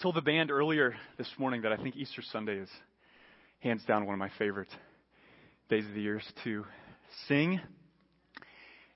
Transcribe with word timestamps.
told 0.00 0.14
the 0.14 0.22
band 0.22 0.52
earlier 0.52 0.94
this 1.16 1.28
morning 1.38 1.62
that 1.62 1.72
I 1.72 1.76
think 1.76 1.96
Easter 1.96 2.22
Sunday 2.30 2.58
is 2.58 2.68
hands 3.58 3.82
down 3.84 4.06
one 4.06 4.14
of 4.14 4.18
my 4.20 4.30
favorite 4.38 4.68
days 5.68 5.84
of 5.86 5.92
the 5.92 6.00
year 6.00 6.22
to 6.44 6.64
sing 7.26 7.60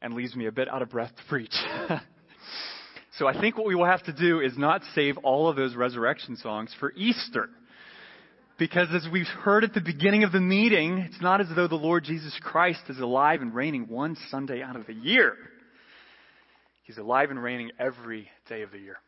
and 0.01 0.15
leaves 0.15 0.37
me 0.37 0.47
a 0.47 0.53
bit 0.53 0.69
out 0.69 0.81
of 0.81 0.91
breath 0.91 1.11
to 1.17 1.23
preach. 1.29 1.55
so 3.19 3.27
I 3.27 3.41
think 3.41 3.57
what 3.57 3.67
we 3.67 3.75
will 3.75 3.87
have 3.87 4.05
to 4.05 4.13
do 4.13 4.39
is 4.39 4.57
not 4.57 4.83
save 4.95 5.17
all 5.25 5.49
of 5.49 5.57
those 5.57 5.75
resurrection 5.75 6.37
songs 6.37 6.73
for 6.79 6.93
Easter. 6.93 7.49
Because 8.57 8.87
as 8.95 9.09
we've 9.13 9.27
heard 9.27 9.65
at 9.65 9.75
the 9.75 9.81
beginning 9.81 10.23
of 10.23 10.31
the 10.31 10.41
meeting, 10.41 10.99
it's 10.99 11.21
not 11.21 11.41
as 11.41 11.49
though 11.57 11.67
the 11.67 11.75
Lord 11.75 12.05
Jesus 12.05 12.39
Christ 12.41 12.83
is 12.89 13.01
alive 13.01 13.43
and 13.43 13.53
reigning 13.53 13.89
one 13.89 14.17
Sunday 14.31 14.63
out 14.63 14.77
of 14.77 14.87
the 14.87 14.95
year. 14.95 15.35
He's 16.85 16.99
alive 16.99 17.31
and 17.31 17.43
reigning 17.43 17.73
every 17.81 18.29
day 18.49 18.63
of 18.63 18.71
the 18.71 18.79
year. 18.79 18.99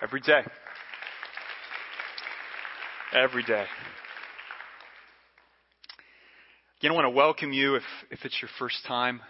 Every 0.00 0.20
day. 0.20 0.42
Every 3.12 3.42
day. 3.42 3.64
Again, 6.78 6.92
I 6.92 6.94
want 6.94 7.06
to 7.06 7.10
welcome 7.10 7.52
you 7.52 7.74
if, 7.74 7.82
if 8.12 8.20
it's 8.24 8.40
your 8.40 8.48
first 8.60 8.76
time. 8.86 9.20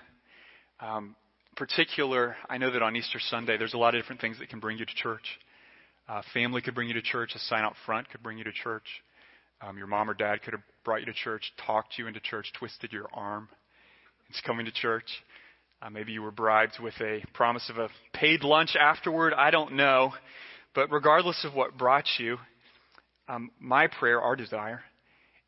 Um, 0.81 1.17
particular, 1.57 2.37
I 2.51 2.59
know 2.59 2.71
that 2.71 2.83
on 2.83 2.97
Easter 2.97 3.19
Sunday, 3.19 3.57
there's 3.57 3.73
a 3.73 3.79
lot 3.79 3.95
of 3.95 4.03
different 4.03 4.21
things 4.21 4.39
that 4.41 4.51
can 4.51 4.61
bring 4.61 4.77
you 4.77 4.85
to 4.85 4.95
church. 4.95 5.25
Uh, 6.07 6.21
family 6.35 6.61
could 6.61 6.75
bring 6.75 6.89
you 6.89 6.95
to 6.95 7.03
church. 7.03 7.33
A 7.35 7.39
sign 7.39 7.65
out 7.65 7.73
front 7.87 8.11
could 8.11 8.23
bring 8.23 8.37
you 8.37 8.45
to 8.45 8.53
church. 8.53 8.85
Um, 9.63 9.79
your 9.79 9.87
mom 9.87 10.11
or 10.11 10.15
dad 10.15 10.43
could 10.43 10.53
have 10.53 10.63
brought 10.85 11.01
you 11.01 11.07
to 11.07 11.15
church, 11.15 11.51
talked 11.67 11.95
you 11.97 12.09
into 12.09 12.21
church, 12.21 12.53
twisted 12.59 12.93
your 12.93 13.07
arm. 13.15 13.49
It's 14.29 14.43
coming 14.43 14.67
to 14.67 14.73
church. 14.73 15.09
Uh, 15.81 15.89
maybe 15.89 16.13
you 16.13 16.21
were 16.21 16.31
bribed 16.31 16.79
with 16.79 16.95
a 17.01 17.25
promise 17.33 17.71
of 17.71 17.79
a 17.79 17.89
paid 18.13 18.45
lunch 18.45 18.77
afterward. 18.79 19.33
I 19.33 19.51
don't 19.51 19.73
know. 19.73 20.13
But 20.75 20.93
regardless 20.93 21.45
of 21.45 21.55
what 21.55 21.77
brought 21.77 22.07
you, 22.19 22.39
um, 23.29 23.51
my 23.59 23.87
prayer, 23.87 24.21
our 24.21 24.37
desire, 24.37 24.83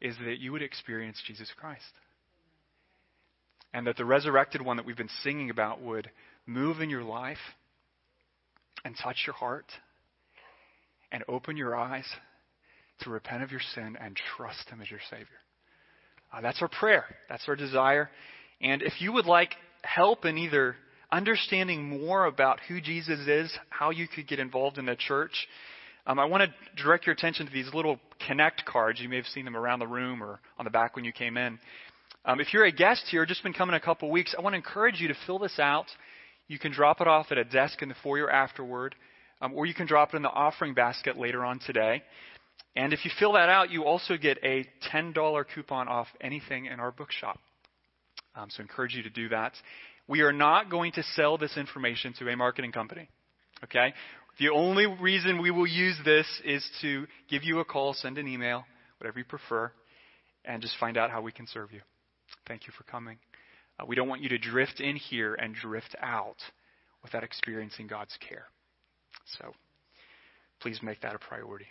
is 0.01 0.17
that 0.25 0.39
you 0.39 0.53
would 0.53 0.63
experience 0.63 1.23
Jesus 1.27 1.51
Christ. 1.57 1.93
And 3.73 3.87
that 3.87 3.97
the 3.97 4.05
resurrected 4.05 4.63
one 4.63 4.77
that 4.79 4.87
we've 4.87 4.97
been 4.97 5.09
singing 5.23 5.51
about 5.51 5.81
would 5.81 6.11
move 6.47 6.81
in 6.81 6.91
your 6.91 7.05
life 7.05 7.39
and 8.85 8.97
touch 8.97 9.25
your 9.27 9.35
heart 9.35 9.67
and 11.13 11.23
open 11.29 11.57
your 11.57 11.77
eyes 11.77 12.07
to 13.01 13.11
repent 13.11 13.43
of 13.43 13.51
your 13.51 13.61
sin 13.75 13.97
and 14.01 14.19
trust 14.37 14.69
Him 14.69 14.81
as 14.81 14.91
your 14.91 15.01
Savior. 15.11 15.27
Uh, 16.33 16.41
that's 16.41 16.61
our 16.63 16.69
prayer. 16.69 17.05
That's 17.29 17.45
our 17.49 17.57
desire. 17.57 18.11
And 18.61 18.83
if 18.83 19.01
you 19.01 19.13
would 19.13 19.27
like 19.27 19.55
help 19.83 20.25
in 20.25 20.39
either 20.39 20.77
understanding 21.13 21.89
more 21.89 22.27
about 22.27 22.61
who 22.69 22.81
Jesus 22.81 23.21
is, 23.27 23.53
how 23.69 23.91
you 23.91 24.07
could 24.07 24.29
get 24.29 24.39
involved 24.39 24.79
in 24.79 24.87
the 24.87 24.97
church, 24.97 25.49
um, 26.07 26.19
I 26.19 26.25
want 26.25 26.43
to 26.43 26.83
direct 26.83 27.07
your 27.07 27.15
attention 27.15 27.47
to 27.47 27.53
these 27.53 27.73
little 27.75 27.99
connect 28.27 28.65
cards. 28.65 29.01
You 29.01 29.09
may 29.09 29.17
have 29.17 29.27
seen 29.27 29.45
them 29.45 29.57
around 29.57 29.81
the 29.81 29.87
room 29.87 30.23
or 30.23 30.41
on 30.59 30.65
the 30.65 30.71
back 30.71 30.97
when 30.97 31.05
you 31.05 31.13
came 31.13 31.37
in. 31.37 31.59
Um, 32.25 32.41
if 32.41 32.53
you're 32.53 32.65
a 32.65 32.73
guest 32.73 33.05
here, 33.11 33.25
just 33.27 33.43
been 33.43 33.53
coming 33.53 33.75
a 33.75 33.81
couple 33.81 34.11
weeks, 34.11 34.35
I 34.37 34.43
want 34.43 34.55
to 34.55 34.59
encourage 34.59 35.01
you 35.01 35.09
to 35.09 35.15
fill 35.27 35.39
this 35.39 35.59
out. 35.59 35.87
You 36.49 36.59
can 36.59 36.73
drop 36.73 37.01
it 37.01 37.07
off 37.07 37.27
at 37.31 37.39
a 37.39 37.45
desk 37.45 37.83
in 37.83 37.89
the 37.89 37.95
foyer 38.03 38.31
afterward, 38.31 38.95
um, 39.41 39.55
or 39.55 39.67
you 39.67 39.75
can 39.75 39.87
drop 39.87 40.13
it 40.13 40.17
in 40.17 40.23
the 40.23 40.31
offering 40.31 40.75
basket 40.75 41.17
later 41.17 41.45
on 41.45 41.61
today. 41.61 42.03
And 42.77 42.93
if 42.93 43.05
you 43.05 43.11
fill 43.19 43.33
that 43.33 43.49
out, 43.49 43.71
you 43.71 43.85
also 43.85 44.17
get 44.17 44.39
a 44.43 44.65
$10 44.93 45.45
coupon 45.55 45.89
off 45.89 46.09
anything 46.21 46.67
in 46.67 46.79
our 46.79 46.93
bookshop. 46.93 47.39
Um, 48.37 48.49
so 48.51 48.61
I 48.61 48.63
encourage 48.63 48.95
you 48.95 49.03
to 49.03 49.11
do 49.11 49.29
that. 49.31 49.53
We 50.11 50.23
are 50.23 50.33
not 50.33 50.71
going 50.71 50.91
to 50.95 51.05
sell 51.15 51.39
this 51.39 51.57
information 51.57 52.13
to 52.19 52.29
a 52.29 52.37
marketing 52.37 52.73
company. 52.73 53.09
Okay? 53.63 53.95
The 54.41 54.49
only 54.49 54.87
reason 54.87 55.41
we 55.41 55.53
will 55.53 55.69
use 55.69 55.97
this 56.05 56.27
is 56.45 56.69
to 56.81 57.07
give 57.29 57.45
you 57.45 57.61
a 57.61 57.65
call, 57.65 57.95
send 57.95 58.19
an 58.19 58.27
email, 58.27 58.65
whatever 58.99 59.21
you 59.21 59.25
prefer, 59.25 59.71
and 60.45 60.61
just 60.61 60.75
find 60.81 60.97
out 60.97 61.13
how 61.13 61.23
we 61.23 61.31
can 61.31 61.47
serve 61.47 61.71
you. 61.71 61.81
Thank 62.49 62.67
you 62.67 62.73
for 62.77 62.83
coming. 62.91 63.19
Uh, 63.79 63.85
we 63.87 63.95
don't 63.95 64.09
want 64.09 64.21
you 64.21 64.29
to 64.31 64.39
drift 64.39 64.81
in 64.81 64.97
here 64.97 65.37
and 65.37 65.55
drift 65.55 65.95
out 66.03 66.39
without 67.05 67.23
experiencing 67.23 67.87
God's 67.87 68.17
care. 68.29 68.47
So 69.39 69.53
please 70.61 70.81
make 70.83 71.03
that 71.03 71.15
a 71.15 71.21
priority. 71.21 71.67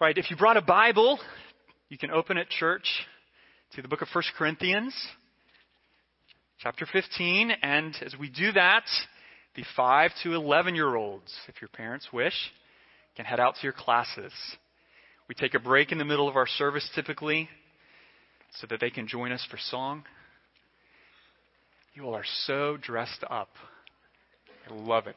Right, 0.00 0.16
if 0.16 0.30
you 0.30 0.38
brought 0.38 0.56
a 0.56 0.62
Bible, 0.62 1.18
you 1.90 1.98
can 1.98 2.10
open 2.10 2.38
at 2.38 2.48
church 2.48 2.88
to 3.74 3.82
the 3.82 3.88
book 3.88 4.00
of 4.00 4.08
1 4.10 4.24
Corinthians, 4.38 4.94
chapter 6.64 6.86
15. 6.90 7.50
And 7.62 7.94
as 8.00 8.14
we 8.18 8.30
do 8.30 8.50
that, 8.52 8.84
the 9.54 9.64
5 9.76 10.10
to 10.22 10.32
11 10.32 10.74
year 10.74 10.96
olds, 10.96 11.30
if 11.46 11.60
your 11.60 11.68
parents 11.68 12.08
wish, 12.10 12.32
can 13.16 13.26
head 13.26 13.38
out 13.38 13.56
to 13.56 13.60
your 13.62 13.74
classes. 13.74 14.32
We 15.28 15.34
take 15.34 15.52
a 15.52 15.58
break 15.58 15.92
in 15.92 15.98
the 15.98 16.06
middle 16.06 16.26
of 16.26 16.36
our 16.36 16.46
service 16.46 16.88
typically 16.94 17.50
so 18.60 18.66
that 18.70 18.80
they 18.80 18.88
can 18.88 19.06
join 19.06 19.30
us 19.30 19.46
for 19.50 19.58
song. 19.58 20.04
You 21.92 22.04
all 22.06 22.14
are 22.14 22.24
so 22.46 22.78
dressed 22.80 23.24
up. 23.28 23.50
I 24.68 24.74
love 24.74 25.06
it. 25.06 25.16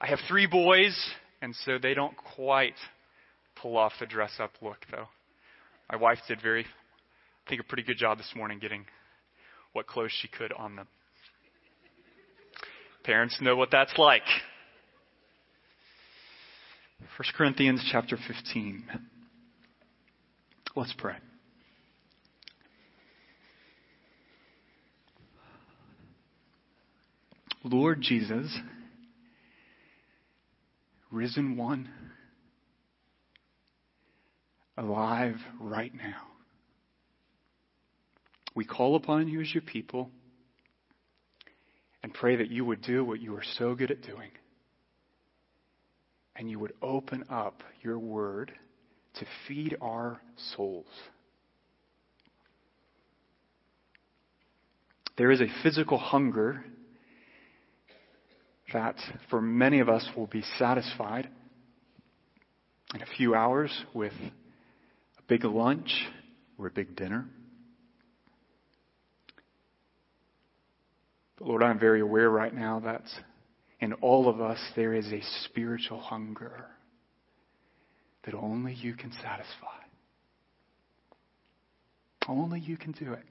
I 0.00 0.06
have 0.06 0.20
three 0.26 0.46
boys, 0.46 0.98
and 1.42 1.54
so 1.66 1.76
they 1.76 1.92
don't 1.92 2.16
quite 2.16 2.76
pull 3.60 3.76
off 3.76 3.92
the 4.00 4.06
dress 4.06 4.32
up 4.40 4.52
look, 4.62 4.78
though. 4.90 5.08
My 5.92 5.98
wife 5.98 6.18
did 6.26 6.40
very, 6.40 6.64
I 6.64 7.50
think, 7.50 7.60
a 7.60 7.64
pretty 7.64 7.82
good 7.82 7.98
job 7.98 8.16
this 8.16 8.32
morning 8.34 8.58
getting 8.58 8.86
what 9.72 9.86
clothes 9.86 10.12
she 10.20 10.28
could 10.28 10.52
on 10.52 10.76
them. 10.76 10.88
Parents 13.04 13.38
know 13.40 13.56
what 13.56 13.70
that's 13.70 13.96
like. 13.96 14.22
1 16.98 17.08
Corinthians 17.36 17.86
chapter 17.90 18.16
15. 18.16 18.84
Let's 20.76 20.92
pray. 20.96 21.16
Lord 27.64 28.00
Jesus, 28.00 28.56
risen 31.10 31.56
one, 31.56 31.88
alive 34.76 35.36
right 35.60 35.92
now. 35.94 36.37
We 38.58 38.64
call 38.64 38.96
upon 38.96 39.28
you 39.28 39.40
as 39.40 39.54
your 39.54 39.62
people 39.62 40.10
and 42.02 42.12
pray 42.12 42.34
that 42.34 42.50
you 42.50 42.64
would 42.64 42.82
do 42.82 43.04
what 43.04 43.20
you 43.20 43.36
are 43.36 43.44
so 43.56 43.76
good 43.76 43.92
at 43.92 44.02
doing. 44.02 44.32
And 46.34 46.50
you 46.50 46.58
would 46.58 46.72
open 46.82 47.22
up 47.30 47.62
your 47.82 48.00
word 48.00 48.50
to 49.14 49.26
feed 49.46 49.76
our 49.80 50.20
souls. 50.56 50.88
There 55.16 55.30
is 55.30 55.40
a 55.40 55.46
physical 55.62 55.96
hunger 55.96 56.64
that 58.72 58.96
for 59.30 59.40
many 59.40 59.78
of 59.78 59.88
us 59.88 60.04
will 60.16 60.26
be 60.26 60.42
satisfied 60.58 61.28
in 62.92 63.02
a 63.02 63.06
few 63.16 63.36
hours 63.36 63.84
with 63.94 64.14
a 64.20 65.22
big 65.28 65.44
lunch 65.44 66.08
or 66.58 66.66
a 66.66 66.72
big 66.72 66.96
dinner. 66.96 67.28
But 71.38 71.48
Lord, 71.48 71.62
I'm 71.62 71.78
very 71.78 72.00
aware 72.00 72.28
right 72.28 72.54
now 72.54 72.80
that 72.80 73.04
in 73.80 73.92
all 73.94 74.28
of 74.28 74.40
us 74.40 74.58
there 74.74 74.94
is 74.94 75.06
a 75.12 75.22
spiritual 75.44 76.00
hunger 76.00 76.66
that 78.24 78.34
only 78.34 78.74
you 78.74 78.94
can 78.94 79.12
satisfy. 79.12 79.78
Only 82.28 82.60
you 82.60 82.76
can 82.76 82.92
do 82.92 83.12
it. 83.12 83.22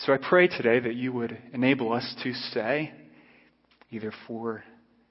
So 0.00 0.12
I 0.12 0.16
pray 0.16 0.48
today 0.48 0.80
that 0.80 0.94
you 0.94 1.12
would 1.12 1.36
enable 1.52 1.92
us 1.92 2.14
to 2.22 2.32
say, 2.32 2.92
either 3.90 4.12
for 4.26 4.64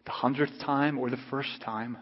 the 0.05 0.11
hundredth 0.11 0.59
time 0.65 0.97
or 0.97 1.09
the 1.09 1.17
first 1.29 1.61
time, 1.63 1.97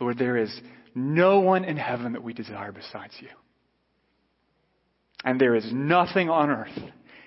Lord, 0.00 0.18
there 0.18 0.36
is 0.36 0.60
no 0.94 1.40
one 1.40 1.64
in 1.64 1.76
heaven 1.76 2.12
that 2.14 2.24
we 2.24 2.32
desire 2.32 2.72
besides 2.72 3.12
you. 3.20 3.28
And 5.24 5.40
there 5.40 5.54
is 5.54 5.68
nothing 5.72 6.30
on 6.30 6.50
earth 6.50 6.78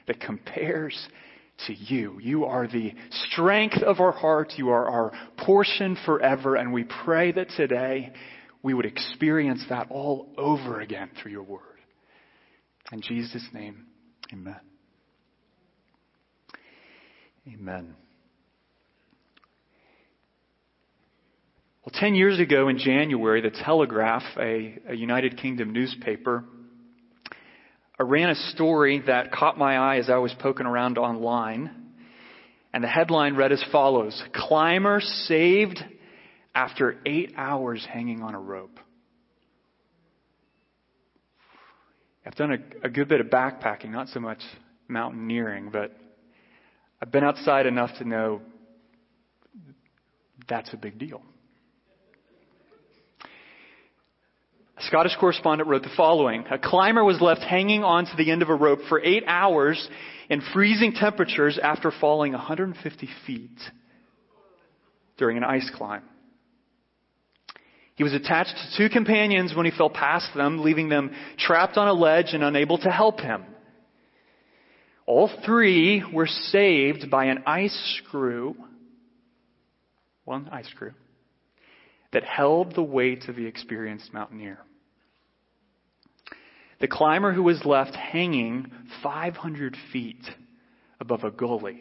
that 0.08 0.20
compares 0.20 1.08
to 1.68 1.74
you. 1.74 2.20
You 2.20 2.46
are 2.46 2.68
the 2.68 2.94
strength 3.30 3.82
of 3.84 4.00
our 4.00 4.12
heart. 4.12 4.54
You 4.58 4.70
are 4.70 4.90
our 4.90 5.12
portion 5.38 5.98
forever. 6.06 6.56
And 6.56 6.74
we 6.74 6.86
pray 7.04 7.32
that 7.32 7.50
today 7.56 8.12
we 8.62 8.74
would 8.74 8.86
experience 8.86 9.64
that 9.70 9.88
all 9.92 10.34
over 10.38 10.80
again 10.82 11.12
through 11.22 11.32
your 11.32 11.44
word. 11.44 11.62
In 12.92 13.02
Jesus' 13.02 13.48
name, 13.54 13.86
amen. 14.32 14.60
Amen. 17.48 17.96
Well, 21.86 21.94
10 22.00 22.16
years 22.16 22.40
ago 22.40 22.70
in 22.70 22.78
January, 22.78 23.42
the 23.42 23.50
Telegraph, 23.50 24.24
a, 24.38 24.80
a 24.88 24.96
United 24.96 25.38
Kingdom 25.38 25.74
newspaper, 25.74 26.46
I 28.04 28.06
ran 28.06 28.32
a 28.32 28.36
story 28.36 29.02
that 29.08 29.32
caught 29.32 29.58
my 29.58 29.78
eye 29.78 29.98
as 29.98 30.10
I 30.10 30.18
was 30.18 30.36
poking 30.38 30.66
around 30.66 30.98
online. 30.98 31.72
And 32.74 32.84
the 32.84 32.88
headline 32.90 33.38
read 33.38 33.54
as 33.54 33.64
follows 33.72 34.22
Climber 34.36 35.00
saved 35.00 35.80
after 36.54 36.98
eight 37.06 37.32
hours 37.38 37.88
hanging 37.90 38.22
on 38.22 38.36
a 38.36 38.40
rope. 38.42 38.78
I've 42.26 42.36
done 42.36 42.52
a, 42.52 42.88
a 42.88 42.90
good 42.90 43.08
bit 43.08 43.22
of 43.22 43.28
backpacking, 43.28 43.92
not 43.92 44.10
so 44.10 44.20
much 44.20 44.40
mountaineering, 44.90 45.70
but 45.72 45.96
I've 47.02 47.12
been 47.12 47.24
outside 47.24 47.68
enough 47.68 47.92
to 48.00 48.04
know 48.04 48.42
that's 50.50 50.74
a 50.74 50.78
big 50.78 51.00
deal. 51.00 51.22
Scottish 54.88 55.16
correspondent 55.20 55.70
wrote 55.70 55.84
the 55.84 55.90
following 55.96 56.46
A 56.50 56.58
climber 56.58 57.04
was 57.04 57.22
left 57.22 57.42
hanging 57.42 57.84
onto 57.84 58.16
the 58.18 58.32
end 58.32 58.42
of 58.42 58.50
a 58.50 58.56
rope 58.56 58.80
for 58.90 59.02
eight 59.02 59.24
hours 59.28 59.88
in 60.30 60.42
freezing 60.54 60.94
temperatures 60.94 61.60
after 61.62 61.92
falling 61.92 62.34
150 62.34 63.10
feet 63.26 63.60
during 65.18 65.38
an 65.38 65.44
ice 65.44 65.70
climb. 65.76 66.04
He 67.96 68.04
was 68.04 68.14
attached 68.14 68.56
to 68.56 68.78
two 68.78 68.90
companions 68.90 69.54
when 69.56 69.66
he 69.66 69.72
fell 69.72 69.90
past 69.90 70.34
them, 70.36 70.64
leaving 70.64 70.90
them 70.90 71.12
trapped 71.38 71.78
on 71.78 71.88
a 71.88 71.94
ledge 71.94 72.34
and 72.34 72.44
unable 72.44 72.80
to 72.80 72.90
help 72.90 73.20
him. 73.20 73.46
All 75.06 75.30
three 75.46 76.04
were 76.12 76.28
saved 76.28 77.12
by 77.12 77.26
an 77.26 77.44
ice 77.46 78.00
screw, 78.00 78.56
one 80.26 80.50
ice 80.52 80.68
screw, 80.70 80.94
that 82.14 82.24
held 82.24 82.74
the 82.74 82.82
weight 82.82 83.28
of 83.28 83.36
the 83.36 83.46
experienced 83.46 84.14
mountaineer. 84.14 84.60
The 86.84 86.90
climber 86.90 87.32
who 87.32 87.44
was 87.44 87.64
left 87.64 87.96
hanging 87.96 88.70
500 89.02 89.78
feet 89.94 90.22
above 91.00 91.24
a 91.24 91.32
gully 91.32 91.80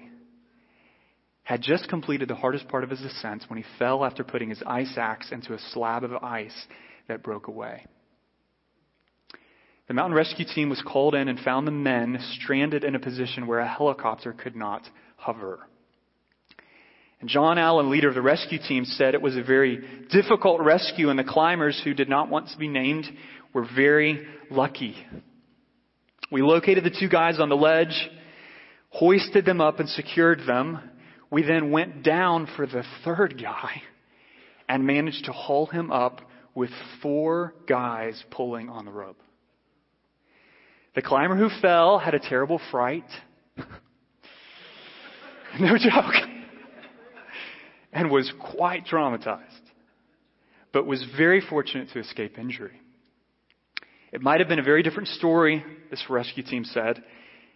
had 1.43 1.60
just 1.60 1.88
completed 1.88 2.28
the 2.28 2.37
hardest 2.37 2.69
part 2.69 2.84
of 2.84 2.90
his 2.90 3.02
ascent 3.02 3.46
when 3.49 3.56
he 3.56 3.64
fell 3.81 4.04
after 4.04 4.22
putting 4.22 4.50
his 4.50 4.62
ice 4.64 4.94
axe 4.96 5.32
into 5.32 5.54
a 5.54 5.58
slab 5.72 6.04
of 6.04 6.12
ice 6.22 6.69
that 7.08 7.25
broke 7.25 7.49
away. 7.49 7.84
The 9.88 9.94
mountain 9.94 10.16
rescue 10.16 10.44
team 10.44 10.69
was 10.69 10.81
called 10.87 11.16
in 11.16 11.26
and 11.26 11.40
found 11.40 11.66
the 11.66 11.72
men 11.72 12.20
stranded 12.40 12.84
in 12.84 12.94
a 12.94 13.00
position 13.00 13.49
where 13.49 13.58
a 13.58 13.66
helicopter 13.66 14.32
could 14.32 14.54
not 14.54 14.88
hover. 15.16 15.66
And 17.20 17.28
John 17.28 17.58
Allen, 17.58 17.90
leader 17.90 18.08
of 18.08 18.14
the 18.14 18.22
rescue 18.22 18.58
team, 18.60 18.84
said 18.84 19.14
it 19.14 19.22
was 19.22 19.37
a 19.37 19.43
very 19.43 19.81
difficult 20.10 20.60
rescue, 20.60 21.10
and 21.10 21.19
the 21.19 21.25
climbers, 21.25 21.81
who 21.82 21.93
did 21.93 22.08
not 22.08 22.28
want 22.28 22.50
to 22.50 22.58
be 22.58 22.69
named, 22.69 23.06
were 23.52 23.66
very 23.75 24.26
lucky. 24.50 24.96
We 26.31 26.43
located 26.43 26.84
the 26.84 26.96
two 26.99 27.08
guys 27.08 27.38
on 27.38 27.49
the 27.49 27.56
ledge, 27.56 28.08
hoisted 28.90 29.44
them 29.44 29.60
up, 29.60 29.81
and 29.81 29.88
secured 29.88 30.40
them. 30.46 30.81
We 31.31 31.43
then 31.43 31.70
went 31.70 32.02
down 32.02 32.49
for 32.56 32.66
the 32.66 32.84
third 33.04 33.40
guy 33.43 33.82
and 34.69 34.87
managed 34.87 35.26
to 35.26 35.32
haul 35.32 35.66
him 35.66 35.90
up 35.90 36.20
with 36.54 36.70
four 37.02 37.54
guys 37.66 38.22
pulling 38.31 38.69
on 38.69 38.84
the 38.84 38.90
rope. 38.90 39.20
The 40.94 41.02
climber 41.02 41.37
who 41.37 41.49
fell 41.60 41.99
had 41.99 42.14
a 42.14 42.19
terrible 42.19 42.60
fright. 42.70 43.04
no 45.58 45.76
joke. 45.78 46.14
And 47.93 48.10
was 48.10 48.32
quite 48.56 48.87
traumatized, 48.87 49.43
but 50.72 50.87
was 50.87 51.04
very 51.16 51.43
fortunate 51.43 51.88
to 51.93 51.99
escape 51.99 52.38
injury. 52.38 52.81
It 54.12 54.20
might 54.20 54.41
have 54.41 54.49
been 54.49 54.59
a 54.59 54.62
very 54.62 54.82
different 54.82 55.09
story, 55.09 55.64
this 55.91 56.05
rescue 56.11 56.43
team 56.43 56.64
said, 56.64 57.03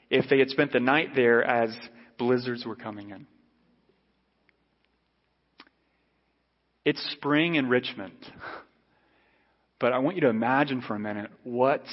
if 0.08 0.29
they 0.31 0.38
had 0.38 0.49
spent 0.49 0.73
the 0.73 0.81
night 0.81 1.11
there 1.14 1.44
as 1.44 1.76
blizzards 2.19 2.64
were 2.64 2.76
coming 2.76 3.11
in. 3.11 3.26
It's 6.85 7.03
spring 7.12 7.56
in 7.56 7.69
Richmond. 7.69 8.17
But 9.79 9.93
I 9.93 9.99
want 9.99 10.17
you 10.17 10.23
to 10.23 10.31
imagine 10.31 10.81
for 10.81 10.94
a 10.94 10.99
minute 10.99 11.31
what 11.44 11.85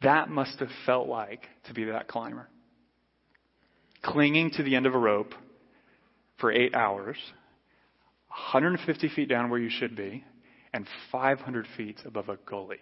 that 0.00 0.30
must 0.30 0.60
have 0.60 0.70
felt 0.86 1.08
like 1.08 1.42
to 1.66 1.74
be 1.74 1.84
that 1.84 2.08
climber. 2.08 2.48
Clinging 4.02 4.52
to 4.52 4.62
the 4.62 4.74
end 4.76 4.86
of 4.86 4.94
a 4.94 4.98
rope 4.98 5.34
for 6.38 6.50
eight 6.50 6.74
hours, 6.74 7.18
150 8.28 9.08
feet 9.10 9.28
down 9.28 9.50
where 9.50 9.60
you 9.60 9.68
should 9.68 9.94
be, 9.94 10.24
and 10.72 10.86
500 11.12 11.66
feet 11.76 12.00
above 12.06 12.30
a 12.30 12.38
gully. 12.46 12.80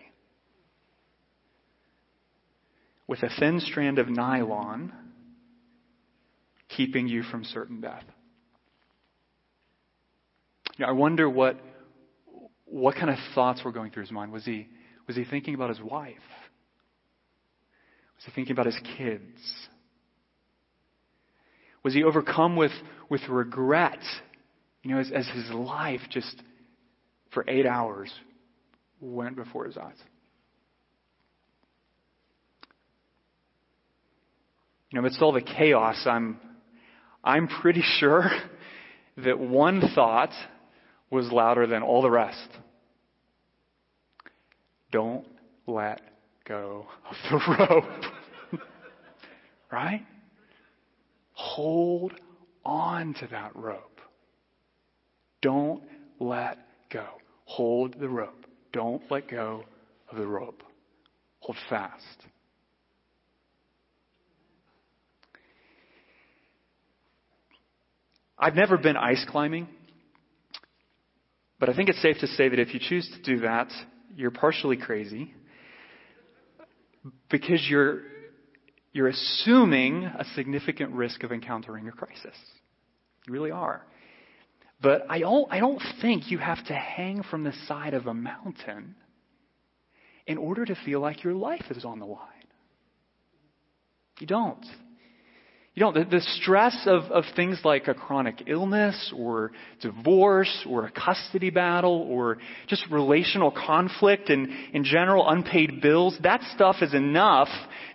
With 3.07 3.23
a 3.23 3.31
thin 3.39 3.61
strand 3.61 3.99
of 3.99 4.09
nylon 4.09 4.93
keeping 6.69 7.09
you 7.09 7.23
from 7.23 7.45
certain 7.45 7.81
death. 7.81 8.05
You 10.79 10.87
I 10.87 10.93
wonder 10.93 11.29
what, 11.29 11.61
what 12.65 12.95
kind 12.95 13.11
of 13.11 13.17
thoughts 13.35 13.63
were 13.65 13.73
going 13.73 13.91
through 13.91 14.05
his 14.05 14.13
mind. 14.13 14.33
Was 14.33 14.45
he, 14.45 14.69
was 15.07 15.17
he 15.17 15.25
thinking 15.25 15.55
about 15.55 15.69
his 15.69 15.81
wife? 15.81 16.15
Was 18.17 18.25
he 18.25 18.33
thinking 18.33 18.53
about 18.53 18.67
his 18.67 18.79
kids? 18.97 19.69
Was 21.83 21.95
he 21.95 22.05
overcome 22.05 22.57
with, 22.57 22.73
with 23.09 23.23
regret, 23.29 23.99
you 24.83 24.95
know, 24.95 25.01
as, 25.01 25.11
as 25.13 25.29
his 25.29 25.51
life 25.51 26.01
just 26.11 26.43
for 27.33 27.45
eight 27.49 27.67
hours 27.67 28.13
went 29.01 29.37
before 29.37 29.67
his 29.67 29.77
eyes? 29.77 29.97
You 34.93 34.97
know, 34.97 35.07
amidst 35.07 35.23
all 35.23 35.33
the 35.33 35.41
chaos, 35.41 36.03
I'm, 36.05 36.39
I'm 37.25 37.49
pretty 37.49 37.83
sure 37.99 38.31
that 39.25 39.39
one 39.39 39.81
thought 39.95 40.33
was 41.11 41.33
louder 41.33 41.67
than 41.67 41.83
all 41.83 42.03
the 42.03 42.11
rest. 42.11 42.49
Don't 44.91 45.27
let 45.67 46.03
go 46.47 46.87
of 47.09 47.17
the 47.31 47.57
rope. 47.71 48.63
right? 49.73 50.05
Hold 51.33 52.13
on 52.63 53.15
to 53.15 53.27
that 53.29 53.57
rope. 53.57 54.01
Don't 55.41 55.83
let 56.21 56.59
go. 56.91 57.07
Hold 57.47 57.99
the 57.99 58.09
rope. 58.11 58.47
Don't 58.75 59.03
let 59.11 59.27
go 59.29 59.65
of 60.11 60.19
the 60.19 60.27
rope. 60.27 60.63
Hold 61.41 61.57
fast. 61.71 62.27
I've 68.43 68.57
never 68.57 68.77
been 68.77 68.97
ice 68.97 69.25
climbing, 69.29 69.69
but 71.61 71.69
I 71.69 71.77
think 71.77 71.89
it's 71.89 72.03
safe 72.03 72.19
to 72.23 72.27
say 72.27 72.49
that 72.49 72.59
if 72.59 72.75
you 72.75 72.81
choose 72.81 73.09
to 73.15 73.23
do 73.23 73.43
that, 73.43 73.69
you're 74.17 74.33
partially 74.33 74.77
crazy 74.77 75.33
because 77.31 77.65
you're, 77.71 78.01
you're 78.93 79.07
assuming 79.07 80.07
a 80.07 80.25
significant 80.35 80.91
risk 80.91 81.23
of 81.23 81.31
encountering 81.31 81.87
a 81.87 81.93
crisis. 81.93 82.35
You 83.29 83.33
really 83.33 83.53
are. 83.53 83.87
But 84.81 85.07
I 85.09 85.21
don't, 85.21 85.47
I 85.53 85.61
don't 85.61 85.81
think 86.01 86.33
you 86.33 86.39
have 86.39 86.65
to 86.67 86.75
hang 86.75 87.23
from 87.23 87.45
the 87.45 87.53
side 87.69 87.95
of 87.95 88.09
a 88.09 88.15
mountain 88.15 88.97
in 90.27 90.37
order 90.37 90.65
to 90.65 90.75
feel 90.85 90.99
like 90.99 91.23
your 91.23 91.35
life 91.35 91.67
is 91.71 91.85
on 91.85 92.01
the 92.01 92.07
line. 92.07 92.27
You 94.19 94.27
don't. 94.27 94.67
You 95.75 95.85
know, 95.85 95.93
the, 95.93 96.05
the 96.05 96.21
stress 96.21 96.77
of, 96.87 97.05
of 97.05 97.25
things 97.35 97.61
like 97.65 97.89
a 97.89 97.95
chronic 97.95 98.43
illness 98.47 99.11
or 99.17 99.53
divorce 99.81 100.67
or 100.69 100.85
a 100.85 100.91
custody 100.91 101.49
battle 101.49 102.07
or 102.11 102.37
just 102.67 102.85
relational 102.91 103.51
conflict 103.51 104.29
and, 104.29 104.49
in 104.75 104.85
general, 104.85 105.27
unpaid 105.27 105.81
bills, 105.81 106.19
that 106.23 106.43
stuff 106.55 106.77
is 106.83 106.93
enough 106.93 107.49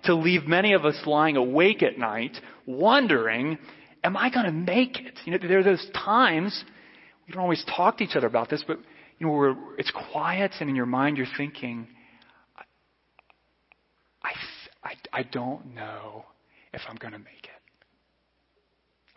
to 0.06 0.16
leave 0.16 0.48
many 0.48 0.74
of 0.74 0.86
us 0.86 1.00
lying 1.06 1.38
awake 1.38 1.84
at 1.84 2.00
night 2.00 2.36
wondering, 2.66 3.60
am 4.04 4.18
I 4.18 4.32
going 4.32 4.48
to 4.48 4.52
make 4.52 5.00
it? 5.00 5.14
You 5.26 5.34
know, 5.34 5.48
there 5.48 5.60
are 5.60 5.64
those 5.64 5.88
times, 5.94 6.64
we 7.28 7.34
don't 7.34 7.44
always 7.44 7.64
talk 7.76 8.00
to 8.00 8.04
each 8.04 8.16
other 8.16 8.28
about 8.28 8.50
this, 8.50 8.64
but, 8.66 8.80
you 9.20 9.28
know, 9.28 9.56
it's 9.78 9.92
quiet 10.12 10.52
and 10.60 10.68
in 10.68 10.76
your 10.76 10.88
mind 10.88 11.18
you're 11.18 11.28
thinking, 11.38 11.88
I, 14.24 14.32
I, 14.84 15.20
I 15.20 15.24
don't 15.24 15.76
know 15.76 16.26
if 16.74 16.82
I'm 16.90 16.96
going 16.96 17.14
to 17.14 17.20
make 17.20 17.44
it. 17.44 17.57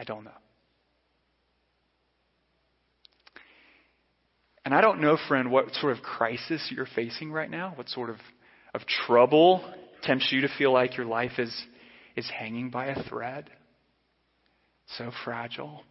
I 0.00 0.04
don't 0.04 0.24
know. 0.24 0.30
And 4.64 4.74
I 4.74 4.80
don't 4.80 5.02
know, 5.02 5.18
friend, 5.28 5.50
what 5.50 5.74
sort 5.74 5.94
of 5.94 6.02
crisis 6.02 6.72
you're 6.74 6.88
facing 6.94 7.30
right 7.30 7.50
now, 7.50 7.74
what 7.74 7.90
sort 7.90 8.08
of, 8.08 8.16
of 8.72 8.80
trouble 9.06 9.62
tempts 10.02 10.32
you 10.32 10.40
to 10.40 10.48
feel 10.56 10.72
like 10.72 10.96
your 10.96 11.04
life 11.04 11.32
is, 11.38 11.54
is 12.16 12.26
hanging 12.30 12.70
by 12.70 12.86
a 12.86 13.02
thread. 13.10 13.50
So 14.96 15.10
fragile. 15.22 15.82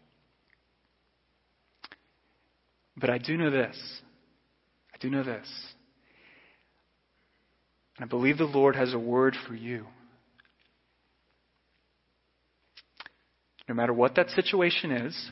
But 2.98 3.12
I 3.12 3.20
do 3.20 3.38
know 3.38 3.52
this. 3.52 3.78
I 4.92 4.98
do 5.00 5.12
know 5.12 5.24
this. 5.24 5.48
And 7.98 8.06
I 8.06 8.08
believe 8.08 8.40
the 8.40 8.46
Lord 8.46 8.76
has 8.76 8.92
a 8.96 9.00
word 9.00 9.38
for 9.48 9.54
you. 9.54 9.86
No 13.70 13.76
matter 13.76 13.94
what 13.94 14.16
that 14.16 14.32
situation 14.32 14.92
is, 14.92 15.32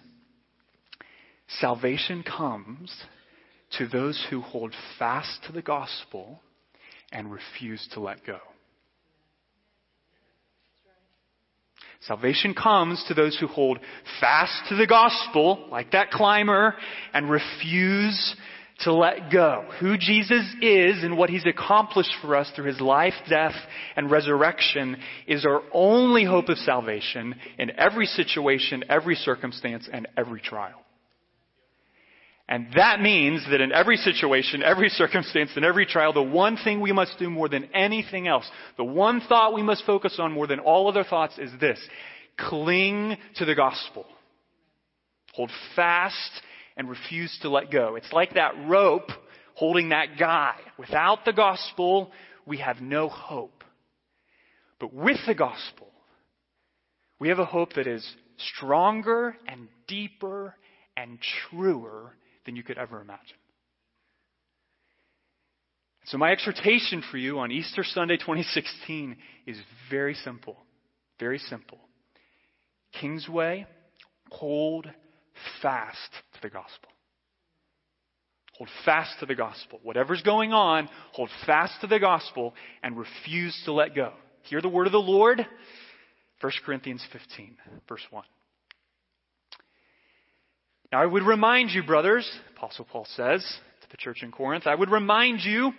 salvation 1.60 2.22
comes 2.22 2.96
to 3.79 3.88
those 3.88 4.24
who 4.29 4.41
hold 4.41 4.75
fast 5.00 5.44
to 5.48 5.51
the 5.51 5.63
gospel 5.63 6.39
and 7.12 7.32
refuse 7.32 7.86
to 7.94 8.00
let 8.00 8.24
go. 8.27 8.38
Salvation 12.01 12.53
comes 12.53 13.03
to 13.08 13.15
those 13.15 13.36
who 13.39 13.48
hold 13.48 13.79
fast 14.22 14.70
to 14.70 14.75
the 14.75 14.86
gospel, 14.86 15.67
like 15.72 15.94
that 15.94 16.12
climber, 16.12 16.75
and 17.15 17.32
refuse 17.32 18.36
to 18.79 18.93
let 18.93 19.31
go. 19.31 19.65
Who 19.79 19.98
Jesus 19.98 20.46
is 20.62 21.03
and 21.03 21.17
what 21.17 21.29
he's 21.29 21.46
accomplished 21.46 22.13
for 22.22 22.36
us 22.36 22.51
through 22.55 22.67
his 22.67 22.79
life, 22.79 23.13
death, 23.27 23.55
and 23.96 24.12
resurrection 24.12 24.98
is 25.27 25.46
our 25.46 25.62
only 25.74 26.24
hope 26.24 26.50
of 26.50 26.57
salvation 26.60 27.36
in 27.57 27.72
every 27.72 28.05
situation, 28.05 28.84
every 28.89 29.15
circumstance, 29.15 29.89
and 29.91 30.07
every 30.15 30.41
trial. 30.41 30.81
And 32.50 32.67
that 32.75 33.01
means 33.01 33.46
that 33.50 33.60
in 33.60 33.74
every 33.74 33.98
situation, 33.98 34.63
every 34.63 34.89
circumstance, 34.89 35.51
and 35.55 35.65
every 35.65 35.86
trial, 35.86 36.13
the 36.13 36.22
one 36.22 36.55
thing 36.55 36.79
we 36.79 36.93
must 36.93 37.19
do 37.19 37.29
more 37.29 37.50
than 37.50 37.65
anything 37.74 38.27
else, 38.27 38.50
the 38.77 38.86
one 38.86 39.22
thought 39.27 39.53
we 39.53 39.63
must 39.63 39.86
focus 39.86 40.17
on 40.19 40.31
more 40.31 40.48
than 40.48 40.60
all 40.60 40.88
other 40.88 41.03
thoughts 41.03 41.38
is 41.38 41.51
this. 41.60 41.79
Cling 42.38 43.17
to 43.36 43.46
the 43.46 43.55
gospel. 43.55 44.05
Hold 45.34 45.51
fast 45.75 46.41
and 46.77 46.89
refuse 46.89 47.38
to 47.41 47.50
let 47.50 47.72
go. 47.72 47.96
It's 47.96 48.13
like 48.13 48.36
that 48.36 48.53
rope 48.67 49.10
holding 49.55 49.89
that 49.89 50.17
guy. 50.19 50.53
Without 50.77 51.25
the 51.25 51.34
gospel, 51.34 52.12
we 52.46 52.60
have 52.60 52.79
no 52.79 53.10
hope. 53.10 53.63
But 54.79 54.93
with 54.93 55.17
the 55.25 55.34
gospel, 55.34 55.88
we 57.19 57.29
have 57.29 57.39
a 57.39 57.46
hope 57.46 57.74
that 57.74 57.88
is 57.88 58.07
stronger 58.38 59.36
and 59.48 59.67
deeper 59.88 60.55
and 60.96 61.17
truer 61.50 62.13
than 62.46 62.55
you 62.55 62.63
could 62.63 62.77
ever 62.77 63.01
imagine. 63.01 63.38
So, 66.05 66.17
my 66.17 66.31
exhortation 66.31 67.03
for 67.12 67.17
you 67.17 67.39
on 67.39 67.51
Easter 67.51 67.84
Sunday 67.84 68.15
2016 68.15 69.17
is 69.46 69.57
very 69.89 70.13
simple. 70.13 70.55
Very 71.19 71.39
simple. 71.39 71.79
Kingsway, 72.93 73.65
hold 74.29 74.88
fast 75.62 76.12
to 76.38 76.48
the 76.48 76.53
gospel. 76.53 76.89
Hold 78.58 78.70
fast 78.86 79.20
to 79.20 79.27
the 79.27 79.36
gospel. 79.36 79.79
Whatever's 79.84 80.24
going 80.24 80.51
on, 80.51 80.89
hold 81.12 81.29
fast 81.46 81.79
to 81.82 81.88
the 81.88 82.00
gospel 82.00 82.56
and 82.82 82.98
refuse 82.98 83.56
to 83.65 83.72
let 83.72 83.94
go. 83.94 84.13
Hear 84.44 84.62
the 84.62 84.70
word 84.70 84.88
of 84.88 84.94
the 84.94 84.98
Lord. 84.98 85.46
1 86.41 86.51
Corinthians 86.65 87.06
15, 87.12 87.56
verse 87.88 88.01
1. 88.10 88.24
Now, 90.91 91.01
I 91.01 91.06
would 91.06 91.24
remind 91.24 91.72
you, 91.72 91.84
brothers, 91.84 92.29
Apostle 92.56 92.88
Paul 92.89 93.06
says 93.15 93.41
to 93.82 93.89
the 93.91 93.98
church 93.98 94.24
in 94.24 94.32
Corinth, 94.32 94.65
I 94.65 94.75
would 94.75 94.89
remind 94.89 95.41
you 95.41 95.72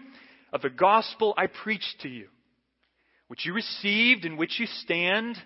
of 0.53 0.63
the 0.63 0.71
gospel 0.71 1.35
I 1.37 1.47
preached 1.47 2.01
to 2.03 2.09
you, 2.09 2.29
which 3.29 3.47
you 3.47 3.55
received, 3.55 4.25
in 4.25 4.37
which 4.37 4.61
you 4.61 4.67
stand, 4.67 5.37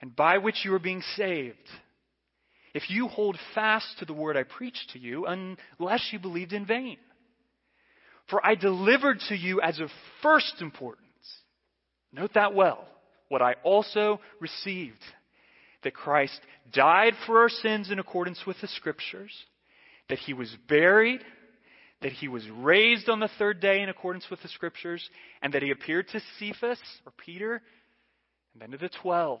and 0.00 0.14
by 0.14 0.38
which 0.38 0.64
you 0.64 0.72
are 0.74 0.78
being 0.78 1.02
saved. 1.16 1.56
If 2.74 2.90
you 2.90 3.08
hold 3.08 3.38
fast 3.54 3.98
to 3.98 4.04
the 4.04 4.12
word 4.12 4.36
I 4.36 4.42
preached 4.42 4.90
to 4.92 4.98
you, 4.98 5.26
unless 5.26 6.08
you 6.12 6.18
believed 6.18 6.52
in 6.52 6.66
vain. 6.66 6.98
For 8.28 8.44
I 8.46 8.54
delivered 8.54 9.20
to 9.28 9.36
you 9.36 9.60
as 9.60 9.80
of 9.80 9.88
first 10.22 10.60
importance. 10.60 11.04
Note 12.12 12.34
that 12.34 12.54
well. 12.54 12.86
What 13.28 13.42
I 13.42 13.54
also 13.62 14.20
received 14.40 15.02
that 15.82 15.94
Christ 15.94 16.40
died 16.72 17.14
for 17.26 17.40
our 17.40 17.48
sins 17.48 17.90
in 17.90 17.98
accordance 17.98 18.44
with 18.46 18.60
the 18.60 18.68
Scriptures, 18.68 19.32
that 20.08 20.18
he 20.18 20.34
was 20.34 20.54
buried, 20.68 21.20
that 22.02 22.12
he 22.12 22.28
was 22.28 22.48
raised 22.50 23.08
on 23.08 23.20
the 23.20 23.30
third 23.38 23.60
day 23.60 23.80
in 23.82 23.88
accordance 23.88 24.26
with 24.30 24.40
the 24.42 24.48
Scriptures, 24.48 25.08
and 25.42 25.52
that 25.52 25.62
he 25.62 25.70
appeared 25.70 26.08
to 26.08 26.20
Cephas, 26.38 26.80
or 27.06 27.12
Peter, 27.16 27.62
and 28.52 28.62
then 28.62 28.70
to 28.72 28.78
the 28.78 28.88
twelve. 28.88 29.40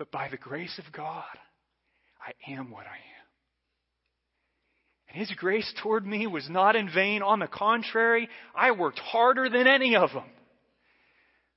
But 0.00 0.10
by 0.10 0.28
the 0.30 0.38
grace 0.38 0.78
of 0.78 0.90
God, 0.94 1.26
I 2.26 2.32
am 2.50 2.70
what 2.70 2.86
I 2.86 2.96
am. 2.96 3.26
And 5.10 5.18
His 5.18 5.30
grace 5.36 5.70
toward 5.82 6.06
me 6.06 6.26
was 6.26 6.48
not 6.48 6.74
in 6.74 6.88
vain. 6.88 7.20
On 7.20 7.38
the 7.38 7.46
contrary, 7.46 8.26
I 8.54 8.70
worked 8.70 8.98
harder 8.98 9.50
than 9.50 9.66
any 9.66 9.96
of 9.96 10.14
them. 10.14 10.24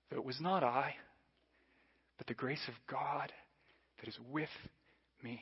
But 0.09 0.17
it 0.17 0.25
was 0.25 0.41
not 0.41 0.61
I, 0.61 0.95
but 2.17 2.27
the 2.27 2.33
grace 2.33 2.59
of 2.67 2.73
God 2.85 3.31
that 4.01 4.09
is 4.09 4.19
with 4.29 4.49
me. 5.23 5.39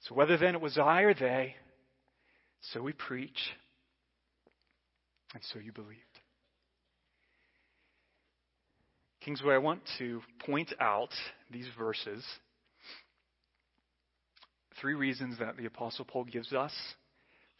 So 0.00 0.16
whether 0.16 0.36
then 0.36 0.56
it 0.56 0.60
was 0.60 0.78
I 0.78 1.02
or 1.02 1.14
they, 1.14 1.54
so 2.72 2.82
we 2.82 2.92
preach, 2.92 3.52
and 5.32 5.44
so 5.52 5.60
you 5.60 5.70
believed. 5.70 6.11
Kingsway, 9.24 9.54
I 9.54 9.58
want 9.58 9.82
to 9.98 10.20
point 10.46 10.72
out 10.80 11.10
these 11.50 11.68
verses. 11.78 12.24
Three 14.80 14.94
reasons 14.94 15.38
that 15.38 15.56
the 15.56 15.66
Apostle 15.66 16.04
Paul 16.04 16.24
gives 16.24 16.52
us 16.52 16.72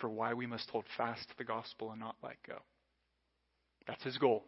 for 0.00 0.08
why 0.08 0.34
we 0.34 0.46
must 0.46 0.68
hold 0.70 0.84
fast 0.96 1.28
to 1.28 1.34
the 1.38 1.44
gospel 1.44 1.92
and 1.92 2.00
not 2.00 2.16
let 2.22 2.36
go. 2.46 2.56
That's 3.86 4.02
his 4.02 4.18
goal. 4.18 4.42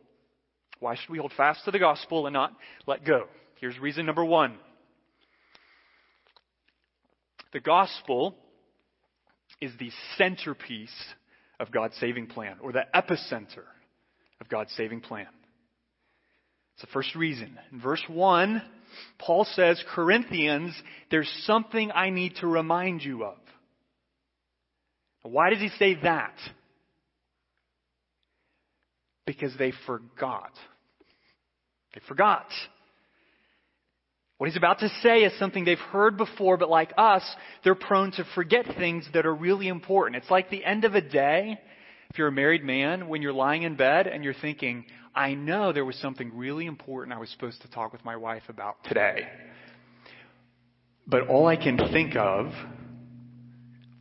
Why 0.80 0.96
should 0.96 1.10
we 1.10 1.18
hold 1.18 1.32
fast 1.36 1.64
to 1.66 1.70
the 1.70 1.78
gospel 1.78 2.26
and 2.26 2.34
not 2.34 2.52
let 2.86 3.04
go? 3.04 3.28
Here's 3.60 3.78
reason 3.78 4.06
number 4.06 4.24
one 4.24 4.58
the 7.52 7.60
gospel 7.60 8.34
is 9.60 9.70
the 9.78 9.92
centerpiece 10.18 10.90
of 11.60 11.70
God's 11.70 11.94
saving 11.98 12.26
plan, 12.26 12.56
or 12.60 12.72
the 12.72 12.84
epicenter 12.92 13.64
of 14.40 14.48
God's 14.48 14.72
saving 14.72 15.00
plan. 15.00 15.28
It's 16.74 16.82
the 16.82 16.92
first 16.92 17.14
reason. 17.14 17.58
In 17.72 17.80
verse 17.80 18.02
1, 18.08 18.62
Paul 19.18 19.44
says, 19.44 19.82
Corinthians, 19.94 20.74
there's 21.10 21.30
something 21.46 21.90
I 21.92 22.10
need 22.10 22.36
to 22.40 22.46
remind 22.46 23.02
you 23.02 23.24
of. 23.24 23.36
Why 25.22 25.50
does 25.50 25.60
he 25.60 25.70
say 25.78 25.94
that? 26.02 26.34
because 29.26 29.52
they 29.58 29.72
forgot. 29.86 30.52
They 31.94 32.00
forgot. 32.06 32.46
What 34.38 34.48
he's 34.48 34.56
about 34.56 34.80
to 34.80 34.88
say 35.02 35.18
is 35.18 35.38
something 35.38 35.64
they've 35.64 35.78
heard 35.78 36.16
before, 36.16 36.56
but 36.56 36.68
like 36.68 36.92
us, 36.98 37.22
they're 37.62 37.74
prone 37.74 38.10
to 38.12 38.24
forget 38.34 38.66
things 38.76 39.08
that 39.14 39.26
are 39.26 39.34
really 39.34 39.68
important. 39.68 40.16
It's 40.16 40.30
like 40.30 40.50
the 40.50 40.64
end 40.64 40.84
of 40.84 40.94
a 40.94 41.00
day. 41.00 41.58
If 42.10 42.18
you're 42.18 42.28
a 42.28 42.32
married 42.32 42.64
man, 42.64 43.08
when 43.08 43.22
you're 43.22 43.32
lying 43.32 43.62
in 43.62 43.76
bed 43.76 44.06
and 44.06 44.22
you're 44.22 44.34
thinking, 44.34 44.84
I 45.14 45.34
know 45.34 45.72
there 45.72 45.84
was 45.84 45.96
something 45.96 46.36
really 46.36 46.66
important 46.66 47.16
I 47.16 47.20
was 47.20 47.30
supposed 47.30 47.62
to 47.62 47.70
talk 47.70 47.92
with 47.92 48.04
my 48.04 48.16
wife 48.16 48.42
about 48.48 48.82
today. 48.84 49.28
But 51.06 51.28
all 51.28 51.46
I 51.46 51.56
can 51.56 51.78
think 51.92 52.16
of 52.16 52.46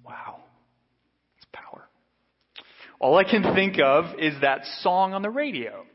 wow, 0.05 0.39
it's 1.37 1.45
power. 1.51 1.83
All 2.99 3.17
I 3.17 3.23
can 3.23 3.53
think 3.53 3.79
of 3.79 4.19
is 4.19 4.33
that 4.41 4.65
song 4.81 5.13
on 5.13 5.21
the 5.21 5.29
radio. 5.29 5.85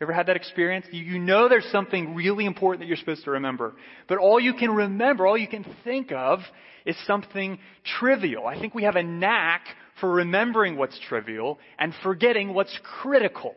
Ever 0.00 0.12
had 0.12 0.26
that 0.26 0.36
experience? 0.36 0.86
You 0.90 1.20
know 1.20 1.48
there's 1.48 1.70
something 1.70 2.16
really 2.16 2.46
important 2.46 2.80
that 2.80 2.88
you're 2.88 2.96
supposed 2.96 3.24
to 3.24 3.32
remember. 3.32 3.74
But 4.08 4.18
all 4.18 4.40
you 4.40 4.54
can 4.54 4.72
remember, 4.72 5.26
all 5.26 5.38
you 5.38 5.46
can 5.46 5.64
think 5.84 6.10
of 6.10 6.40
is 6.84 6.96
something 7.06 7.58
trivial. 8.00 8.46
I 8.46 8.58
think 8.58 8.74
we 8.74 8.82
have 8.82 8.96
a 8.96 9.02
knack 9.04 9.66
for 10.00 10.10
remembering 10.10 10.76
what's 10.76 10.98
trivial 10.98 11.60
and 11.78 11.94
forgetting 12.02 12.54
what's 12.54 12.76
critical. 12.82 13.54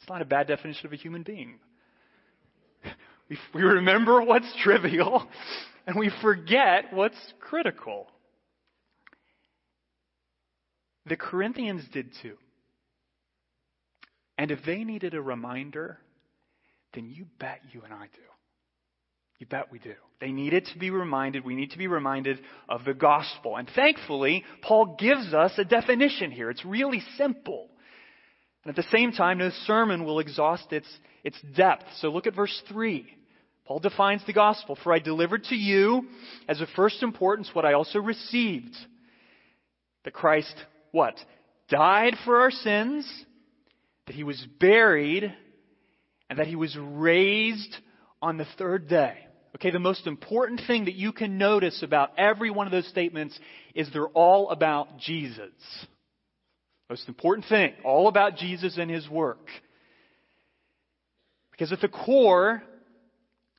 It's 0.00 0.08
not 0.08 0.22
a 0.22 0.24
bad 0.24 0.46
definition 0.46 0.86
of 0.86 0.92
a 0.92 0.96
human 0.96 1.22
being. 1.22 1.58
We 3.54 3.62
remember 3.62 4.22
what's 4.22 4.52
trivial 4.62 5.28
and 5.86 5.96
we 5.96 6.10
forget 6.20 6.92
what's 6.92 7.16
critical. 7.38 8.08
The 11.06 11.16
Corinthians 11.16 11.84
did 11.92 12.10
too. 12.22 12.36
And 14.36 14.50
if 14.50 14.60
they 14.64 14.84
needed 14.84 15.14
a 15.14 15.20
reminder, 15.20 15.98
then 16.94 17.10
you 17.10 17.26
bet 17.38 17.60
you 17.72 17.82
and 17.82 17.92
I 17.92 18.06
do. 18.06 18.22
You 19.38 19.46
bet 19.46 19.70
we 19.70 19.78
do. 19.78 19.94
They 20.20 20.32
needed 20.32 20.66
to 20.72 20.78
be 20.78 20.90
reminded, 20.90 21.44
we 21.44 21.54
need 21.54 21.70
to 21.70 21.78
be 21.78 21.86
reminded 21.86 22.40
of 22.68 22.84
the 22.84 22.94
gospel. 22.94 23.56
And 23.56 23.68
thankfully, 23.74 24.44
Paul 24.62 24.96
gives 24.98 25.32
us 25.32 25.52
a 25.56 25.64
definition 25.64 26.30
here. 26.30 26.50
It's 26.50 26.64
really 26.64 27.02
simple. 27.16 27.68
And 28.64 28.70
at 28.70 28.76
the 28.76 28.90
same 28.90 29.12
time, 29.12 29.38
no 29.38 29.50
sermon 29.66 30.04
will 30.04 30.20
exhaust 30.20 30.72
its, 30.72 30.88
its 31.24 31.40
depth. 31.56 31.84
So 31.98 32.08
look 32.08 32.26
at 32.26 32.34
verse 32.34 32.62
3. 32.68 33.06
Paul 33.64 33.78
defines 33.78 34.22
the 34.26 34.32
gospel. 34.32 34.76
For 34.82 34.92
I 34.92 34.98
delivered 34.98 35.44
to 35.44 35.54
you 35.54 36.08
as 36.48 36.60
of 36.60 36.68
first 36.74 37.02
importance 37.02 37.50
what 37.52 37.64
I 37.64 37.72
also 37.74 38.00
received. 38.00 38.76
That 40.04 40.12
Christ, 40.12 40.54
what? 40.92 41.14
Died 41.68 42.16
for 42.24 42.40
our 42.40 42.50
sins, 42.50 43.10
that 44.06 44.16
he 44.16 44.24
was 44.24 44.44
buried, 44.58 45.32
and 46.28 46.38
that 46.38 46.46
he 46.46 46.56
was 46.56 46.76
raised 46.76 47.76
on 48.20 48.36
the 48.36 48.46
third 48.58 48.88
day. 48.88 49.18
Okay, 49.56 49.70
the 49.70 49.78
most 49.78 50.06
important 50.06 50.60
thing 50.66 50.84
that 50.84 50.94
you 50.94 51.12
can 51.12 51.38
notice 51.38 51.82
about 51.82 52.10
every 52.18 52.50
one 52.50 52.66
of 52.66 52.72
those 52.72 52.88
statements 52.88 53.38
is 53.74 53.88
they're 53.92 54.06
all 54.08 54.50
about 54.50 54.98
Jesus. 54.98 55.50
Most 56.90 57.06
important 57.06 57.46
thing, 57.48 57.72
all 57.84 58.08
about 58.08 58.36
Jesus 58.36 58.76
and 58.76 58.90
his 58.90 59.08
work. 59.08 59.46
Because 61.52 61.72
at 61.72 61.80
the 61.80 61.88
core, 61.88 62.64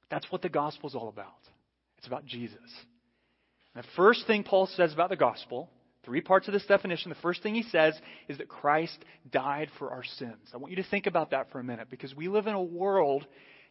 that's 0.09 0.29
what 0.29 0.41
the 0.41 0.49
gospel 0.49 0.89
is 0.89 0.95
all 0.95 1.07
about. 1.07 1.27
It's 1.97 2.07
about 2.07 2.25
Jesus. 2.25 2.57
And 3.73 3.85
the 3.85 3.87
first 3.95 4.27
thing 4.27 4.43
Paul 4.43 4.67
says 4.67 4.91
about 4.91 5.09
the 5.09 5.15
gospel, 5.15 5.69
three 6.03 6.19
parts 6.19 6.49
of 6.49 6.53
this 6.53 6.65
definition, 6.65 7.07
the 7.07 7.15
first 7.21 7.41
thing 7.41 7.55
he 7.55 7.63
says 7.63 7.97
is 8.27 8.37
that 8.39 8.49
Christ 8.49 8.97
died 9.31 9.69
for 9.79 9.91
our 9.91 10.03
sins. 10.03 10.49
I 10.53 10.57
want 10.57 10.71
you 10.71 10.83
to 10.83 10.89
think 10.89 11.07
about 11.07 11.31
that 11.31 11.53
for 11.53 11.59
a 11.59 11.63
minute 11.63 11.89
because 11.89 12.13
we 12.13 12.27
live 12.27 12.47
in 12.47 12.53
a 12.53 12.61
world 12.61 13.25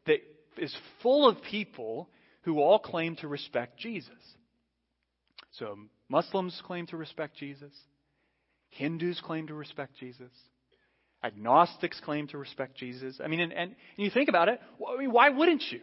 that 0.07 0.21
is 0.57 0.75
full 1.03 1.29
of 1.29 1.43
people 1.43 2.09
who 2.43 2.61
all 2.61 2.79
claim 2.79 3.15
to 3.17 3.29
respect 3.29 3.79
Jesus. 3.79 4.09
So 5.53 5.77
Muslims 6.09 6.63
claim 6.65 6.87
to 6.87 6.97
respect 6.97 7.37
Jesus. 7.37 7.75
Hindus 8.71 9.21
claim 9.21 9.47
to 9.49 9.55
respect 9.55 9.97
Jesus. 9.99 10.31
Agnostics 11.23 12.01
claim 12.01 12.29
to 12.29 12.39
respect 12.39 12.77
Jesus. 12.77 13.21
I 13.23 13.29
mean, 13.29 13.41
and, 13.41 13.53
and, 13.53 13.77
you 13.97 14.11
think 14.11 14.29
about 14.29 14.49
it, 14.49 14.61
I 14.87 14.99
mean, 14.99 15.13
why 15.13 15.29
wouldn't 15.29 15.63
you? 15.71 15.81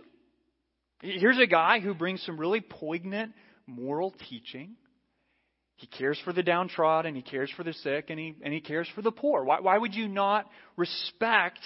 Here's 1.02 1.38
a 1.38 1.46
guy 1.46 1.80
who 1.80 1.94
brings 1.94 2.24
some 2.24 2.40
really 2.40 2.62
poignant 2.62 3.34
moral 3.68 4.16
teaching. 4.30 4.76
He 5.76 5.86
cares 5.86 6.20
for 6.26 6.34
the 6.34 6.42
downtrodden, 6.42 7.14
he 7.14 7.22
cares 7.22 7.52
for 7.56 7.64
the 7.64 7.74
sick, 7.74 8.06
and 8.10 8.18
he, 8.18 8.36
and 8.42 8.52
he 8.52 8.62
cares 8.62 8.90
for 8.96 9.04
the 9.04 9.12
poor. 9.12 9.44
Why, 9.44 9.60
why 9.60 9.78
would 9.78 9.94
you 9.94 10.08
not 10.08 10.48
respect 10.76 11.60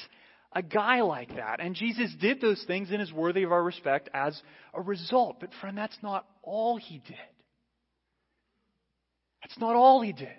a 0.54 0.62
guy 0.62 1.02
like 1.02 1.36
that. 1.36 1.60
And 1.60 1.76
Jesus 1.76 2.14
did 2.20 2.42
those 2.42 2.64
things 2.68 2.90
and 2.92 3.02
is 3.02 3.12
worthy 3.12 3.44
of 3.44 3.52
our 3.52 3.64
respect 3.64 4.10
as 4.14 4.40
a 4.74 4.82
result. 4.82 5.40
But, 5.40 5.52
friend, 5.62 5.78
that's 5.78 5.98
not 6.02 6.26
all 6.44 6.78
he 6.78 7.00
did. 7.00 7.16
That's 9.42 9.58
not 9.60 9.76
all 9.76 10.02
he 10.02 10.14
did. 10.14 10.30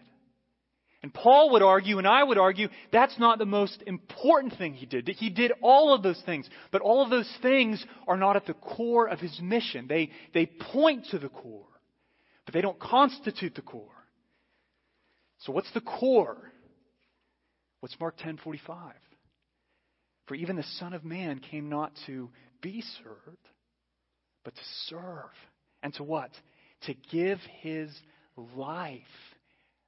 And 1.02 1.12
Paul 1.12 1.50
would 1.50 1.62
argue, 1.62 1.99
and 1.99 2.06
I 2.06 2.23
would 2.23 2.38
argue, 2.38 2.68
that's 2.92 3.18
not 3.18 3.38
the 3.38 3.44
most 3.44 3.82
important 3.87 4.56
thing 4.56 4.75
he 4.75 4.87
did. 4.87 5.09
He 5.09 5.30
did 5.30 5.52
all 5.61 5.92
of 5.92 6.02
those 6.02 6.23
things, 6.25 6.49
but 6.71 6.80
all 6.80 7.02
of 7.02 7.11
those 7.11 7.30
things 7.42 7.85
are 8.06 8.16
not 8.16 8.37
at 8.37 8.47
the 8.47 8.54
core 8.54 9.09
of 9.09 9.18
his 9.18 9.40
mission. 9.42 9.87
They, 9.88 10.11
they 10.32 10.47
point 10.47 11.06
to 11.11 11.18
the 11.18 11.28
core, 11.28 11.66
but 12.44 12.54
they 12.54 12.61
don't 12.61 12.78
constitute 12.78 13.56
the 13.56 13.62
core. 13.62 13.88
So 15.38 15.52
what's 15.52 15.73
the 15.73 15.80
core? 15.80 16.52
What's 17.80 17.99
Mark 17.99 18.16
10:45? 18.18 18.92
For 20.26 20.37
even 20.37 20.54
the 20.54 20.62
Son 20.62 20.92
of 20.92 21.04
Man 21.04 21.40
came 21.40 21.68
not 21.68 21.92
to 22.06 22.30
be 22.61 22.85
served, 23.02 23.49
but 24.45 24.54
to 24.54 24.62
serve. 24.86 25.30
And 25.82 25.93
to 25.95 26.04
what? 26.04 26.30
To 26.82 26.95
give 27.10 27.41
his 27.60 27.91
life 28.36 29.02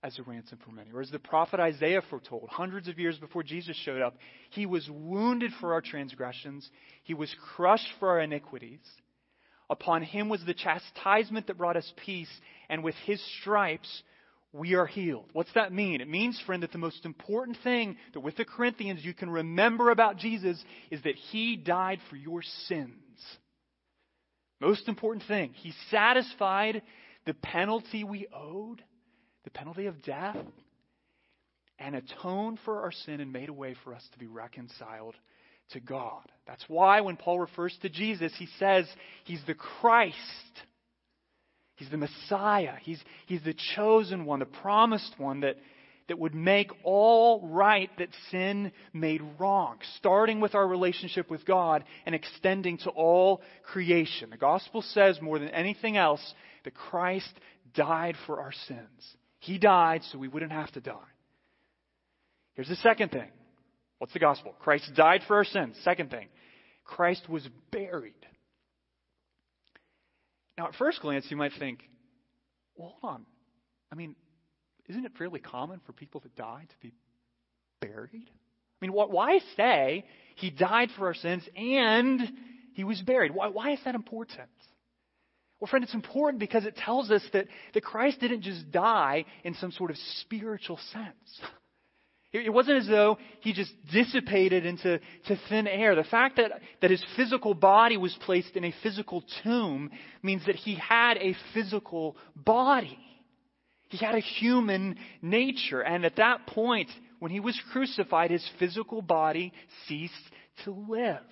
as 0.04 0.18
a 0.18 0.22
ransom 0.22 0.58
for 0.64 0.70
many. 0.70 0.92
Or 0.92 1.00
as 1.00 1.10
the 1.10 1.18
prophet 1.18 1.58
Isaiah 1.58 2.02
foretold, 2.10 2.48
hundreds 2.50 2.88
of 2.88 2.98
years 2.98 3.16
before 3.18 3.42
Jesus 3.42 3.74
showed 3.74 4.02
up, 4.02 4.16
he 4.50 4.66
was 4.66 4.88
wounded 4.90 5.50
for 5.60 5.72
our 5.72 5.80
transgressions, 5.80 6.70
he 7.02 7.14
was 7.14 7.34
crushed 7.56 7.88
for 7.98 8.10
our 8.10 8.20
iniquities. 8.20 8.86
Upon 9.70 10.02
him 10.02 10.28
was 10.28 10.44
the 10.44 10.52
chastisement 10.52 11.46
that 11.46 11.56
brought 11.56 11.78
us 11.78 11.90
peace, 12.04 12.28
and 12.68 12.84
with 12.84 12.94
his 13.06 13.20
stripes 13.40 14.02
we 14.52 14.74
are 14.74 14.86
healed. 14.86 15.30
What's 15.32 15.52
that 15.54 15.72
mean? 15.72 16.02
It 16.02 16.08
means, 16.08 16.40
friend, 16.44 16.62
that 16.62 16.70
the 16.70 16.78
most 16.78 17.06
important 17.06 17.56
thing 17.64 17.96
that 18.12 18.20
with 18.20 18.36
the 18.36 18.44
Corinthians 18.44 19.02
you 19.02 19.14
can 19.14 19.30
remember 19.30 19.90
about 19.90 20.18
Jesus 20.18 20.62
is 20.90 21.02
that 21.02 21.16
he 21.16 21.56
died 21.56 21.98
for 22.10 22.16
your 22.16 22.42
sins. 22.68 22.92
Most 24.60 24.86
important 24.86 25.26
thing. 25.26 25.52
He 25.54 25.72
satisfied 25.90 26.82
the 27.24 27.34
penalty 27.34 28.04
we 28.04 28.28
owed, 28.32 28.82
the 29.44 29.50
penalty 29.50 29.86
of 29.86 30.02
death, 30.02 30.36
and 31.78 31.94
atoned 31.94 32.58
for 32.64 32.82
our 32.82 32.92
sin 32.92 33.20
and 33.20 33.32
made 33.32 33.48
a 33.48 33.52
way 33.52 33.74
for 33.84 33.94
us 33.94 34.06
to 34.12 34.18
be 34.18 34.26
reconciled 34.26 35.14
to 35.70 35.80
God. 35.80 36.22
That's 36.46 36.64
why 36.68 37.00
when 37.00 37.16
Paul 37.16 37.40
refers 37.40 37.76
to 37.82 37.88
Jesus, 37.88 38.32
he 38.38 38.48
says 38.58 38.86
he's 39.24 39.42
the 39.46 39.54
Christ 39.54 40.20
He's 41.76 41.90
the 41.90 41.96
Messiah. 41.96 42.74
He's, 42.82 43.02
he's 43.26 43.42
the 43.42 43.54
chosen 43.74 44.24
one, 44.24 44.38
the 44.38 44.46
promised 44.46 45.14
one 45.18 45.40
that, 45.40 45.56
that 46.08 46.18
would 46.18 46.34
make 46.34 46.70
all 46.84 47.48
right 47.48 47.90
that 47.98 48.10
sin 48.30 48.72
made 48.92 49.22
wrong, 49.38 49.78
starting 49.96 50.40
with 50.40 50.54
our 50.54 50.66
relationship 50.66 51.30
with 51.30 51.44
God 51.44 51.84
and 52.06 52.14
extending 52.14 52.78
to 52.78 52.90
all 52.90 53.42
creation. 53.64 54.30
The 54.30 54.36
gospel 54.36 54.82
says 54.82 55.20
more 55.20 55.38
than 55.38 55.48
anything 55.48 55.96
else 55.96 56.34
that 56.64 56.74
Christ 56.74 57.32
died 57.74 58.14
for 58.26 58.40
our 58.40 58.52
sins. 58.68 59.16
He 59.44 59.58
died 59.58 60.00
so 60.10 60.16
we 60.18 60.28
wouldn't 60.28 60.52
have 60.52 60.72
to 60.72 60.80
die. 60.80 61.10
Here's 62.54 62.68
the 62.68 62.76
second 62.76 63.10
thing. 63.10 63.28
What's 63.98 64.14
the 64.14 64.18
gospel? 64.18 64.54
Christ 64.58 64.90
died 64.96 65.20
for 65.28 65.36
our 65.36 65.44
sins. 65.44 65.76
Second 65.84 66.10
thing, 66.10 66.28
Christ 66.82 67.28
was 67.28 67.46
buried. 67.70 68.14
Now, 70.56 70.68
at 70.68 70.74
first 70.76 71.02
glance, 71.02 71.26
you 71.28 71.36
might 71.36 71.52
think, 71.58 71.80
well, 72.74 72.94
hold 73.00 73.14
on. 73.16 73.26
I 73.92 73.96
mean, 73.96 74.16
isn't 74.88 75.04
it 75.04 75.12
fairly 75.18 75.40
common 75.40 75.80
for 75.84 75.92
people 75.92 76.22
to 76.22 76.28
die 76.36 76.64
to 76.66 76.74
be 76.80 76.94
buried? 77.80 78.30
I 78.30 78.86
mean, 78.86 78.92
why 78.92 79.40
say 79.58 80.06
he 80.36 80.50
died 80.50 80.88
for 80.96 81.08
our 81.08 81.14
sins 81.14 81.46
and 81.54 82.20
he 82.72 82.84
was 82.84 83.02
buried? 83.02 83.34
Why, 83.34 83.48
why 83.48 83.72
is 83.72 83.80
that 83.84 83.94
important? 83.94 84.48
Well, 85.64 85.70
friend, 85.70 85.82
it's 85.82 85.94
important 85.94 86.40
because 86.40 86.66
it 86.66 86.76
tells 86.76 87.10
us 87.10 87.22
that, 87.32 87.46
that 87.72 87.82
Christ 87.82 88.20
didn't 88.20 88.42
just 88.42 88.70
die 88.70 89.24
in 89.44 89.54
some 89.54 89.72
sort 89.72 89.90
of 89.90 89.96
spiritual 90.20 90.78
sense. 90.92 91.40
It 92.34 92.52
wasn't 92.52 92.82
as 92.82 92.86
though 92.86 93.16
he 93.40 93.54
just 93.54 93.72
dissipated 93.90 94.66
into 94.66 95.00
to 95.28 95.40
thin 95.48 95.66
air. 95.66 95.94
The 95.94 96.04
fact 96.04 96.36
that, 96.36 96.52
that 96.82 96.90
his 96.90 97.02
physical 97.16 97.54
body 97.54 97.96
was 97.96 98.14
placed 98.26 98.56
in 98.56 98.64
a 98.64 98.74
physical 98.82 99.24
tomb 99.42 99.90
means 100.22 100.44
that 100.44 100.56
he 100.56 100.74
had 100.74 101.16
a 101.16 101.34
physical 101.54 102.18
body. 102.36 102.98
He 103.88 103.96
had 103.96 104.16
a 104.16 104.20
human 104.20 104.98
nature. 105.22 105.80
And 105.80 106.04
at 106.04 106.16
that 106.16 106.46
point, 106.46 106.90
when 107.20 107.30
he 107.30 107.40
was 107.40 107.58
crucified, 107.72 108.30
his 108.30 108.46
physical 108.58 109.00
body 109.00 109.54
ceased 109.88 110.12
to 110.66 110.72
live. 110.72 111.22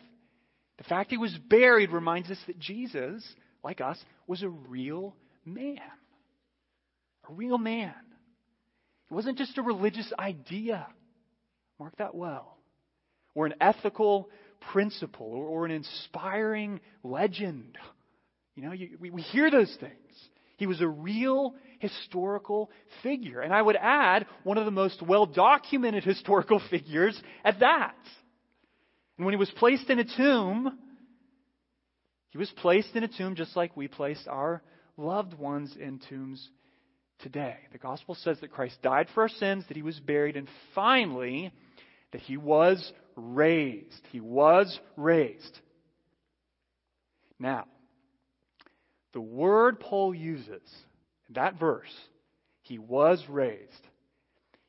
The 0.79 0.85
fact 0.85 1.11
he 1.11 1.19
was 1.19 1.37
buried 1.51 1.91
reminds 1.91 2.31
us 2.31 2.39
that 2.47 2.59
Jesus, 2.59 3.23
like 3.63 3.81
us, 3.81 4.03
was 4.33 4.43
a 4.43 4.49
real 4.49 5.15
man. 5.45 5.77
A 7.29 7.35
real 7.35 7.59
man. 7.59 7.93
It 9.11 9.15
wasn't 9.15 9.37
just 9.37 9.59
a 9.59 9.63
religious 9.63 10.11
idea. 10.19 10.87
Mark 11.79 11.95
that 11.99 12.15
well. 12.15 12.57
Or 13.35 13.45
an 13.45 13.53
ethical 13.61 14.31
principle 14.73 15.27
or, 15.27 15.45
or 15.45 15.67
an 15.67 15.71
inspiring 15.71 16.81
legend. 17.05 17.77
You 18.55 18.63
know, 18.63 18.73
you, 18.73 18.97
we, 18.99 19.11
we 19.11 19.21
hear 19.21 19.51
those 19.51 19.77
things. 19.79 19.93
He 20.57 20.67
was 20.67 20.81
a 20.81 20.89
real 20.89 21.55
historical 21.81 22.71
figure. 23.03 23.43
And 23.43 23.53
I 23.53 23.61
would 23.61 23.77
add, 23.77 24.25
one 24.45 24.57
of 24.57 24.65
the 24.65 24.71
most 24.71 25.03
well 25.03 25.27
documented 25.27 26.05
historical 26.05 26.63
figures 26.71 27.21
at 27.45 27.61
that. 27.61 27.97
And 29.19 29.27
when 29.27 29.35
he 29.35 29.39
was 29.39 29.51
placed 29.59 29.91
in 29.91 29.99
a 29.99 30.07
tomb, 30.17 30.79
he 32.33 32.39
was 32.39 32.51
placed 32.57 32.97
in 32.97 33.05
a 33.05 33.09
tomb 33.09 33.35
just 33.35 33.55
like 33.55 33.77
we 33.77 33.89
placed 33.89 34.27
our 34.27 34.63
loved 34.97 35.35
ones 35.35 35.77
in 35.79 36.01
tombs 36.09 36.49
today. 37.19 37.59
The 37.73 37.79
gospel 37.79 38.15
says 38.15 38.39
that 38.41 38.51
Christ 38.51 38.81
died 38.83 39.09
for 39.15 39.23
our 39.23 39.29
sins, 39.29 39.65
that 39.69 39.77
he 39.77 39.83
was 39.83 40.01
buried, 40.01 40.37
and 40.37 40.49
finally, 40.75 41.53
that 42.13 42.23
he 42.23 42.39
was 42.39 42.93
raised. 43.17 44.01
He 44.11 44.21
was 44.21 44.79
raised. 44.97 45.59
Now, 47.39 47.67
the 49.13 49.21
word 49.21 49.79
Paul 49.79 50.15
uses 50.15 50.63
in 51.29 51.35
that 51.35 51.61
verse, 51.61 51.95
he 52.63 52.79
was 52.79 53.23
raised, 53.29 53.87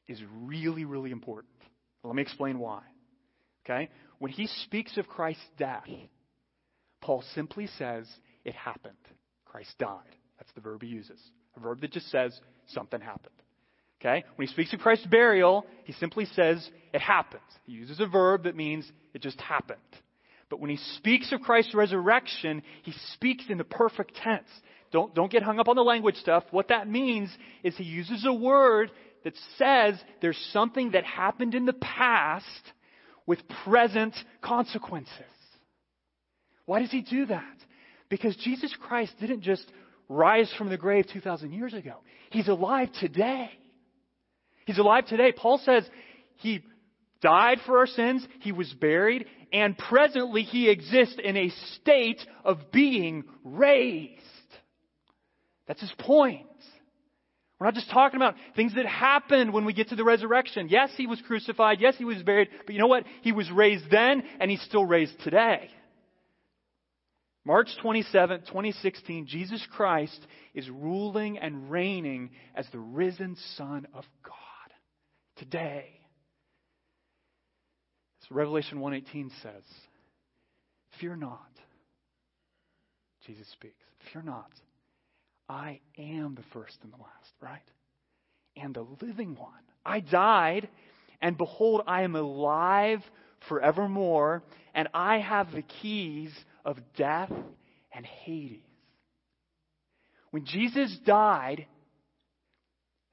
is 0.09 0.21
really, 0.41 0.83
really 0.83 1.11
important. 1.11 1.53
Let 2.03 2.13
me 2.13 2.23
explain 2.23 2.59
why. 2.59 2.81
Okay? 3.65 3.89
When 4.19 4.31
he 4.31 4.47
speaks 4.65 4.97
of 4.97 5.07
Christ's 5.07 5.47
death, 5.57 5.87
Paul 7.03 7.21
simply 7.35 7.67
says, 7.77 8.07
it 8.45 8.55
happened. 8.55 8.95
Christ 9.43 9.77
died. 9.77 10.15
That's 10.39 10.51
the 10.53 10.61
verb 10.61 10.81
he 10.81 10.87
uses. 10.87 11.19
A 11.57 11.59
verb 11.59 11.81
that 11.81 11.91
just 11.91 12.09
says 12.09 12.39
something 12.67 13.01
happened. 13.01 13.35
Okay? 13.99 14.23
When 14.37 14.47
he 14.47 14.53
speaks 14.53 14.71
of 14.71 14.79
Christ's 14.79 15.05
burial, 15.07 15.65
he 15.83 15.91
simply 15.91 16.25
says 16.25 16.65
it 16.93 17.01
happened. 17.01 17.41
He 17.65 17.73
uses 17.73 17.99
a 17.99 18.07
verb 18.07 18.43
that 18.43 18.55
means 18.55 18.89
it 19.13 19.21
just 19.21 19.39
happened. 19.41 19.79
But 20.49 20.61
when 20.61 20.69
he 20.69 20.77
speaks 20.95 21.33
of 21.33 21.41
Christ's 21.41 21.75
resurrection, 21.75 22.63
he 22.83 22.93
speaks 23.11 23.43
in 23.49 23.57
the 23.57 23.65
perfect 23.65 24.15
tense. 24.15 24.47
Don't, 24.93 25.13
don't 25.13 25.31
get 25.31 25.43
hung 25.43 25.59
up 25.59 25.67
on 25.67 25.75
the 25.75 25.83
language 25.83 26.15
stuff. 26.15 26.45
What 26.51 26.69
that 26.69 26.87
means 26.87 27.29
is 27.63 27.75
he 27.75 27.83
uses 27.83 28.25
a 28.25 28.33
word 28.33 28.91
that 29.25 29.33
says 29.57 30.01
there's 30.21 30.39
something 30.53 30.91
that 30.91 31.03
happened 31.03 31.53
in 31.53 31.65
the 31.65 31.73
past 31.73 32.45
with 33.25 33.39
present 33.65 34.15
consequences. 34.41 35.32
Why 36.65 36.79
does 36.79 36.91
he 36.91 37.01
do 37.01 37.25
that? 37.27 37.55
Because 38.09 38.35
Jesus 38.37 38.73
Christ 38.79 39.13
didn't 39.19 39.41
just 39.41 39.65
rise 40.09 40.51
from 40.57 40.69
the 40.69 40.77
grave 40.77 41.05
2,000 41.11 41.51
years 41.51 41.73
ago. 41.73 41.95
He's 42.29 42.47
alive 42.47 42.89
today. 42.99 43.49
He's 44.65 44.77
alive 44.77 45.07
today. 45.07 45.31
Paul 45.35 45.59
says 45.63 45.87
he 46.37 46.63
died 47.21 47.59
for 47.65 47.79
our 47.79 47.87
sins, 47.87 48.25
he 48.41 48.51
was 48.51 48.71
buried, 48.73 49.25
and 49.51 49.77
presently 49.77 50.43
he 50.43 50.69
exists 50.69 51.15
in 51.23 51.37
a 51.37 51.49
state 51.75 52.21
of 52.43 52.71
being 52.71 53.23
raised. 53.43 54.21
That's 55.67 55.81
his 55.81 55.93
point. 55.97 56.47
We're 57.59 57.67
not 57.67 57.75
just 57.75 57.89
talking 57.89 58.17
about 58.17 58.35
things 58.57 58.75
that 58.75 58.85
happened 58.85 59.53
when 59.53 59.63
we 59.63 59.71
get 59.71 59.89
to 59.89 59.95
the 59.95 60.03
resurrection. 60.03 60.67
Yes, 60.69 60.89
he 60.97 61.07
was 61.07 61.21
crucified. 61.25 61.79
Yes, 61.79 61.95
he 61.97 62.03
was 62.03 62.21
buried. 62.21 62.49
But 62.65 62.75
you 62.75 62.81
know 62.81 62.87
what? 62.87 63.05
He 63.21 63.31
was 63.31 63.49
raised 63.49 63.89
then, 63.89 64.23
and 64.41 64.51
he's 64.51 64.61
still 64.63 64.83
raised 64.83 65.17
today. 65.21 65.69
March 67.45 67.69
27, 67.81 68.41
2016, 68.41 69.27
Jesus 69.27 69.65
Christ 69.75 70.27
is 70.53 70.69
ruling 70.69 71.37
and 71.37 71.69
reigning 71.69 72.31
as 72.55 72.65
the 72.71 72.79
risen 72.79 73.35
Son 73.57 73.85
of 73.93 74.05
God 74.23 74.33
today. 75.35 75.99
So 78.21 78.35
Revelation 78.35 78.79
1:18 78.79 79.29
says, 79.41 79.65
"Fear 80.99 81.17
not." 81.17 81.59
Jesus 83.25 83.47
speaks. 83.49 83.83
"Fear 84.11 84.21
not. 84.21 84.51
I 85.49 85.81
am 85.97 86.35
the 86.35 86.43
first 86.43 86.81
and 86.83 86.93
the 86.93 86.97
last, 86.97 87.33
right? 87.41 87.71
And 88.55 88.73
the 88.73 88.83
living 89.01 89.35
one. 89.35 89.63
I 89.85 89.99
died, 89.99 90.69
and 91.19 91.37
behold, 91.37 91.81
I 91.85 92.03
am 92.03 92.15
alive 92.15 93.03
forevermore, 93.41 94.43
and 94.73 94.87
I 94.93 95.17
have 95.17 95.51
the 95.51 95.63
keys 95.63 96.45
of 96.65 96.77
death 96.95 97.31
and 97.93 98.05
Hades. 98.05 98.59
When 100.31 100.45
Jesus 100.45 100.97
died 101.05 101.65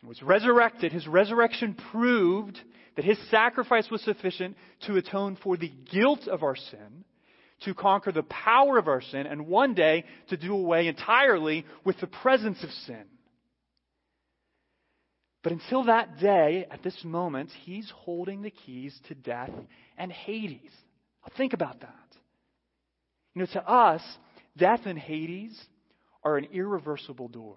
and 0.01 0.09
was 0.09 0.23
resurrected, 0.23 0.93
his 0.93 1.07
resurrection 1.07 1.77
proved 1.93 2.59
that 2.97 3.05
his 3.05 3.19
sacrifice 3.31 3.91
was 3.91 4.03
sufficient 4.03 4.57
to 4.87 4.97
atone 4.97 5.37
for 5.43 5.57
the 5.57 5.73
guilt 5.93 6.27
of 6.29 6.43
our 6.43 6.57
sin, 6.57 7.05
to 7.65 7.75
conquer 7.75 8.11
the 8.11 8.23
power 8.23 8.79
of 8.79 8.89
our 8.89 9.03
sin, 9.03 9.27
and 9.27 9.47
one 9.47 9.75
day 9.75 10.05
to 10.29 10.37
do 10.37 10.55
away 10.55 10.87
entirely 10.87 11.67
with 11.85 11.99
the 12.01 12.07
presence 12.07 12.63
of 12.65 12.71
sin. 12.71 13.05
But 15.43 15.53
until 15.53 15.85
that 15.85 16.19
day, 16.19 16.67
at 16.71 16.83
this 16.83 17.03
moment, 17.05 17.51
he's 17.65 17.91
holding 17.95 18.43
the 18.43 18.51
keys 18.51 18.99
to 19.09 19.15
death 19.15 19.51
and 19.97 20.13
Hades. 20.13 20.73
Think 21.37 21.53
about 21.53 21.81
that. 21.81 22.10
You 23.35 23.41
know, 23.43 23.47
to 23.53 23.69
us, 23.69 24.03
death 24.57 24.81
and 24.87 24.99
Hades 24.99 25.59
are 26.25 26.37
an 26.37 26.49
irreversible 26.53 27.29
door. 27.29 27.57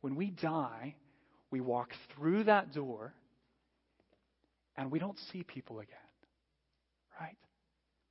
When 0.00 0.16
we 0.16 0.30
die, 0.30 0.94
we 1.50 1.60
walk 1.60 1.90
through 2.14 2.44
that 2.44 2.72
door 2.72 3.14
and 4.76 4.90
we 4.90 4.98
don't 4.98 5.18
see 5.32 5.42
people 5.42 5.80
again. 5.80 5.96
Right? 7.20 7.36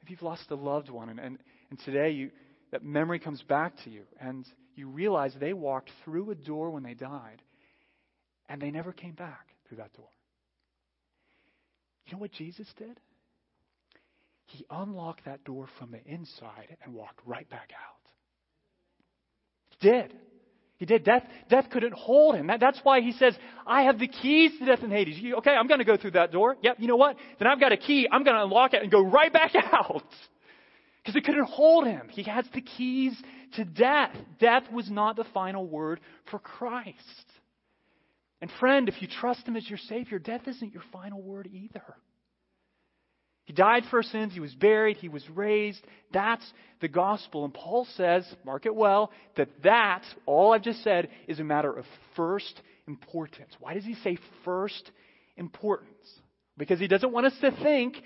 If 0.02 0.10
you've 0.10 0.22
lost 0.22 0.50
a 0.52 0.56
loved 0.56 0.90
one 0.90 1.10
and, 1.10 1.20
and, 1.20 1.38
and 1.70 1.80
today 1.80 2.12
you, 2.12 2.32
that 2.72 2.84
memory 2.84 3.20
comes 3.20 3.42
back 3.44 3.74
to 3.84 3.90
you 3.90 4.04
and 4.20 4.46
you 4.76 4.88
realize 4.88 5.34
they 5.40 5.54
walked 5.54 5.90
through 6.04 6.32
a 6.32 6.36
door 6.36 6.70
when 6.72 6.84
they 6.84 6.94
died 6.94 7.42
and 8.50 8.62
they 8.62 8.72
never 8.72 8.92
came 8.92 9.14
back 9.14 9.48
through 9.68 9.78
that 9.78 9.94
door. 9.94 10.10
You 12.06 12.14
know 12.14 12.20
what 12.20 12.32
Jesus 12.32 12.68
did? 12.78 13.00
He 14.46 14.66
unlocked 14.70 15.26
that 15.26 15.44
door 15.44 15.68
from 15.80 15.92
the 15.92 16.04
inside 16.06 16.78
and 16.84 16.94
walked 16.94 17.20
right 17.26 17.50
back 17.50 17.72
out. 17.74 18.12
He 19.70 19.90
did. 19.90 20.14
He 20.78 20.86
did. 20.86 21.04
Death, 21.04 21.24
death 21.50 21.70
couldn't 21.72 21.94
hold 21.94 22.36
him. 22.36 22.48
That, 22.48 22.60
that's 22.60 22.80
why 22.84 23.02
he 23.02 23.14
says, 23.14 23.36
I 23.66 23.84
have 23.84 23.98
the 23.98 24.08
keys 24.08 24.52
to 24.60 24.66
death 24.66 24.80
and 24.84 24.92
Hades. 24.92 25.18
You, 25.18 25.38
okay, 25.38 25.52
I'm 25.52 25.68
going 25.68 25.80
to 25.80 25.86
go 25.86 25.98
through 25.98 26.12
that 26.12 26.32
door. 26.32 26.58
Yep, 26.62 26.78
you 26.80 26.88
know 26.88 26.98
what? 26.98 27.16
Then 27.40 27.48
I've 27.48 27.60
got 27.60 27.72
a 27.72 27.78
key. 27.78 28.08
I'm 28.12 28.24
going 28.24 28.36
to 28.36 28.44
unlock 28.44 28.74
it 28.74 28.84
and 28.84 28.92
go 28.92 29.02
right 29.02 29.32
back 29.32 29.54
out. 29.74 30.04
Because 31.02 31.16
it 31.16 31.24
couldn't 31.24 31.46
hold 31.46 31.86
him. 31.86 32.10
He 32.10 32.24
has 32.24 32.46
the 32.54 32.62
keys 32.62 33.14
to 33.54 33.64
death. 33.64 34.16
Death 34.40 34.64
was 34.72 34.90
not 34.90 35.16
the 35.16 35.26
final 35.34 35.66
word 35.66 36.02
for 36.30 36.40
Christ. 36.40 36.98
And 38.42 38.52
friend, 38.60 38.90
if 38.90 39.02
you 39.02 39.08
trust 39.08 39.48
him 39.48 39.56
as 39.56 39.70
your 39.70 39.80
Savior, 39.88 40.20
death 40.20 40.42
isn't 40.48 40.74
your 40.74 40.84
final 40.92 41.22
word 41.22 41.48
either. 41.52 41.84
He 43.46 43.54
died 43.54 43.84
for 43.90 44.04
sins. 44.04 44.34
He 44.34 44.40
was 44.40 44.54
buried. 44.54 44.98
He 44.98 45.10
was 45.10 45.28
raised. 45.30 45.84
That's 46.12 46.46
the 46.82 46.88
gospel. 46.88 47.46
And 47.46 47.54
Paul 47.54 47.88
says, 47.96 48.26
mark 48.44 48.66
it 48.66 48.76
well, 48.76 49.12
that 49.38 49.50
that, 49.64 50.02
all 50.26 50.54
I've 50.54 50.64
just 50.64 50.84
said, 50.84 51.10
is 51.28 51.40
a 51.40 51.44
matter 51.44 51.72
of 51.72 51.86
first 52.16 52.60
importance. 52.88 53.54
Why 53.60 53.76
does 53.76 53.86
he 53.86 53.96
say 53.96 54.18
first 54.44 54.92
importance? 55.38 56.10
Because 56.58 56.80
he 56.80 56.88
doesn't 56.88 57.12
want 57.12 57.28
us 57.28 57.36
to 57.42 57.52
think 57.64 57.98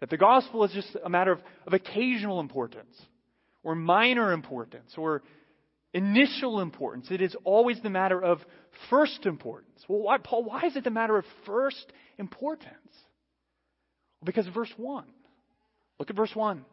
that 0.00 0.08
the 0.08 0.16
gospel 0.16 0.64
is 0.64 0.72
just 0.72 0.96
a 1.04 1.10
matter 1.10 1.32
of, 1.32 1.40
of 1.66 1.72
occasional 1.72 2.40
importance 2.40 2.96
or 3.62 3.74
minor 3.74 4.32
importance 4.32 4.94
or 4.96 5.22
initial 5.92 6.60
importance. 6.60 7.08
It 7.10 7.20
is 7.20 7.36
always 7.44 7.80
the 7.82 7.90
matter 7.90 8.22
of 8.22 8.38
first 8.88 9.26
importance. 9.26 9.84
Well, 9.88 10.00
why, 10.00 10.18
Paul, 10.18 10.44
why 10.44 10.62
is 10.66 10.76
it 10.76 10.84
the 10.84 10.90
matter 10.90 11.18
of 11.18 11.24
first 11.44 11.92
importance? 12.18 12.76
Because 14.24 14.46
of 14.46 14.54
verse 14.54 14.72
1. 14.76 15.04
Look 15.98 16.10
at 16.10 16.16
verse 16.16 16.34
1. 16.34 16.64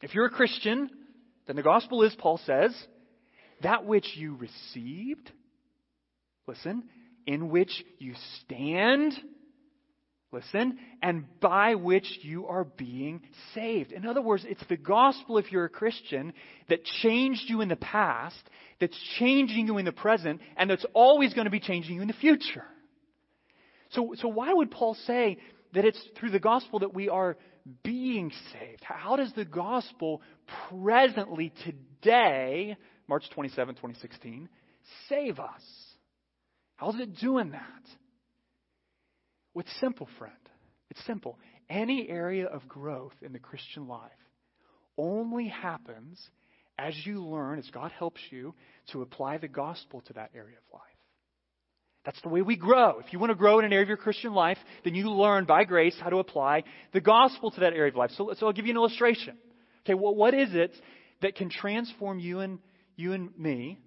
If 0.00 0.14
you're 0.14 0.26
a 0.26 0.30
Christian, 0.30 0.90
then 1.46 1.56
the 1.56 1.62
gospel 1.62 2.02
is, 2.02 2.14
Paul 2.18 2.40
says, 2.44 2.74
that 3.62 3.84
which 3.84 4.16
you 4.16 4.36
received, 4.36 5.30
listen, 6.46 6.84
in 7.26 7.48
which 7.48 7.84
you 7.98 8.14
stand, 8.40 9.14
listen, 10.32 10.78
and 11.00 11.24
by 11.40 11.76
which 11.76 12.18
you 12.22 12.46
are 12.46 12.64
being 12.64 13.22
saved. 13.54 13.92
In 13.92 14.06
other 14.06 14.22
words, 14.22 14.44
it's 14.48 14.64
the 14.68 14.76
gospel, 14.76 15.38
if 15.38 15.52
you're 15.52 15.66
a 15.66 15.70
Christian, 15.70 16.32
that 16.68 16.84
changed 16.84 17.44
you 17.46 17.60
in 17.60 17.68
the 17.68 17.76
past, 17.76 18.42
that's 18.80 18.98
changing 19.18 19.66
you 19.66 19.78
in 19.78 19.84
the 19.84 19.92
present, 19.92 20.40
and 20.56 20.68
that's 20.68 20.86
always 20.94 21.34
going 21.34 21.44
to 21.44 21.50
be 21.50 21.60
changing 21.60 21.96
you 21.96 22.02
in 22.02 22.08
the 22.08 22.14
future. 22.14 22.64
So, 23.90 24.14
so 24.16 24.28
why 24.28 24.52
would 24.52 24.70
Paul 24.70 24.94
say 25.06 25.38
that 25.72 25.84
it's 25.84 26.00
through 26.18 26.30
the 26.30 26.38
gospel 26.38 26.80
that 26.80 26.94
we 26.94 27.08
are 27.08 27.36
being 27.82 28.30
saved. 28.52 28.82
How 28.82 29.16
does 29.16 29.32
the 29.34 29.44
gospel 29.44 30.22
presently, 30.68 31.52
today, 31.64 32.76
March 33.08 33.24
27, 33.30 33.74
2016, 33.74 34.48
save 35.08 35.38
us? 35.38 35.62
How's 36.76 36.98
it 36.98 37.16
doing 37.18 37.52
that? 37.52 37.82
Well, 39.54 39.64
it's 39.64 39.80
simple, 39.80 40.08
friend. 40.18 40.34
It's 40.90 41.04
simple. 41.06 41.38
Any 41.70 42.08
area 42.08 42.46
of 42.46 42.68
growth 42.68 43.14
in 43.22 43.32
the 43.32 43.38
Christian 43.38 43.86
life 43.86 44.10
only 44.98 45.48
happens 45.48 46.20
as 46.78 46.94
you 47.04 47.24
learn, 47.24 47.58
as 47.58 47.70
God 47.70 47.92
helps 47.92 48.20
you, 48.30 48.54
to 48.92 49.02
apply 49.02 49.38
the 49.38 49.48
gospel 49.48 50.00
to 50.02 50.12
that 50.14 50.30
area 50.34 50.56
of 50.56 50.74
life. 50.74 50.91
That's 52.04 52.20
the 52.22 52.28
way 52.28 52.42
we 52.42 52.56
grow. 52.56 52.98
If 52.98 53.12
you 53.12 53.18
want 53.18 53.30
to 53.30 53.36
grow 53.36 53.60
in 53.60 53.64
an 53.64 53.72
area 53.72 53.84
of 53.84 53.88
your 53.88 53.96
Christian 53.96 54.34
life, 54.34 54.58
then 54.84 54.94
you 54.94 55.08
learn 55.10 55.44
by 55.44 55.64
grace 55.64 55.96
how 56.00 56.10
to 56.10 56.18
apply 56.18 56.64
the 56.92 57.00
gospel 57.00 57.50
to 57.52 57.60
that 57.60 57.74
area 57.74 57.90
of 57.90 57.96
life. 57.96 58.10
So, 58.16 58.32
so 58.38 58.46
I'll 58.46 58.52
give 58.52 58.66
you 58.66 58.72
an 58.72 58.76
illustration. 58.76 59.36
Okay, 59.84 59.94
well, 59.94 60.14
what 60.14 60.34
is 60.34 60.48
it 60.52 60.74
that 61.20 61.36
can 61.36 61.48
transform 61.48 62.18
you 62.18 62.40
and 62.40 62.58
you 62.96 63.12
and 63.12 63.36
me 63.38 63.78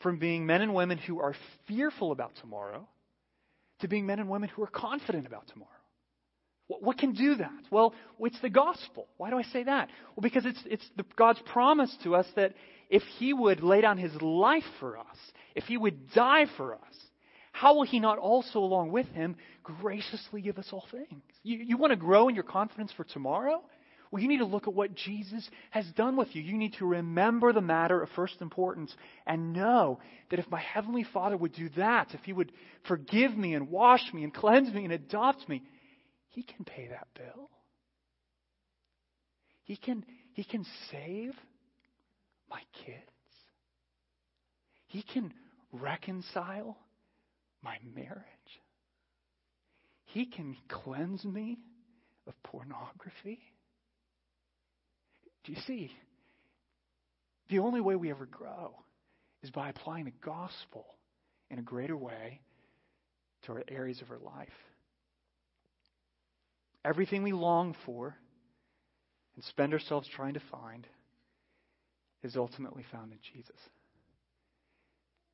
from 0.00 0.18
being 0.18 0.46
men 0.46 0.62
and 0.62 0.74
women 0.74 0.96
who 0.96 1.20
are 1.20 1.34
fearful 1.66 2.12
about 2.12 2.32
tomorrow 2.40 2.88
to 3.80 3.88
being 3.88 4.06
men 4.06 4.20
and 4.20 4.28
women 4.28 4.48
who 4.48 4.62
are 4.62 4.68
confident 4.68 5.26
about 5.26 5.48
tomorrow? 5.48 5.70
What, 6.68 6.82
what 6.82 6.98
can 6.98 7.12
do 7.12 7.34
that? 7.36 7.50
Well, 7.70 7.94
it's 8.20 8.40
the 8.40 8.50
gospel. 8.50 9.06
Why 9.18 9.28
do 9.28 9.38
I 9.38 9.42
say 9.42 9.64
that? 9.64 9.88
Well, 10.16 10.22
because 10.22 10.46
it's, 10.46 10.62
it's 10.64 10.88
the, 10.96 11.04
God's 11.16 11.40
promise 11.52 11.94
to 12.04 12.14
us 12.14 12.26
that 12.36 12.54
if 12.88 13.02
He 13.18 13.34
would 13.34 13.62
lay 13.62 13.82
down 13.82 13.98
His 13.98 14.14
life 14.22 14.64
for 14.80 14.96
us, 14.96 15.16
if 15.54 15.64
He 15.64 15.76
would 15.76 16.12
die 16.12 16.46
for 16.56 16.74
us, 16.74 16.94
how 17.58 17.74
will 17.74 17.82
he 17.82 17.98
not 17.98 18.18
also, 18.18 18.60
along 18.60 18.92
with 18.92 19.08
him, 19.08 19.34
graciously 19.64 20.40
give 20.40 20.58
us 20.58 20.68
all 20.70 20.86
things? 20.92 21.22
You, 21.42 21.58
you 21.58 21.76
want 21.76 21.90
to 21.90 21.96
grow 21.96 22.28
in 22.28 22.36
your 22.36 22.44
confidence 22.44 22.92
for 22.96 23.02
tomorrow? 23.02 23.64
Well, 24.12 24.22
you 24.22 24.28
need 24.28 24.38
to 24.38 24.44
look 24.44 24.68
at 24.68 24.74
what 24.74 24.94
Jesus 24.94 25.50
has 25.70 25.84
done 25.96 26.16
with 26.16 26.28
you. 26.36 26.40
You 26.40 26.56
need 26.56 26.74
to 26.74 26.86
remember 26.86 27.52
the 27.52 27.60
matter 27.60 28.00
of 28.00 28.10
first 28.10 28.40
importance 28.40 28.94
and 29.26 29.52
know 29.52 29.98
that 30.30 30.38
if 30.38 30.48
my 30.48 30.60
Heavenly 30.60 31.04
Father 31.12 31.36
would 31.36 31.52
do 31.52 31.68
that, 31.70 32.14
if 32.14 32.20
He 32.20 32.32
would 32.32 32.52
forgive 32.86 33.36
me 33.36 33.54
and 33.54 33.68
wash 33.68 34.04
me 34.14 34.22
and 34.22 34.32
cleanse 34.32 34.72
me 34.72 34.84
and 34.84 34.92
adopt 34.92 35.48
me, 35.48 35.64
He 36.28 36.44
can 36.44 36.64
pay 36.64 36.86
that 36.86 37.08
bill. 37.16 37.50
He 39.64 39.76
can, 39.76 40.04
he 40.32 40.44
can 40.44 40.64
save 40.92 41.32
my 42.48 42.60
kids. 42.84 43.02
He 44.86 45.02
can 45.02 45.34
reconcile 45.72 46.76
my 47.62 47.76
marriage. 47.94 48.22
He 50.06 50.26
can 50.26 50.56
cleanse 50.68 51.24
me 51.24 51.58
of 52.26 52.34
pornography. 52.42 53.40
Do 55.44 55.52
you 55.52 55.58
see? 55.66 55.90
The 57.48 57.58
only 57.58 57.80
way 57.80 57.96
we 57.96 58.10
ever 58.10 58.26
grow 58.26 58.74
is 59.42 59.50
by 59.50 59.68
applying 59.68 60.04
the 60.04 60.12
gospel 60.24 60.86
in 61.50 61.58
a 61.58 61.62
greater 61.62 61.96
way 61.96 62.40
to 63.42 63.52
our 63.52 63.62
areas 63.68 64.02
of 64.02 64.10
our 64.10 64.18
life. 64.18 64.48
Everything 66.84 67.22
we 67.22 67.32
long 67.32 67.74
for 67.84 68.16
and 69.34 69.44
spend 69.44 69.72
ourselves 69.72 70.08
trying 70.08 70.34
to 70.34 70.42
find 70.50 70.86
is 72.22 72.36
ultimately 72.36 72.84
found 72.90 73.12
in 73.12 73.18
Jesus. 73.32 73.56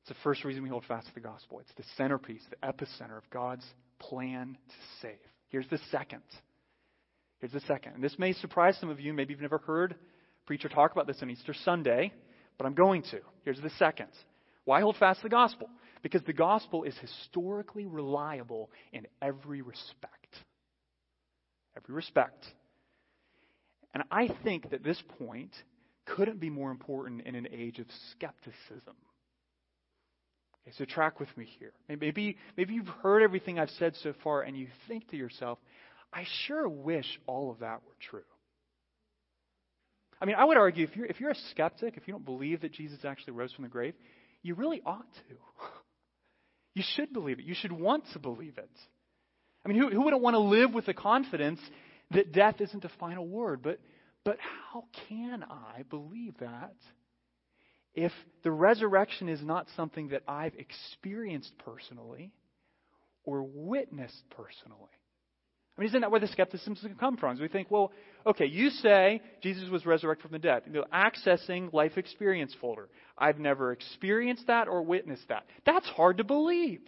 It's 0.05 0.15
the 0.15 0.23
first 0.23 0.43
reason 0.43 0.61
we 0.61 0.69
hold 0.69 0.85
fast 0.85 1.07
to 1.07 1.13
the 1.15 1.19
gospel. 1.19 1.59
It's 1.59 1.73
the 1.77 1.83
centerpiece, 1.97 2.43
the 2.51 2.57
epicenter 2.57 3.17
of 3.17 3.27
God's 3.31 3.65
plan 3.97 4.55
to 4.67 4.75
save. 5.01 5.17
Here's 5.49 5.67
the 5.69 5.79
second. 5.89 6.21
Here's 7.39 7.51
the 7.51 7.61
second. 7.61 7.95
And 7.95 8.03
this 8.03 8.19
may 8.19 8.33
surprise 8.33 8.77
some 8.79 8.89
of 8.89 8.99
you. 8.99 9.13
Maybe 9.13 9.33
you've 9.33 9.41
never 9.41 9.57
heard 9.57 9.93
a 9.93 10.45
preacher 10.45 10.69
talk 10.69 10.91
about 10.91 11.07
this 11.07 11.17
on 11.23 11.31
Easter 11.31 11.55
Sunday, 11.63 12.13
but 12.59 12.67
I'm 12.67 12.75
going 12.75 13.01
to. 13.01 13.19
Here's 13.45 13.59
the 13.59 13.71
second. 13.79 14.09
Why 14.65 14.79
hold 14.81 14.95
fast 14.97 15.21
to 15.21 15.23
the 15.23 15.29
gospel? 15.29 15.69
Because 16.03 16.21
the 16.27 16.33
gospel 16.33 16.83
is 16.83 16.95
historically 16.99 17.87
reliable 17.87 18.69
in 18.93 19.07
every 19.23 19.63
respect. 19.63 20.35
Every 21.75 21.95
respect. 21.95 22.45
And 23.95 24.03
I 24.11 24.29
think 24.43 24.69
that 24.69 24.83
this 24.83 25.01
point 25.17 25.55
couldn't 26.05 26.39
be 26.39 26.51
more 26.51 26.69
important 26.69 27.21
in 27.25 27.33
an 27.33 27.47
age 27.51 27.79
of 27.79 27.87
skepticism. 28.11 28.93
Okay, 30.65 30.75
so 30.77 30.85
track 30.85 31.19
with 31.19 31.35
me 31.37 31.45
here. 31.59 31.71
Maybe, 31.87 32.37
maybe 32.57 32.73
you've 32.73 32.87
heard 32.87 33.21
everything 33.21 33.59
I've 33.59 33.69
said 33.71 33.95
so 34.01 34.13
far 34.23 34.41
and 34.41 34.57
you 34.57 34.67
think 34.87 35.09
to 35.11 35.17
yourself, 35.17 35.59
I 36.11 36.25
sure 36.47 36.67
wish 36.67 37.05
all 37.27 37.51
of 37.51 37.59
that 37.59 37.81
were 37.85 37.95
true. 38.09 38.21
I 40.19 40.25
mean, 40.25 40.35
I 40.37 40.45
would 40.45 40.57
argue 40.57 40.85
if 40.85 40.95
you're, 40.95 41.05
if 41.05 41.19
you're 41.19 41.31
a 41.31 41.35
skeptic, 41.51 41.97
if 41.97 42.07
you 42.07 42.13
don't 42.13 42.25
believe 42.25 42.61
that 42.61 42.71
Jesus 42.71 43.03
actually 43.05 43.33
rose 43.33 43.51
from 43.51 43.63
the 43.63 43.69
grave, 43.69 43.93
you 44.41 44.55
really 44.55 44.81
ought 44.85 45.11
to. 45.29 45.35
You 46.77 46.83
should 46.85 47.13
believe 47.13 47.39
it. 47.39 47.45
You 47.45 47.55
should 47.55 47.71
want 47.71 48.03
to 48.11 48.19
believe 48.19 48.57
it. 48.57 48.69
I 49.65 49.69
mean, 49.69 49.77
who, 49.77 49.89
who 49.89 50.01
wouldn't 50.01 50.21
want 50.21 50.33
to 50.33 50.39
live 50.39 50.73
with 50.73 50.85
the 50.85 50.93
confidence 50.93 51.61
that 52.11 52.33
death 52.33 52.59
isn't 52.59 52.83
the 52.83 52.91
final 52.99 53.25
word? 53.25 53.61
But, 53.63 53.79
but 54.25 54.37
how 54.41 54.83
can 55.07 55.45
I 55.49 55.83
believe 55.89 56.33
that 56.41 56.73
if 57.95 58.11
the 58.43 58.51
resurrection 58.51 59.29
is 59.29 59.41
not 59.41 59.67
something 59.75 60.09
that 60.09 60.23
I've 60.27 60.53
experienced 60.55 61.53
personally 61.59 62.31
or 63.23 63.43
witnessed 63.43 64.23
personally? 64.31 64.91
I 65.77 65.81
mean, 65.81 65.89
isn't 65.89 66.01
that 66.01 66.11
where 66.11 66.21
the 66.21 66.27
skepticism 66.27 66.75
can 66.75 66.95
come 66.95 67.17
from? 67.17 67.37
we 67.39 67.49
think, 67.49 67.69
well, 67.69 67.91
okay, 68.25 68.45
you 68.45 68.69
say 68.69 69.21
Jesus 69.41 69.69
was 69.69 69.85
resurrected 69.85 70.23
from 70.23 70.31
the 70.31 70.39
dead. 70.39 70.63
You 70.65 70.71
know, 70.71 70.85
accessing 70.93 71.73
life 71.73 71.97
experience 71.97 72.55
folder. 72.61 72.87
I've 73.17 73.39
never 73.39 73.73
experienced 73.73 74.47
that 74.47 74.69
or 74.69 74.83
witnessed 74.83 75.27
that. 75.27 75.43
That's 75.65 75.87
hard 75.87 76.17
to 76.17 76.23
believe. 76.23 76.81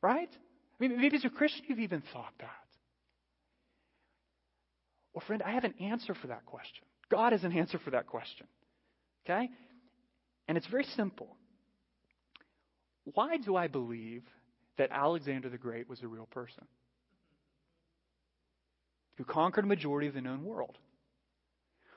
Right? 0.00 0.30
I 0.30 0.76
mean, 0.88 0.98
maybe 0.98 1.16
as 1.16 1.24
a 1.24 1.30
Christian 1.30 1.64
you've 1.68 1.80
even 1.80 2.02
thought 2.14 2.32
that. 2.40 2.48
Well, 5.12 5.22
friend, 5.26 5.42
I 5.42 5.52
have 5.52 5.64
an 5.64 5.74
answer 5.80 6.14
for 6.14 6.28
that 6.28 6.46
question. 6.46 6.84
God 7.10 7.32
has 7.32 7.44
an 7.44 7.52
answer 7.52 7.78
for 7.78 7.90
that 7.90 8.06
question. 8.06 8.46
Okay? 9.24 9.48
And 10.48 10.58
it's 10.58 10.66
very 10.66 10.84
simple. 10.96 11.36
Why 13.14 13.36
do 13.36 13.56
I 13.56 13.68
believe 13.68 14.22
that 14.78 14.90
Alexander 14.90 15.48
the 15.48 15.58
Great 15.58 15.88
was 15.88 16.02
a 16.02 16.08
real 16.08 16.26
person? 16.26 16.64
who 19.16 19.24
conquered 19.24 19.64
a 19.64 19.68
majority 19.68 20.08
of 20.08 20.14
the 20.14 20.20
known 20.20 20.44
world? 20.44 20.78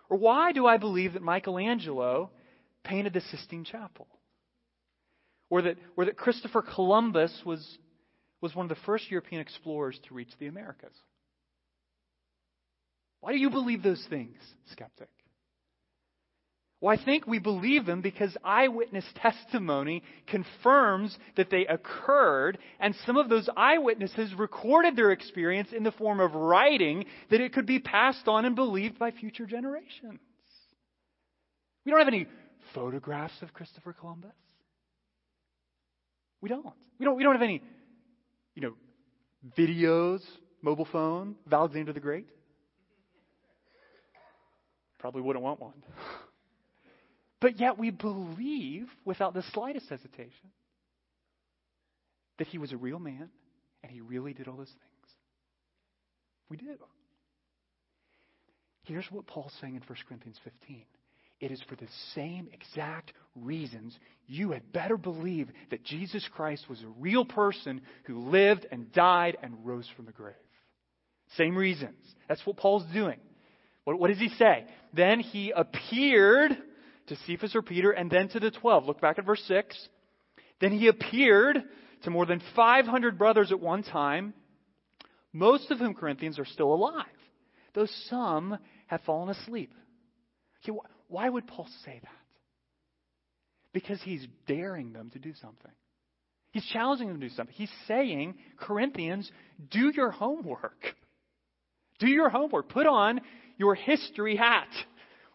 Or 0.10 0.18
why 0.18 0.52
do 0.52 0.68
I 0.68 0.78
believe 0.78 1.14
that 1.14 1.22
Michelangelo 1.22 2.30
painted 2.84 3.14
the 3.14 3.22
Sistine 3.22 3.64
Chapel? 3.64 4.08
Or 5.50 5.64
that, 5.64 5.78
or 5.96 6.06
that 6.06 6.18
Christopher 6.18 6.62
Columbus 6.62 7.42
was, 7.46 7.78
was 8.42 8.56
one 8.56 8.66
of 8.66 8.70
the 8.70 8.84
first 8.86 9.10
European 9.10 9.42
explorers 9.42 10.00
to 10.08 10.14
reach 10.14 10.32
the 10.40 10.48
Americas? 10.48 10.96
Why 13.22 13.32
do 13.32 13.40
you 13.40 13.50
believe 13.50 13.82
those 13.82 14.06
things, 14.10 14.38
skeptic? 14.72 15.10
Well, 16.86 16.96
I 16.96 17.04
think 17.04 17.26
we 17.26 17.40
believe 17.40 17.88
them 17.88 18.02
because 18.02 18.38
eyewitness 18.44 19.06
testimony 19.16 20.04
confirms 20.28 21.18
that 21.36 21.50
they 21.50 21.66
occurred, 21.66 22.60
and 22.80 22.94
some 23.08 23.18
of 23.18 23.28
those 23.28 23.50
eyewitnesses 23.58 24.32
recorded 24.38 24.96
their 24.96 25.10
experience 25.10 25.70
in 25.76 25.82
the 25.82 25.92
form 25.92 26.20
of 26.20 26.36
writing 26.36 27.06
that 27.32 27.42
it 27.42 27.54
could 27.54 27.66
be 27.66 27.80
passed 27.80 28.28
on 28.28 28.46
and 28.46 28.56
believed 28.56 29.00
by 29.00 29.10
future 29.10 29.48
generations. 29.48 30.20
We 31.86 31.92
don't 31.92 31.98
have 31.98 32.08
any 32.08 32.28
photographs 32.76 33.42
of 33.42 33.52
Christopher 33.52 33.94
Columbus. 33.94 34.30
We 36.40 36.50
don't. 36.50 36.68
We 37.00 37.06
don't, 37.08 37.18
we 37.18 37.24
don't 37.24 37.34
have 37.34 37.42
any, 37.42 37.64
you 38.54 38.62
know, 38.62 38.74
videos, 39.58 40.20
mobile 40.62 40.88
phone 40.92 41.34
Alexander 41.52 41.94
the 41.94 42.00
Great. 42.00 42.28
Probably 45.00 45.24
wouldn't 45.24 45.44
want 45.44 45.60
one. 45.60 45.74
But 47.46 47.60
yet 47.60 47.78
we 47.78 47.92
believe 47.92 48.88
without 49.06 49.36
the 49.36 49.44
slightest 49.54 49.88
hesitation 49.88 50.50
that 52.40 52.48
he 52.48 52.58
was 52.58 52.72
a 52.72 52.78
real 52.78 52.98
man 52.98 53.30
and 53.84 53.92
he 53.92 54.02
really 54.02 54.34
did 54.34 54.48
all 54.48 54.58
those 54.58 54.66
things. 54.66 55.14
We 56.50 56.58
do. 56.58 56.76
Here's 58.86 59.06
what 59.12 59.28
Paul's 59.28 59.54
saying 59.62 59.76
in 59.76 59.82
1 59.82 59.98
Corinthians 60.08 60.40
15. 60.44 60.86
It 61.40 61.52
is 61.52 61.62
for 61.70 61.76
the 61.76 61.88
same 62.16 62.50
exact 62.52 63.14
reasons 63.36 63.96
you 64.26 64.50
had 64.50 64.74
better 64.74 64.98
believe 64.98 65.50
that 65.70 65.84
Jesus 65.84 66.28
Christ 66.34 66.68
was 66.68 66.82
a 66.82 67.00
real 67.00 67.26
person 67.26 67.82
who 68.06 68.28
lived 68.28 68.66
and 68.72 68.92
died 68.92 69.38
and 69.44 69.64
rose 69.64 69.88
from 69.96 70.08
the 70.08 70.12
grave. 70.12 70.34
Same 71.38 71.56
reasons. 71.56 72.04
That's 72.28 72.44
what 72.44 72.58
Paul's 72.58 72.92
doing. 72.92 73.20
What, 73.84 74.00
what 74.00 74.08
does 74.08 74.18
he 74.18 74.30
say? 74.30 74.66
Then 74.96 75.20
he 75.20 75.54
appeared 75.56 76.58
to 77.08 77.16
Cephas 77.28 77.56
or 77.56 77.62
Peter, 77.62 77.92
and 77.92 78.10
then 78.10 78.30
to 78.30 78.40
the 78.40 78.52
twelve. 78.52 78.86
Look 78.86 79.02
back 79.02 79.20
at 79.20 79.26
verse 79.26 79.44
6. 79.48 79.78
Then 80.60 80.72
he 80.72 80.88
appeared 80.88 81.64
to 82.04 82.10
more 82.10 82.26
than 82.26 82.42
500 82.56 83.18
brothers 83.18 83.52
at 83.52 83.60
one 83.60 83.84
time, 83.84 84.34
most 85.34 85.70
of 85.72 85.80
whom 85.80 85.94
Corinthians 85.94 86.40
are 86.40 86.46
still 86.46 86.74
alive, 86.74 87.06
though 87.74 87.88
some 88.10 88.58
have 88.88 89.02
fallen 89.02 89.30
asleep. 89.30 89.74
Why 91.08 91.30
would 91.30 91.46
Paul 91.48 91.68
say 91.84 92.00
that? 92.02 92.10
Because 93.74 94.02
he's 94.02 94.26
daring 94.48 94.94
them 94.94 95.10
to 95.12 95.20
do 95.20 95.34
something. 95.42 95.72
He's 96.52 96.66
challenging 96.72 97.10
them 97.10 97.20
to 97.20 97.28
do 97.28 97.36
something. 97.36 97.54
He's 97.54 97.72
saying, 97.88 98.36
Corinthians, 98.58 99.30
do 99.70 99.92
your 99.94 100.10
homework. 100.10 100.96
Do 102.00 102.08
your 102.08 102.30
homework. 102.30 102.70
Put 102.70 102.88
on 102.88 103.20
your 103.58 103.76
history 103.76 104.38
hat. 104.38 104.70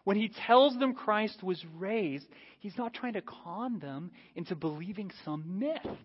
When 0.03 0.17
he 0.17 0.31
tells 0.47 0.77
them 0.77 0.93
Christ 0.93 1.43
was 1.43 1.63
raised, 1.77 2.27
he's 2.59 2.77
not 2.77 2.93
trying 2.93 3.13
to 3.13 3.21
con 3.21 3.79
them 3.79 4.11
into 4.35 4.55
believing 4.55 5.11
some 5.23 5.59
myth. 5.59 5.97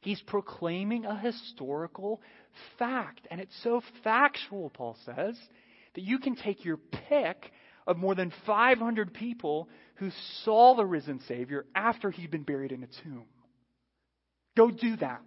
He's 0.00 0.20
proclaiming 0.22 1.04
a 1.04 1.18
historical 1.18 2.20
fact. 2.78 3.26
And 3.30 3.40
it's 3.40 3.62
so 3.62 3.82
factual, 4.04 4.70
Paul 4.70 4.96
says, 5.04 5.36
that 5.94 6.02
you 6.02 6.18
can 6.18 6.36
take 6.36 6.64
your 6.64 6.78
pick 7.08 7.52
of 7.86 7.96
more 7.96 8.14
than 8.14 8.32
500 8.46 9.14
people 9.14 9.68
who 9.96 10.10
saw 10.44 10.76
the 10.76 10.84
risen 10.84 11.20
Savior 11.26 11.66
after 11.74 12.10
he'd 12.10 12.30
been 12.30 12.42
buried 12.42 12.72
in 12.72 12.82
a 12.82 13.02
tomb. 13.02 13.24
Go 14.56 14.70
do 14.70 14.96
that. 14.96 15.22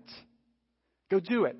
Go 1.09 1.19
do 1.19 1.45
it. 1.45 1.57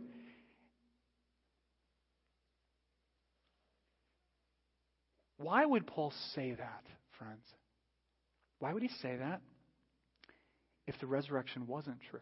Why 5.41 5.65
would 5.65 5.87
Paul 5.87 6.13
say 6.33 6.51
that, 6.53 6.83
friends? 7.17 7.45
Why 8.59 8.73
would 8.73 8.83
he 8.83 8.89
say 9.01 9.17
that? 9.17 9.41
if 10.87 10.99
the 10.99 11.07
resurrection 11.07 11.67
wasn't 11.67 11.97
true? 12.09 12.19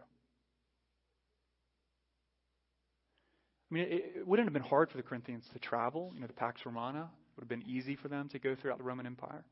I 3.71 3.73
mean, 3.73 3.83
it, 3.83 4.13
it 4.17 4.27
wouldn't 4.27 4.47
have 4.47 4.53
been 4.53 4.61
hard 4.61 4.89
for 4.89 4.97
the 4.97 5.03
Corinthians 5.03 5.45
to 5.53 5.59
travel. 5.59 6.11
You 6.13 6.21
know, 6.21 6.27
the 6.27 6.33
Pax 6.33 6.61
Romana 6.65 7.09
would 7.35 7.41
have 7.41 7.49
been 7.49 7.67
easy 7.67 7.95
for 7.95 8.07
them 8.07 8.29
to 8.29 8.39
go 8.39 8.55
throughout 8.55 8.77
the 8.77 8.83
Roman 8.83 9.05
Empire. 9.05 9.43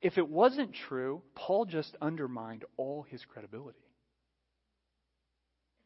If 0.00 0.18
it 0.18 0.28
wasn't 0.28 0.74
true, 0.74 1.22
Paul 1.34 1.64
just 1.64 1.96
undermined 2.00 2.64
all 2.76 3.06
his 3.08 3.24
credibility. 3.24 3.78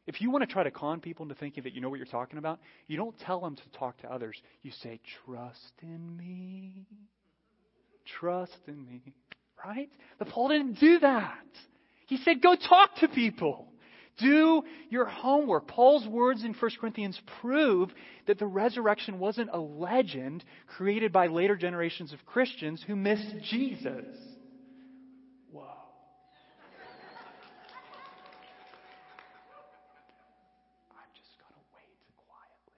If 0.09 0.21
you 0.21 0.31
want 0.31 0.43
to 0.43 0.53
try 0.53 0.65
to 0.65 0.71
con 0.73 1.01
people 1.01 1.23
into 1.23 1.37
thinking 1.37 1.63
that 1.65 1.75
you 1.75 1.81
know 1.81 1.89
what 1.89 1.99
you're 1.99 2.07
talking 2.07 2.39
about, 2.39 2.59
you 2.89 2.97
don't 2.97 3.17
tell 3.21 3.41
them 3.41 3.55
to 3.55 3.79
talk 3.79 3.99
to 3.99 4.13
others. 4.13 4.37
You 4.63 4.73
say, 4.83 4.99
Trust 5.25 5.73
in 5.83 6.17
me. 6.17 6.87
Trust 8.19 8.59
in 8.67 8.85
me. 8.85 9.15
Right? 9.65 9.91
But 10.19 10.29
Paul 10.29 10.49
didn't 10.49 10.81
do 10.81 10.99
that. 11.01 11.45
He 12.07 12.17
said, 12.17 12.43
Go 12.43 12.57
talk 12.57 12.97
to 12.97 13.09
people. 13.09 13.69
Do 14.19 14.63
your 14.91 15.05
homework. 15.05 15.69
Paul's 15.69 16.07
words 16.07 16.43
in 16.43 16.53
1 16.53 16.71
Corinthians 16.81 17.21
prove 17.41 17.91
that 18.27 18.39
the 18.39 18.47
resurrection 18.47 19.19
wasn't 19.21 19.51
a 19.53 19.61
legend 19.61 20.45
created 20.67 21.13
by 21.13 21.29
later 21.29 21.55
generations 21.57 22.13
of 22.13 22.25
Christians 22.27 22.83
who 22.85 22.97
missed 22.97 23.35
Jesus. 23.49 24.07
Whoa. 25.53 25.63
I'm 30.91 31.11
just 31.15 31.31
going 31.39 31.55
to 31.55 31.63
wait 31.73 31.95
quietly. 32.27 32.75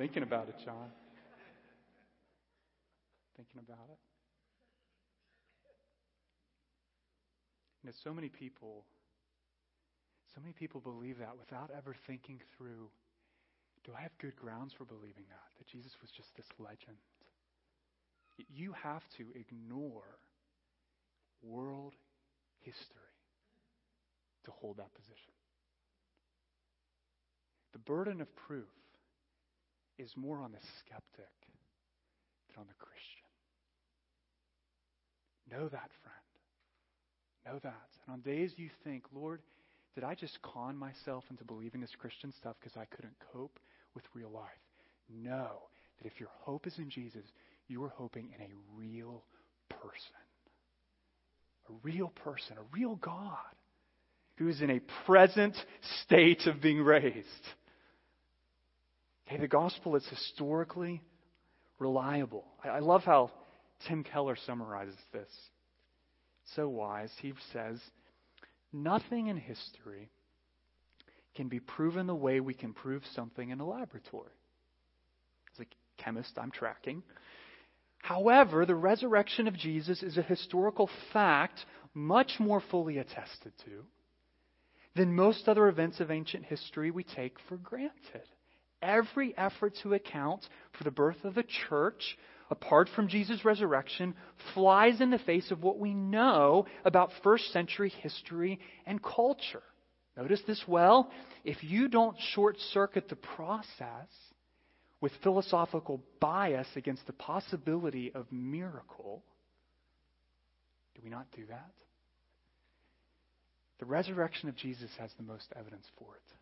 Thinking 0.00 0.22
about 0.22 0.48
it, 0.48 0.56
John 0.64 0.88
thinking 3.40 3.60
about 3.60 3.88
it. 3.88 3.98
You 7.82 7.88
know, 7.88 7.94
so 8.04 8.12
many 8.12 8.28
people, 8.28 8.84
so 10.34 10.40
many 10.40 10.52
people 10.52 10.80
believe 10.80 11.18
that 11.18 11.36
without 11.38 11.70
ever 11.76 11.94
thinking 12.06 12.40
through 12.56 12.88
do 13.84 13.92
I 13.96 14.02
have 14.02 14.16
good 14.18 14.36
grounds 14.36 14.74
for 14.76 14.84
believing 14.84 15.24
that? 15.28 15.48
That 15.58 15.66
Jesus 15.66 15.92
was 16.02 16.10
just 16.10 16.36
this 16.36 16.48
legend? 16.58 16.96
You 18.48 18.72
have 18.72 19.08
to 19.16 19.24
ignore 19.34 20.18
world 21.42 21.94
history 22.60 23.16
to 24.44 24.50
hold 24.50 24.76
that 24.76 24.94
position. 24.94 25.32
The 27.72 27.78
burden 27.78 28.20
of 28.20 28.34
proof 28.36 28.68
is 30.00 30.10
more 30.16 30.40
on 30.40 30.52
the 30.52 30.58
skeptic 30.80 31.30
than 32.48 32.58
on 32.58 32.66
the 32.66 32.74
Christian. 32.78 33.28
Know 35.50 35.68
that, 35.68 35.90
friend. 36.02 36.26
Know 37.46 37.58
that. 37.62 37.88
And 38.06 38.14
on 38.14 38.20
days 38.20 38.52
you 38.56 38.70
think, 38.84 39.04
Lord, 39.14 39.40
did 39.94 40.04
I 40.04 40.14
just 40.14 40.40
con 40.42 40.76
myself 40.76 41.24
into 41.30 41.44
believing 41.44 41.80
this 41.80 41.94
Christian 41.98 42.32
stuff 42.38 42.56
because 42.60 42.76
I 42.76 42.84
couldn't 42.94 43.14
cope 43.32 43.58
with 43.94 44.04
real 44.14 44.30
life? 44.30 44.50
Know 45.08 45.62
that 45.98 46.06
if 46.06 46.20
your 46.20 46.28
hope 46.40 46.66
is 46.66 46.78
in 46.78 46.88
Jesus, 46.88 47.24
you 47.68 47.82
are 47.84 47.88
hoping 47.88 48.30
in 48.34 48.40
a 48.42 48.48
real 48.76 49.24
person. 49.68 50.16
A 51.68 51.72
real 51.82 52.08
person, 52.08 52.56
a 52.58 52.76
real 52.76 52.96
God 52.96 53.36
who 54.36 54.48
is 54.48 54.62
in 54.62 54.70
a 54.70 54.80
present 55.04 55.54
state 56.02 56.46
of 56.46 56.62
being 56.62 56.80
raised. 56.80 57.26
Okay, 59.30 59.40
the 59.40 59.48
gospel 59.48 59.94
is 59.94 60.04
historically 60.08 61.02
reliable. 61.78 62.44
I, 62.64 62.68
I 62.68 62.78
love 62.80 63.04
how 63.04 63.30
Tim 63.86 64.02
Keller 64.02 64.36
summarizes 64.44 64.96
this. 65.12 65.28
So 66.56 66.68
wise, 66.68 67.12
he 67.20 67.32
says, 67.52 67.78
Nothing 68.72 69.28
in 69.28 69.36
history 69.36 70.10
can 71.36 71.46
be 71.48 71.60
proven 71.60 72.08
the 72.08 72.14
way 72.14 72.40
we 72.40 72.54
can 72.54 72.72
prove 72.72 73.02
something 73.14 73.50
in 73.50 73.60
a 73.60 73.66
laboratory. 73.66 74.32
As 75.54 75.64
a 75.64 76.02
chemist, 76.02 76.32
I'm 76.36 76.50
tracking. 76.50 77.04
However, 77.98 78.66
the 78.66 78.74
resurrection 78.74 79.46
of 79.46 79.54
Jesus 79.54 80.02
is 80.02 80.18
a 80.18 80.22
historical 80.22 80.90
fact 81.12 81.64
much 81.94 82.40
more 82.40 82.62
fully 82.70 82.98
attested 82.98 83.52
to 83.64 83.84
than 84.96 85.14
most 85.14 85.48
other 85.48 85.68
events 85.68 86.00
of 86.00 86.10
ancient 86.10 86.46
history 86.46 86.90
we 86.90 87.04
take 87.04 87.36
for 87.48 87.56
granted. 87.56 88.26
Every 88.82 89.36
effort 89.36 89.74
to 89.82 89.94
account 89.94 90.46
for 90.76 90.84
the 90.84 90.90
birth 90.90 91.24
of 91.24 91.34
the 91.34 91.44
church 91.68 92.16
apart 92.50 92.88
from 92.94 93.08
Jesus' 93.08 93.44
resurrection, 93.44 94.14
flies 94.54 95.00
in 95.00 95.10
the 95.10 95.18
face 95.18 95.50
of 95.50 95.62
what 95.62 95.78
we 95.78 95.94
know 95.94 96.66
about 96.84 97.12
first 97.22 97.52
century 97.52 97.90
history 98.02 98.58
and 98.86 99.02
culture. 99.02 99.62
Notice 100.16 100.40
this 100.46 100.62
well. 100.66 101.10
If 101.44 101.62
you 101.62 101.88
don't 101.88 102.16
short 102.34 102.58
circuit 102.72 103.08
the 103.08 103.16
process 103.16 104.08
with 105.00 105.12
philosophical 105.22 106.02
bias 106.20 106.66
against 106.76 107.06
the 107.06 107.12
possibility 107.12 108.12
of 108.12 108.26
miracle, 108.32 109.22
do 110.96 111.00
we 111.02 111.08
not 111.08 111.26
do 111.34 111.46
that? 111.46 111.70
The 113.78 113.86
resurrection 113.86 114.48
of 114.48 114.56
Jesus 114.56 114.90
has 114.98 115.10
the 115.16 115.22
most 115.22 115.46
evidence 115.56 115.86
for 115.96 116.16
it. 116.16 116.34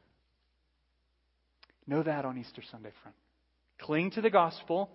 Know 1.88 2.02
that 2.02 2.24
on 2.26 2.36
Easter 2.36 2.62
Sunday, 2.70 2.90
friend. 3.02 3.16
Cling 3.80 4.10
to 4.12 4.20
the 4.20 4.30
gospel 4.30 4.90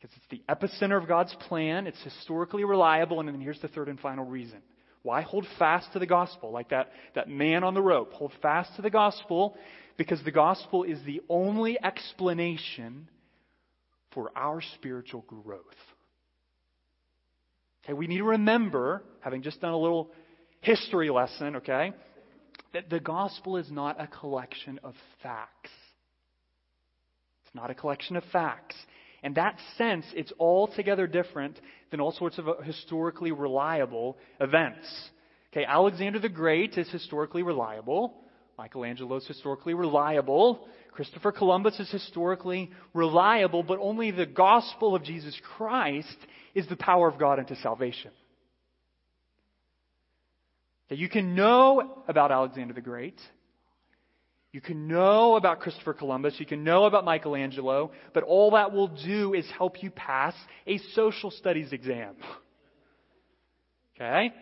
because 0.00 0.14
it's 0.16 0.26
the 0.30 0.42
epicenter 0.52 1.00
of 1.00 1.08
God's 1.08 1.34
plan. 1.48 1.86
It's 1.86 2.02
historically 2.02 2.64
reliable. 2.64 3.20
And 3.20 3.28
then 3.28 3.40
here's 3.40 3.60
the 3.60 3.68
third 3.68 3.88
and 3.88 4.00
final 4.00 4.24
reason. 4.24 4.60
Why 5.02 5.22
hold 5.22 5.46
fast 5.58 5.92
to 5.92 6.00
the 6.00 6.06
gospel? 6.06 6.50
Like 6.50 6.70
that, 6.70 6.90
that 7.14 7.28
man 7.28 7.62
on 7.62 7.74
the 7.74 7.80
rope. 7.80 8.12
Hold 8.14 8.32
fast 8.42 8.74
to 8.76 8.82
the 8.82 8.90
gospel 8.90 9.56
because 9.96 10.22
the 10.24 10.32
gospel 10.32 10.82
is 10.82 10.98
the 11.06 11.20
only 11.28 11.78
explanation 11.82 13.08
for 14.12 14.32
our 14.34 14.60
spiritual 14.74 15.24
growth. 15.26 15.62
Okay, 17.84 17.92
we 17.92 18.08
need 18.08 18.18
to 18.18 18.24
remember, 18.24 19.02
having 19.20 19.42
just 19.42 19.60
done 19.60 19.72
a 19.72 19.78
little 19.78 20.10
history 20.60 21.10
lesson, 21.10 21.56
okay, 21.56 21.92
that 22.74 22.90
the 22.90 23.00
gospel 23.00 23.56
is 23.56 23.70
not 23.70 24.00
a 24.00 24.06
collection 24.06 24.80
of 24.82 24.94
facts. 25.22 25.70
It's 27.48 27.54
not 27.54 27.70
a 27.70 27.74
collection 27.74 28.16
of 28.16 28.24
facts. 28.30 28.76
In 29.22 29.34
that 29.34 29.58
sense, 29.78 30.04
it's 30.14 30.32
altogether 30.38 31.06
different 31.06 31.58
than 31.90 31.98
all 31.98 32.12
sorts 32.12 32.36
of 32.38 32.46
uh, 32.46 32.60
historically 32.60 33.32
reliable 33.32 34.18
events. 34.38 34.86
Okay, 35.52 35.64
Alexander 35.64 36.18
the 36.18 36.28
Great 36.28 36.76
is 36.76 36.90
historically 36.90 37.42
reliable. 37.42 38.14
Michelangelo 38.58 39.16
is 39.16 39.26
historically 39.26 39.72
reliable. 39.72 40.68
Christopher 40.92 41.32
Columbus 41.32 41.80
is 41.80 41.90
historically 41.90 42.70
reliable, 42.92 43.62
but 43.62 43.78
only 43.80 44.10
the 44.10 44.26
gospel 44.26 44.94
of 44.94 45.02
Jesus 45.02 45.40
Christ 45.56 46.16
is 46.54 46.66
the 46.68 46.76
power 46.76 47.08
of 47.08 47.18
God 47.18 47.38
unto 47.38 47.54
salvation. 47.54 48.10
That 50.90 50.98
you 50.98 51.08
can 51.08 51.34
know 51.34 52.02
about 52.08 52.30
Alexander 52.30 52.74
the 52.74 52.80
Great, 52.82 53.18
you 54.52 54.60
can 54.60 54.88
know 54.88 55.36
about 55.36 55.60
Christopher 55.60 55.92
Columbus, 55.92 56.34
you 56.38 56.46
can 56.46 56.64
know 56.64 56.84
about 56.84 57.04
Michelangelo, 57.04 57.92
but 58.14 58.22
all 58.22 58.52
that 58.52 58.72
will 58.72 58.88
do 58.88 59.34
is 59.34 59.46
help 59.56 59.82
you 59.82 59.90
pass 59.90 60.34
a 60.66 60.78
social 60.94 61.30
studies 61.30 61.72
exam. 61.72 62.16
Okay? 64.00 64.32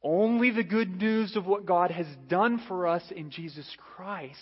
Only 0.00 0.52
the 0.52 0.62
good 0.62 1.02
news 1.02 1.34
of 1.34 1.44
what 1.44 1.66
God 1.66 1.90
has 1.90 2.06
done 2.28 2.62
for 2.68 2.86
us 2.86 3.02
in 3.10 3.30
Jesus 3.32 3.68
Christ 3.96 4.38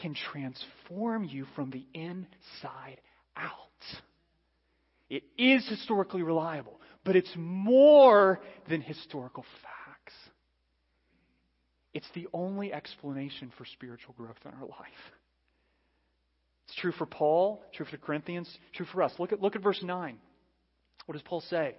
can 0.00 0.14
transform 0.14 1.24
you 1.24 1.46
from 1.56 1.72
the 1.72 1.84
inside 1.92 3.00
out. 3.36 3.50
It 5.10 5.24
is 5.36 5.68
historically 5.68 6.22
reliable, 6.22 6.80
but 7.04 7.16
it's 7.16 7.32
more 7.36 8.40
than 8.68 8.80
historical 8.80 9.44
fact. 9.62 9.83
It's 11.94 12.08
the 12.14 12.26
only 12.32 12.72
explanation 12.72 13.52
for 13.56 13.64
spiritual 13.64 14.14
growth 14.18 14.36
in 14.44 14.50
our 14.50 14.66
life. 14.66 15.12
It's 16.66 16.76
true 16.76 16.92
for 16.92 17.06
Paul, 17.06 17.62
true 17.72 17.86
for 17.86 17.92
the 17.92 17.98
Corinthians, 17.98 18.48
true 18.74 18.86
for 18.92 19.02
us. 19.02 19.12
Look 19.18 19.32
at, 19.32 19.40
look 19.40 19.54
at 19.54 19.62
verse 19.62 19.80
9. 19.82 20.18
What 21.06 21.12
does 21.12 21.22
Paul 21.22 21.40
say? 21.42 21.76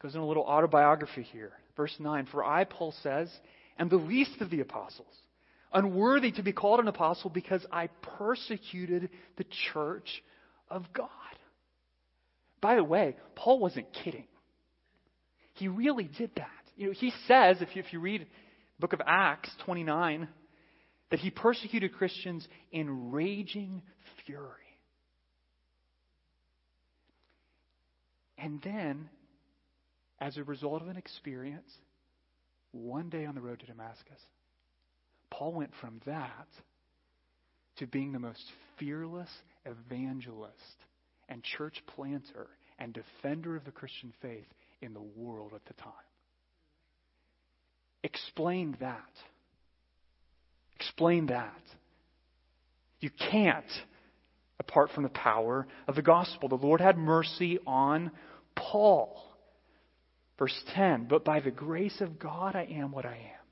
Goes 0.00 0.14
in 0.14 0.20
a 0.20 0.26
little 0.26 0.44
autobiography 0.44 1.22
here. 1.22 1.52
Verse 1.76 1.94
9 1.98 2.28
For 2.32 2.44
I, 2.44 2.64
Paul 2.64 2.94
says, 3.02 3.30
am 3.78 3.88
the 3.88 3.96
least 3.96 4.40
of 4.40 4.50
the 4.50 4.60
apostles, 4.60 5.12
unworthy 5.72 6.32
to 6.32 6.42
be 6.42 6.52
called 6.52 6.80
an 6.80 6.88
apostle 6.88 7.28
because 7.28 7.64
I 7.70 7.88
persecuted 8.18 9.10
the 9.36 9.44
church 9.72 10.22
of 10.70 10.84
God. 10.94 11.08
By 12.60 12.76
the 12.76 12.84
way, 12.84 13.16
Paul 13.34 13.58
wasn't 13.58 13.92
kidding. 13.92 14.26
He 15.54 15.68
really 15.68 16.08
did 16.18 16.30
that. 16.36 16.50
You 16.76 16.88
know, 16.88 16.92
he 16.92 17.12
says, 17.26 17.58
if 17.60 17.74
you, 17.74 17.82
if 17.82 17.92
you 17.92 18.00
read 18.00 18.26
book 18.78 18.92
of 18.92 19.00
Acts 19.06 19.50
29, 19.64 20.28
that 21.10 21.20
he 21.20 21.30
persecuted 21.30 21.94
Christians 21.94 22.46
in 22.72 23.10
raging 23.10 23.82
fury. 24.24 24.50
And 28.38 28.60
then, 28.62 29.08
as 30.20 30.36
a 30.36 30.44
result 30.44 30.82
of 30.82 30.88
an 30.88 30.96
experience, 30.96 31.70
one 32.72 33.08
day 33.08 33.24
on 33.24 33.34
the 33.34 33.40
road 33.40 33.60
to 33.60 33.66
Damascus, 33.66 34.20
Paul 35.30 35.52
went 35.54 35.72
from 35.80 36.00
that 36.06 36.46
to 37.78 37.86
being 37.86 38.12
the 38.12 38.18
most 38.18 38.44
fearless 38.78 39.30
evangelist 39.64 40.54
and 41.28 41.42
church 41.42 41.82
planter 41.94 42.46
and 42.78 42.92
defender 42.92 43.56
of 43.56 43.64
the 43.64 43.70
Christian 43.70 44.12
faith 44.20 44.46
in 44.80 44.94
the 44.94 45.00
world 45.00 45.52
at 45.54 45.64
the 45.64 45.74
time. 45.82 45.92
Explain 48.06 48.76
that. 48.78 49.02
Explain 50.76 51.26
that. 51.26 51.60
You 53.00 53.10
can't 53.10 53.64
apart 54.60 54.90
from 54.94 55.02
the 55.02 55.08
power 55.08 55.66
of 55.88 55.96
the 55.96 56.02
gospel. 56.02 56.48
The 56.48 56.54
Lord 56.54 56.80
had 56.80 56.96
mercy 56.96 57.58
on 57.66 58.12
Paul. 58.54 59.20
Verse 60.38 60.56
10 60.76 61.06
But 61.10 61.24
by 61.24 61.40
the 61.40 61.50
grace 61.50 62.00
of 62.00 62.20
God 62.20 62.54
I 62.54 62.68
am 62.70 62.92
what 62.92 63.04
I 63.04 63.16
am. 63.16 63.46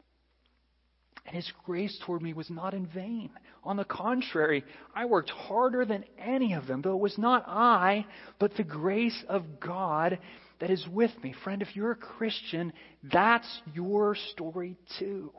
And 1.27 1.35
his 1.35 1.51
grace 1.65 1.99
toward 2.07 2.23
me 2.23 2.33
was 2.33 2.49
not 2.49 2.75
in 2.75 2.87
vain. 2.87 3.31
On 3.65 3.77
the 3.77 3.85
contrary, 3.85 4.63
I 4.95 5.07
worked 5.07 5.31
harder 5.31 5.85
than 5.85 6.05
any 6.17 6.53
of 6.53 6.69
them, 6.69 6.81
though 6.81 6.95
it 6.95 7.01
was 7.01 7.19
not 7.19 7.45
I, 7.49 8.07
but 8.39 8.55
the 8.57 8.63
grace 8.63 9.25
of 9.29 9.59
God 9.59 10.21
that 10.61 10.71
is 10.71 10.87
with 10.89 11.11
me. 11.23 11.35
Friend, 11.45 11.61
if 11.63 11.75
you're 11.75 11.93
a 11.93 11.97
Christian, 11.97 12.73
that's 13.13 13.49
your 13.75 14.17
story 14.33 14.77
too. 14.99 15.33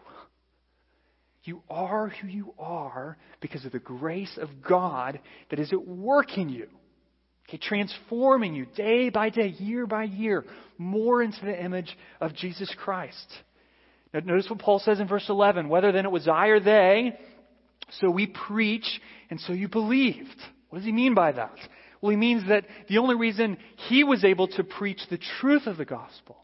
You 1.44 1.62
are 1.70 2.10
who 2.10 2.28
you 2.28 2.54
are 2.58 3.18
because 3.40 3.66
of 3.66 3.72
the 3.72 3.80
grace 3.80 4.38
of 4.42 4.50
God 4.68 5.20
that 5.50 5.60
is 5.60 5.72
at 5.72 5.88
work 5.88 6.38
in 6.38 6.50
you. 6.50 6.68
Okay, 7.48 7.60
transforming 7.62 8.56
you 8.56 8.66
day 8.76 9.10
by 9.10 9.30
day, 9.30 9.50
year 9.50 9.86
by 9.86 10.06
year, 10.06 10.44
more 10.80 11.22
into 11.22 11.46
the 11.46 11.64
image 11.64 11.96
of 12.20 12.34
Jesus 12.34 12.74
Christ. 12.76 13.32
Now, 14.12 14.22
notice 14.22 14.50
what 14.50 14.60
Paul 14.60 14.80
says 14.80 15.00
in 15.00 15.08
verse 15.08 15.30
11 15.30 15.70
whether 15.70 15.92
then 15.92 16.06
it 16.06 16.12
was 16.12 16.28
I 16.28 16.48
or 16.48 16.60
they, 16.60 17.18
so 18.00 18.10
we 18.10 18.26
preach, 18.26 19.00
and 19.30 19.40
so 19.40 19.54
you 19.54 19.68
believed. 19.68 20.42
What 20.70 20.80
does 20.80 20.86
he 20.86 20.92
mean 20.92 21.14
by 21.14 21.32
that? 21.34 21.56
Well, 22.06 22.12
he 22.12 22.18
means 22.18 22.48
that 22.50 22.66
the 22.88 23.00
only 23.00 23.16
reason 23.16 23.58
he 23.90 24.04
was 24.04 24.24
able 24.24 24.48
to 24.50 24.64
preach 24.64 25.02
the 25.10 25.18
truth 25.40 25.66
of 25.66 25.78
the 25.78 25.86
gospel 25.86 26.38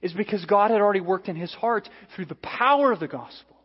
is 0.00 0.14
because 0.14 0.42
God 0.46 0.70
had 0.70 0.80
already 0.80 1.00
worked 1.00 1.28
in 1.28 1.36
his 1.36 1.52
heart 1.52 1.86
through 2.14 2.24
the 2.24 2.36
power 2.36 2.92
of 2.92 3.00
the 3.00 3.06
gospel. 3.06 3.56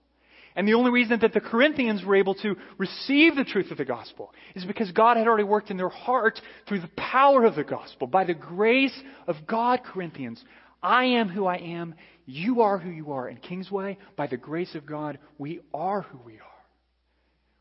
And 0.57 0.67
the 0.67 0.73
only 0.73 0.91
reason 0.91 1.21
that 1.21 1.31
the 1.31 1.39
Corinthians 1.39 2.03
were 2.03 2.17
able 2.17 2.35
to 2.35 2.57
receive 2.77 3.37
the 3.37 3.45
truth 3.45 3.71
of 3.71 3.77
the 3.77 3.85
gospel 3.85 4.33
is 4.55 4.65
because 4.65 4.91
God 4.91 5.15
had 5.15 5.25
already 5.25 5.45
worked 5.45 5.71
in 5.71 5.77
their 5.77 5.87
heart 5.87 6.37
through 6.67 6.81
the 6.81 6.91
power 6.97 7.45
of 7.45 7.55
the 7.55 7.63
gospel. 7.63 8.07
By 8.07 8.25
the 8.25 8.33
grace 8.33 8.99
of 9.25 9.37
God, 9.47 9.83
Corinthians, 9.85 10.43
I 10.83 11.05
am 11.05 11.29
who 11.29 11.45
I 11.45 11.59
am, 11.59 11.95
you 12.25 12.59
are 12.59 12.77
who 12.77 12.89
you 12.89 13.13
are. 13.13 13.29
In 13.29 13.37
Kingsway, 13.37 13.97
by 14.17 14.27
the 14.27 14.35
grace 14.35 14.75
of 14.75 14.85
God, 14.85 15.17
we 15.37 15.61
are 15.73 16.01
who 16.01 16.19
we 16.25 16.33
are. 16.33 16.59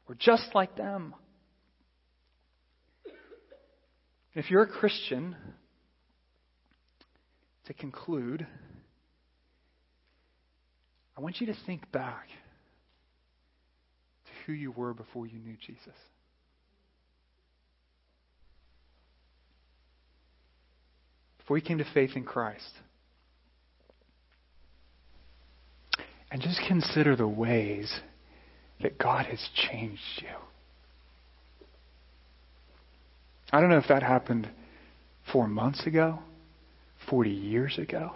We're 0.09 0.17
just 0.17 0.57
like 0.57 0.75
them. 0.75 1.15
If 4.35 4.51
you're 4.51 4.63
a 4.63 4.69
Christian, 4.69 5.35
to 7.71 7.75
conclude, 7.75 8.47
I 11.17 11.21
want 11.21 11.41
you 11.41 11.47
to 11.47 11.55
think 11.67 11.91
back 11.93 12.27
to 14.25 14.31
who 14.45 14.53
you 14.53 14.73
were 14.73 14.93
before 14.93 15.27
you 15.27 15.39
knew 15.39 15.57
Jesus. 15.65 15.95
Before 21.39 21.59
you 21.59 21.63
came 21.63 21.79
to 21.79 21.87
faith 21.95 22.11
in 22.17 22.25
Christ. 22.25 22.73
And 26.33 26.41
just 26.41 26.61
consider 26.67 27.15
the 27.15 27.29
ways 27.29 27.93
that 28.83 28.99
God 28.99 29.27
has 29.27 29.49
changed 29.71 30.01
you. 30.19 30.50
I 33.53 33.61
don't 33.61 33.71
know 33.71 33.79
if 33.79 33.89
that 33.89 34.03
happened 34.03 34.49
four 35.33 35.49
months 35.49 35.87
ago, 35.87 36.21
40 37.09 37.31
years 37.31 37.79
ago. 37.79 38.13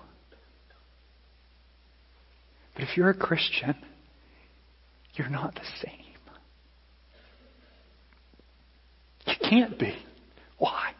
But 2.75 2.85
if 2.85 2.97
you're 2.97 3.11
a 3.11 3.15
Christian, 3.15 3.75
you're 5.15 5.31
not 5.31 5.55
the 5.55 5.67
same. 5.83 6.01
You 9.27 9.35
can't 9.49 9.79
be. 9.79 9.95
Why? 10.59 10.93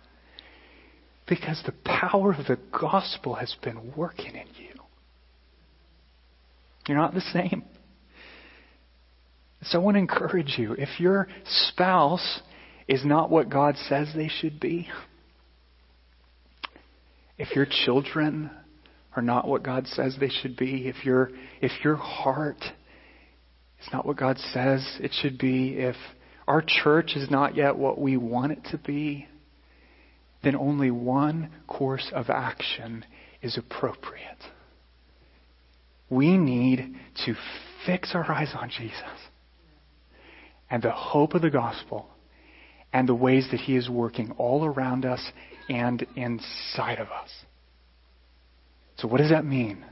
Because 1.27 1.63
the 1.65 1.75
power 1.85 2.33
of 2.33 2.47
the 2.47 2.59
gospel 2.79 3.35
has 3.35 3.55
been 3.63 3.93
working 3.97 4.35
in 4.35 4.47
you. 4.59 4.81
You're 6.87 6.99
not 6.99 7.15
the 7.15 7.23
same. 7.33 7.65
So 9.63 9.81
I 9.81 9.83
want 9.83 9.95
to 9.95 9.99
encourage 10.01 10.57
you 10.59 10.75
if 10.75 11.01
your 11.01 11.27
spouse 11.45 12.41
is 12.87 13.05
not 13.05 13.31
what 13.31 13.49
God 13.49 13.77
says 13.77 14.09
they 14.15 14.29
should 14.29 14.61
be, 14.61 14.89
if 17.39 17.55
your 17.55 17.67
children 17.67 18.51
are 19.17 19.23
not 19.23 19.47
what 19.47 19.63
God 19.63 19.87
says 19.87 20.17
they 20.19 20.29
should 20.29 20.57
be, 20.57 20.89
if 20.89 21.05
your 21.05 21.31
if 21.61 21.85
your 21.85 21.97
heart 21.97 22.63
is 23.81 23.89
not 23.93 24.07
what 24.07 24.17
God 24.17 24.39
says 24.53 24.99
it 25.01 25.13
should 25.21 25.39
be, 25.39 25.77
if 25.79 25.97
our 26.47 26.63
church 26.67 27.13
is 27.17 27.31
not 27.31 27.57
yet 27.57 27.77
what 27.77 27.99
we 27.99 28.17
want 28.17 28.53
it 28.53 28.65
to 28.71 28.79
be, 28.79 29.27
then 30.43 30.55
only 30.55 30.91
one 30.91 31.51
course 31.67 32.11
of 32.15 32.29
action 32.29 33.05
is 33.43 33.57
appropriate. 33.57 34.39
We 36.11 36.37
need 36.37 36.95
to 37.25 37.35
fix 37.87 38.15
our 38.15 38.31
eyes 38.31 38.53
on 38.55 38.69
Jesus 38.69 39.01
and 40.71 40.83
the 40.83 40.93
hope 40.93 41.35
of 41.35 41.43
the 41.43 41.51
gospel 41.51 42.09
and 42.95 43.09
the 43.09 43.15
ways 43.15 43.49
that 43.51 43.61
He 43.61 43.77
is 43.77 43.91
working 43.91 44.31
all 44.39 44.65
around 44.65 45.05
us 45.05 45.21
and 45.69 46.07
inside 46.15 47.01
of 47.01 47.09
us. 47.09 47.29
So, 48.97 49.09
what 49.09 49.19
does 49.19 49.31
that 49.31 49.45
mean? 49.45 49.85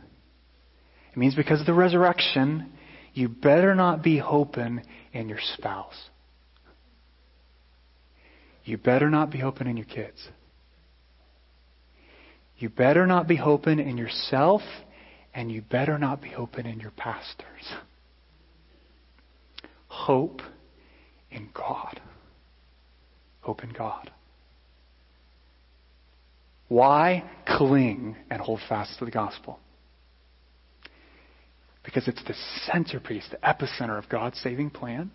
It 1.13 1.19
means 1.19 1.35
because 1.35 1.61
of 1.61 1.67
the 1.67 1.75
resurrection, 1.75 2.73
you 3.13 3.29
better 3.29 3.75
not 3.75 4.03
be 4.03 4.19
hoping 4.19 4.85
in 5.13 5.29
your 5.29 5.41
spouse. 5.57 6.09
You 8.65 8.79
better 8.79 9.11
not 9.11 9.31
be 9.31 9.41
hoping 9.41 9.67
in 9.67 9.77
your 9.77 9.87
kids. 9.87 10.29
You 12.57 12.69
better 12.69 13.09
not 13.09 13.27
be 13.27 13.35
hoping 13.35 13.81
in 13.81 13.99
yourself, 13.99 14.63
and 15.35 15.51
you 15.51 15.61
better 15.61 15.99
not 15.99 16.23
be 16.23 16.29
hoping 16.29 16.67
in 16.67 16.79
your 16.79 16.93
pastors. 16.93 17.75
Hope 19.89 20.41
in 21.33 21.49
God. 21.53 22.01
Hope 23.43 23.63
in 23.63 23.71
God. 23.71 24.11
Why 26.69 27.31
cling 27.47 28.17
and 28.31 28.41
hold 28.41 28.61
fast 28.69 28.99
to 28.99 29.05
the 29.05 29.11
gospel? 29.11 29.59
Because 31.85 32.09
it's 32.09 32.23
the 32.25 32.35
centerpiece, 32.73 33.29
the 33.31 33.37
epicenter 33.39 33.99
of 33.99 34.09
God's 34.09 34.39
saving 34.41 34.71
plan 34.71 35.11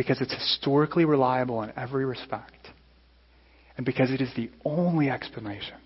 because 0.00 0.20
it's 0.20 0.32
historically 0.32 1.04
reliable 1.04 1.62
in 1.62 1.70
every 1.76 2.06
respect, 2.06 2.68
and 3.76 3.84
because 3.84 4.10
it 4.10 4.20
is 4.22 4.30
the 4.34 4.50
only 4.64 5.10
explanation 5.10 5.76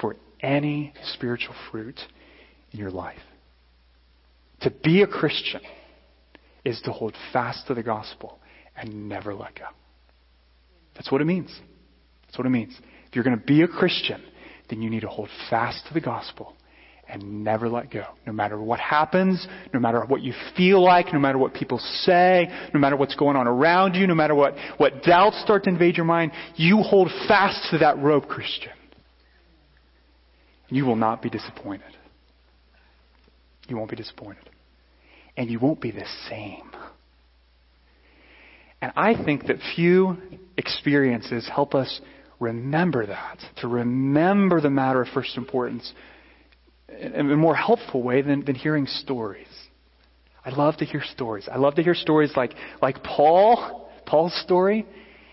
for 0.00 0.16
any 0.40 0.92
spiritual 1.14 1.54
fruit 1.70 2.00
in 2.72 2.78
your 2.80 2.90
life. 2.90 3.22
To 4.62 4.70
be 4.70 5.02
a 5.02 5.06
Christian 5.06 5.60
is 6.64 6.80
to 6.82 6.92
hold 6.92 7.14
fast 7.32 7.66
to 7.68 7.74
the 7.74 7.82
gospel 7.82 8.38
and 8.76 9.08
never 9.08 9.34
let 9.34 9.54
go. 9.56 9.66
That's 10.94 11.10
what 11.10 11.20
it 11.20 11.24
means. 11.24 11.54
That's 12.26 12.38
what 12.38 12.46
it 12.46 12.50
means. 12.50 12.74
If 13.08 13.16
you're 13.16 13.24
going 13.24 13.38
to 13.38 13.44
be 13.44 13.62
a 13.62 13.68
Christian, 13.68 14.22
then 14.68 14.82
you 14.82 14.90
need 14.90 15.00
to 15.00 15.08
hold 15.08 15.28
fast 15.50 15.86
to 15.88 15.94
the 15.94 16.00
gospel 16.00 16.54
and 17.08 17.44
never 17.44 17.68
let 17.68 17.90
go. 17.90 18.04
No 18.26 18.32
matter 18.32 18.60
what 18.60 18.80
happens, 18.80 19.46
no 19.74 19.80
matter 19.80 20.04
what 20.06 20.22
you 20.22 20.32
feel 20.56 20.82
like, 20.82 21.12
no 21.12 21.18
matter 21.18 21.36
what 21.36 21.52
people 21.52 21.78
say, 21.78 22.48
no 22.72 22.80
matter 22.80 22.96
what's 22.96 23.14
going 23.14 23.36
on 23.36 23.46
around 23.46 23.94
you, 23.94 24.06
no 24.06 24.14
matter 24.14 24.34
what, 24.34 24.54
what 24.78 25.02
doubts 25.02 25.40
start 25.42 25.64
to 25.64 25.70
invade 25.70 25.96
your 25.96 26.06
mind, 26.06 26.32
you 26.56 26.78
hold 26.78 27.10
fast 27.28 27.70
to 27.70 27.78
that 27.78 27.98
rope, 27.98 28.28
Christian. 28.28 28.72
You 30.68 30.86
will 30.86 30.96
not 30.96 31.20
be 31.20 31.28
disappointed. 31.28 31.94
You 33.68 33.76
won't 33.76 33.90
be 33.90 33.96
disappointed. 33.96 34.48
And 35.36 35.50
you 35.50 35.58
won't 35.58 35.82
be 35.82 35.90
the 35.90 36.06
same. 36.30 36.70
And 38.82 38.92
I 38.96 39.14
think 39.14 39.46
that 39.46 39.58
few 39.76 40.18
experiences 40.58 41.48
help 41.48 41.74
us 41.74 42.00
remember 42.40 43.06
that, 43.06 43.38
to 43.58 43.68
remember 43.68 44.60
the 44.60 44.70
matter 44.70 45.00
of 45.00 45.08
first 45.14 45.36
importance 45.36 45.90
in 46.88 47.30
a 47.30 47.36
more 47.36 47.54
helpful 47.54 48.02
way 48.02 48.22
than, 48.22 48.44
than 48.44 48.56
hearing 48.56 48.86
stories. 48.86 49.46
I 50.44 50.50
love 50.50 50.78
to 50.78 50.84
hear 50.84 51.02
stories. 51.14 51.48
I 51.50 51.58
love 51.58 51.76
to 51.76 51.82
hear 51.84 51.94
stories 51.94 52.32
like, 52.36 52.54
like 52.82 53.04
Paul, 53.04 53.88
Paul's 54.04 54.34
story. 54.42 54.84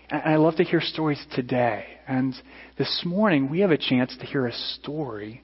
And 0.08 0.22
I 0.22 0.36
love 0.36 0.54
to 0.56 0.64
hear 0.64 0.80
stories 0.80 1.20
today. 1.32 1.86
And 2.06 2.34
this 2.78 3.02
morning, 3.04 3.50
we 3.50 3.60
have 3.60 3.72
a 3.72 3.78
chance 3.78 4.16
to 4.18 4.26
hear 4.26 4.46
a 4.46 4.52
story 4.52 5.42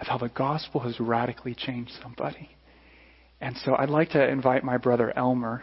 of 0.00 0.06
how 0.06 0.16
the 0.16 0.30
gospel 0.30 0.80
has 0.80 0.98
radically 0.98 1.54
changed 1.54 1.92
somebody. 2.02 2.48
And 3.38 3.54
so 3.58 3.76
I'd 3.76 3.90
like 3.90 4.10
to 4.10 4.26
invite 4.26 4.64
my 4.64 4.78
brother 4.78 5.12
Elmer. 5.14 5.62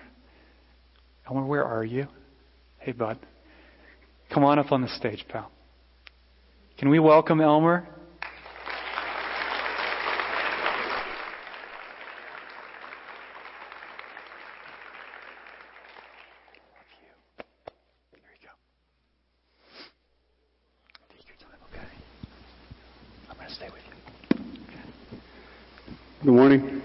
Elmer, 1.27 1.45
where 1.45 1.65
are 1.65 1.83
you? 1.83 2.07
Hey, 2.79 2.91
bud. 2.91 3.17
Come 4.33 4.43
on 4.43 4.59
up 4.59 4.71
on 4.71 4.81
the 4.81 4.87
stage, 4.87 5.25
pal. 5.27 5.51
Can 6.77 6.89
we 6.89 6.99
welcome 6.99 7.41
Elmer? 7.41 7.87
Good 26.23 26.35
morning. 26.35 26.81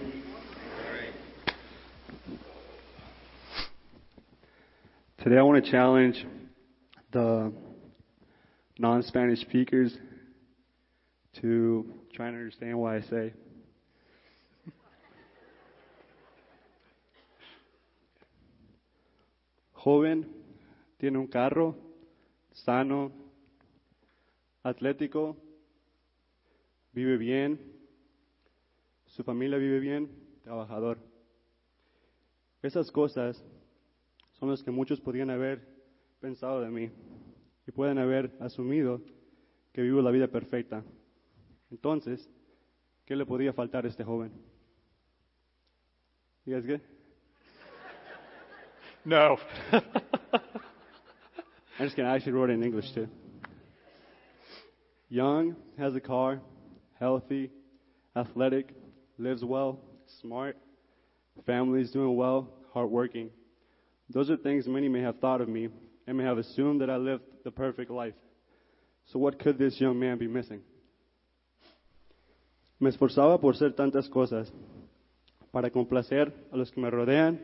Today 5.22 5.36
I 5.36 5.42
want 5.42 5.55
challenge 5.70 6.24
the 7.12 7.52
non 8.78 9.02
Spanish 9.02 9.40
speakers 9.40 9.96
to 11.40 11.84
try 12.14 12.28
and 12.28 12.36
understand 12.36 12.78
what 12.78 12.94
I 12.94 13.00
say. 13.02 13.32
Joven, 19.74 20.26
tiene 20.98 21.16
un 21.16 21.28
carro, 21.28 21.76
sano, 22.52 23.12
atlético, 24.64 25.36
vive 26.92 27.18
bien, 27.18 27.58
su 29.06 29.22
familia 29.22 29.58
vive 29.58 29.78
bien, 29.78 30.08
trabajador. 30.42 30.98
Esas 32.62 32.90
cosas 32.90 33.40
son 34.38 34.48
los 34.50 34.62
que 34.62 34.70
muchos 34.70 35.00
podrían 35.00 35.30
haber 35.30 35.66
pensado 36.20 36.60
de 36.60 36.70
mí 36.70 36.90
y 37.66 37.72
pueden 37.72 37.98
haber 37.98 38.36
asumido 38.40 39.00
que 39.72 39.82
vivo 39.82 40.00
la 40.00 40.10
vida 40.10 40.28
perfecta. 40.28 40.84
Entonces, 41.70 42.30
¿qué 43.04 43.16
le 43.16 43.26
podría 43.26 43.52
faltar 43.52 43.84
a 43.84 43.88
este 43.88 44.04
joven? 44.04 44.32
You 46.44 46.54
guys 46.54 46.66
good? 46.66 46.80
No. 49.04 49.38
I'm 51.78 51.84
just 51.84 51.96
kidding. 51.96 52.10
I 52.10 52.16
actually 52.16 52.32
wrote 52.32 52.50
it 52.50 52.54
in 52.54 52.62
English 52.62 52.92
too. 52.92 53.08
Young, 55.08 55.56
has 55.78 55.94
a 55.94 56.00
car, 56.00 56.40
healthy, 56.98 57.50
athletic, 58.16 58.74
lives 59.18 59.44
well, 59.44 59.78
smart, 60.20 60.56
family's 61.46 61.90
doing 61.90 62.16
well, 62.16 62.48
hardworking. 62.72 63.30
Those 64.08 64.30
are 64.30 64.36
things 64.36 64.66
many 64.66 64.88
may 64.88 65.02
have 65.02 65.18
thought 65.18 65.40
of 65.40 65.48
me 65.48 65.68
and 66.06 66.16
may 66.16 66.24
have 66.24 66.38
assumed 66.38 66.80
that 66.80 66.90
I 66.90 66.96
lived 66.96 67.24
the 67.44 67.50
perfect 67.50 67.90
life. 67.90 68.14
So 69.06 69.18
what 69.18 69.38
could 69.38 69.58
this 69.58 69.80
young 69.80 69.98
man 69.98 70.18
be 70.18 70.28
missing? 70.28 70.62
Me 72.78 72.90
esforzaba 72.90 73.40
por 73.40 73.56
ser 73.56 73.72
tantas 73.72 74.08
cosas, 74.08 74.52
para 75.50 75.70
complacer 75.70 76.32
a 76.52 76.56
los 76.56 76.70
que 76.70 76.80
me 76.80 76.90
rodean 76.90 77.40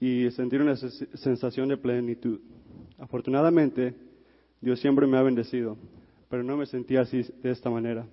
y 0.00 0.30
sentir 0.30 0.62
una 0.62 0.76
sensación 0.76 1.68
de 1.68 1.76
plenitud. 1.76 2.40
Afortunadamente, 2.98 3.94
Dios 4.60 4.80
siempre 4.80 5.06
me 5.06 5.18
ha 5.18 5.22
bendecido, 5.22 5.76
pero 6.30 6.42
no 6.42 6.56
me 6.56 6.66
sentía 6.66 7.02
así 7.02 7.22
de 7.42 7.50
esta 7.50 7.68
manera. 7.68 8.06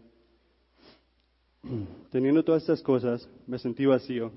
Teniendo 2.12 2.44
todas 2.44 2.64
estas 2.64 2.82
cosas, 2.82 3.30
me 3.48 3.58
sentí 3.58 3.86
vacío. 3.86 4.32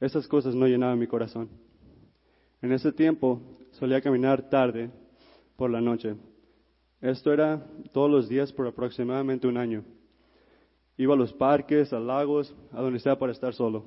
Estas 0.00 0.28
cosas 0.28 0.54
no 0.54 0.66
llenaban 0.66 0.98
mi 0.98 1.06
corazón. 1.06 1.48
En 2.60 2.72
ese 2.72 2.92
tiempo 2.92 3.40
solía 3.72 4.00
caminar 4.00 4.48
tarde 4.50 4.90
por 5.56 5.70
la 5.70 5.80
noche. 5.80 6.16
Esto 7.00 7.32
era 7.32 7.64
todos 7.92 8.10
los 8.10 8.28
días 8.28 8.52
por 8.52 8.66
aproximadamente 8.66 9.46
un 9.46 9.56
año. 9.56 9.84
Iba 10.96 11.14
a 11.14 11.16
los 11.16 11.32
parques, 11.32 11.92
a 11.92 12.00
lagos, 12.00 12.54
a 12.72 12.80
donde 12.80 12.98
sea 12.98 13.16
para 13.16 13.32
estar 13.32 13.54
solo. 13.54 13.84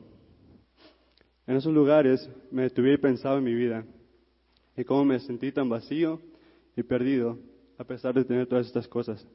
En 1.46 1.58
esos 1.58 1.74
lugares 1.74 2.30
me 2.52 2.64
detuve 2.64 2.94
y 2.94 2.98
pensaba 2.98 3.38
en 3.38 3.44
mi 3.44 3.54
vida 3.54 3.84
y 4.78 4.84
cómo 4.86 5.04
me 5.04 5.20
sentí 5.20 5.52
tan 5.52 5.68
vacío 5.68 6.22
y 6.78 6.84
perdido 6.84 7.38
a 7.78 7.84
pesar 7.84 8.14
de 8.14 8.24
tener 8.24 8.48
todas 8.48 8.68
estas 8.68 8.88
cosas. 8.88 9.26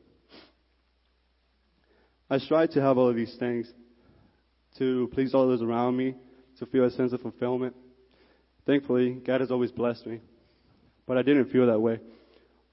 I 2.30 2.38
strive 2.38 2.68
to 2.70 2.80
have 2.80 2.98
all 2.98 3.10
of 3.10 3.16
these 3.16 3.36
things, 3.38 3.72
to 4.78 5.08
please 5.12 5.34
all 5.34 5.46
those 5.46 5.62
around 5.62 5.96
me, 5.96 6.14
to 6.58 6.66
feel 6.66 6.84
a 6.84 6.90
sense 6.90 7.14
of 7.14 7.20
fulfillment. 7.20 7.74
Thankfully, 8.66 9.12
God 9.12 9.40
has 9.40 9.50
always 9.50 9.70
blessed 9.70 10.06
me, 10.06 10.20
but 11.06 11.16
I 11.16 11.22
didn't 11.22 11.50
feel 11.50 11.66
that 11.68 11.80
way. 11.80 12.00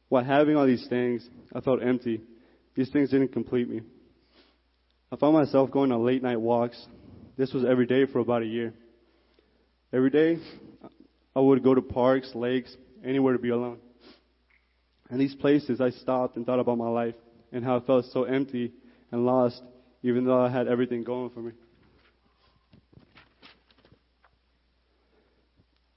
While 0.10 0.24
having 0.24 0.56
all 0.56 0.66
these 0.66 0.86
things, 0.90 1.28
I 1.54 1.62
felt 1.62 1.82
empty. 1.82 2.22
These 2.76 2.90
things 2.90 3.12
didn't 3.12 3.32
complete 3.32 3.70
me. 3.70 3.82
I 5.12 5.16
found 5.16 5.36
myself 5.36 5.70
going 5.70 5.92
on 5.92 6.04
late 6.04 6.24
night 6.24 6.42
walks. 6.42 6.84
This 7.38 7.54
was 7.54 7.64
every 7.64 7.86
day 7.86 8.06
for 8.08 8.20
about 8.20 8.42
a 8.42 8.46
year. 8.46 8.74
Every 9.92 10.10
day, 10.10 10.40
I 11.36 11.40
would 11.40 11.64
go 11.64 11.76
to 11.76 11.82
parks, 11.82 12.32
lakes, 12.34 12.76
anywhere 13.06 13.34
to 13.34 13.40
be 13.40 13.50
alone. 13.50 13.78
And 15.10 15.22
these 15.22 15.36
places, 15.36 15.80
I 15.80 15.92
stopped 15.92 16.38
and 16.38 16.46
thought 16.46 16.60
about 16.60 16.80
my 16.80 16.90
life 16.90 17.16
and 17.52 17.64
how 17.64 17.78
I 17.78 17.80
felt 17.82 18.06
so 18.06 18.24
empty 18.24 18.72
and 19.12 19.26
lost, 19.26 19.62
even 20.02 20.26
though 20.26 20.44
I 20.44 20.50
had 20.50 20.68
everything 20.68 21.04
going 21.04 21.30
for 21.30 21.42
me. 21.42 21.52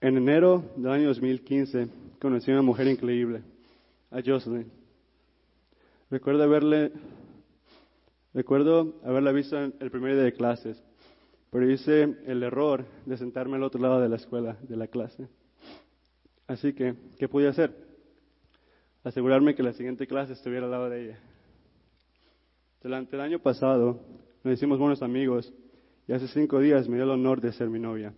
En 0.01 0.19
enero 0.19 0.63
del 0.77 0.93
año 0.93 1.09
2015 1.09 1.89
conocí 2.21 2.51
a 2.51 2.55
una 2.55 2.63
mujer 2.63 2.87
increíble, 2.87 3.43
a 4.11 4.21
Jocelyn. 4.25 4.71
Recuerdo 6.11 6.43
haberle, 6.43 6.93
recuerdo 8.35 8.95
haberla 9.03 9.33
visto 9.33 9.59
en 9.59 9.75
el 9.81 9.91
primer 9.91 10.15
día 10.15 10.25
de 10.25 10.35
clases, 10.35 10.83
pero 11.51 11.71
hice 11.71 12.15
el 12.27 12.43
error 12.43 12.85
de 13.07 13.17
sentarme 13.17 13.57
al 13.57 13.63
otro 13.63 13.81
lado 13.81 13.99
de 13.99 14.11
la 14.11 14.17
escuela, 14.17 14.59
de 14.61 14.77
la 14.77 14.87
clase. 14.87 15.29
Así 16.47 16.75
que, 16.75 16.95
¿qué 17.19 17.27
pude 17.27 17.49
hacer? 17.49 17.75
Asegurarme 19.03 19.55
que 19.55 19.63
la 19.63 19.73
siguiente 19.73 20.07
clase 20.07 20.35
estuviera 20.35 20.67
al 20.67 20.73
lado 20.73 20.91
de 20.91 21.05
ella. 21.07 21.19
Durante 22.83 23.17
el 23.17 23.23
año 23.23 23.39
pasado 23.39 23.99
nos 24.45 24.53
hicimos 24.53 24.79
buenos 24.79 25.01
amigos 25.01 25.55
y 26.07 26.13
hace 26.13 26.29
cinco 26.29 26.61
días 26.61 26.87
me 26.87 26.97
dio 26.97 27.05
el 27.05 27.11
honor 27.11 27.41
de 27.41 27.53
ser 27.53 27.71
mi 27.71 27.79
novia. 27.79 28.13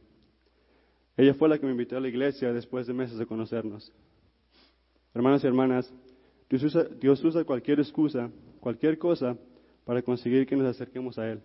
Ella 1.19 1.35
fue 1.35 1.49
la 1.49 1.59
que 1.59 1.67
me 1.67 1.73
invitó 1.73 1.97
a 1.97 2.01
la 2.01 2.07
iglesia 2.07 2.53
después 2.53 2.87
de 2.87 2.95
meses 2.95 3.19
de 3.19 3.27
conocernos. 3.27 3.93
Hermanos 5.13 5.43
y 5.43 5.49
hermanas, 5.49 5.93
Dios 6.49 7.25
usa, 7.25 7.45
cualquier 7.45 7.81
excusa, 7.81 8.31
cualquier 8.61 8.99
cosa 8.99 9.37
para 9.85 10.01
conseguir 10.01 10.47
que 10.47 10.55
nos 10.55 10.69
acerquemos 10.69 11.19
a 11.19 11.29
Él. 11.29 11.43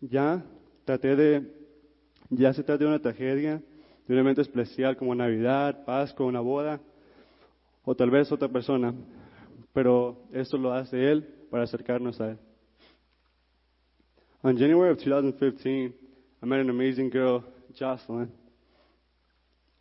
Ya 0.00 0.44
traté 0.84 1.14
de, 1.14 1.46
ya 2.28 2.52
se 2.52 2.64
trata 2.64 2.82
de 2.82 2.90
una 2.90 2.98
tragedia, 2.98 3.62
de 4.08 4.14
un 4.14 4.18
evento 4.18 4.40
especial 4.40 4.96
como 4.96 5.14
Navidad, 5.14 5.84
Pascua, 5.84 6.26
una 6.26 6.40
boda, 6.40 6.80
o 7.84 7.94
tal 7.94 8.10
vez 8.10 8.32
otra 8.32 8.48
persona, 8.48 8.92
pero 9.72 10.24
esto 10.32 10.58
lo 10.58 10.72
hace 10.72 11.08
Él 11.08 11.22
para 11.52 11.62
acercarnos 11.62 12.20
a 12.20 12.32
Él. 12.32 12.38
On 14.42 14.58
January 14.58 14.90
of 14.90 14.98
2015, 14.98 15.97
I 16.40 16.46
met 16.46 16.60
an 16.60 16.70
amazing 16.70 17.10
girl, 17.10 17.42
Jocelyn. 17.76 18.30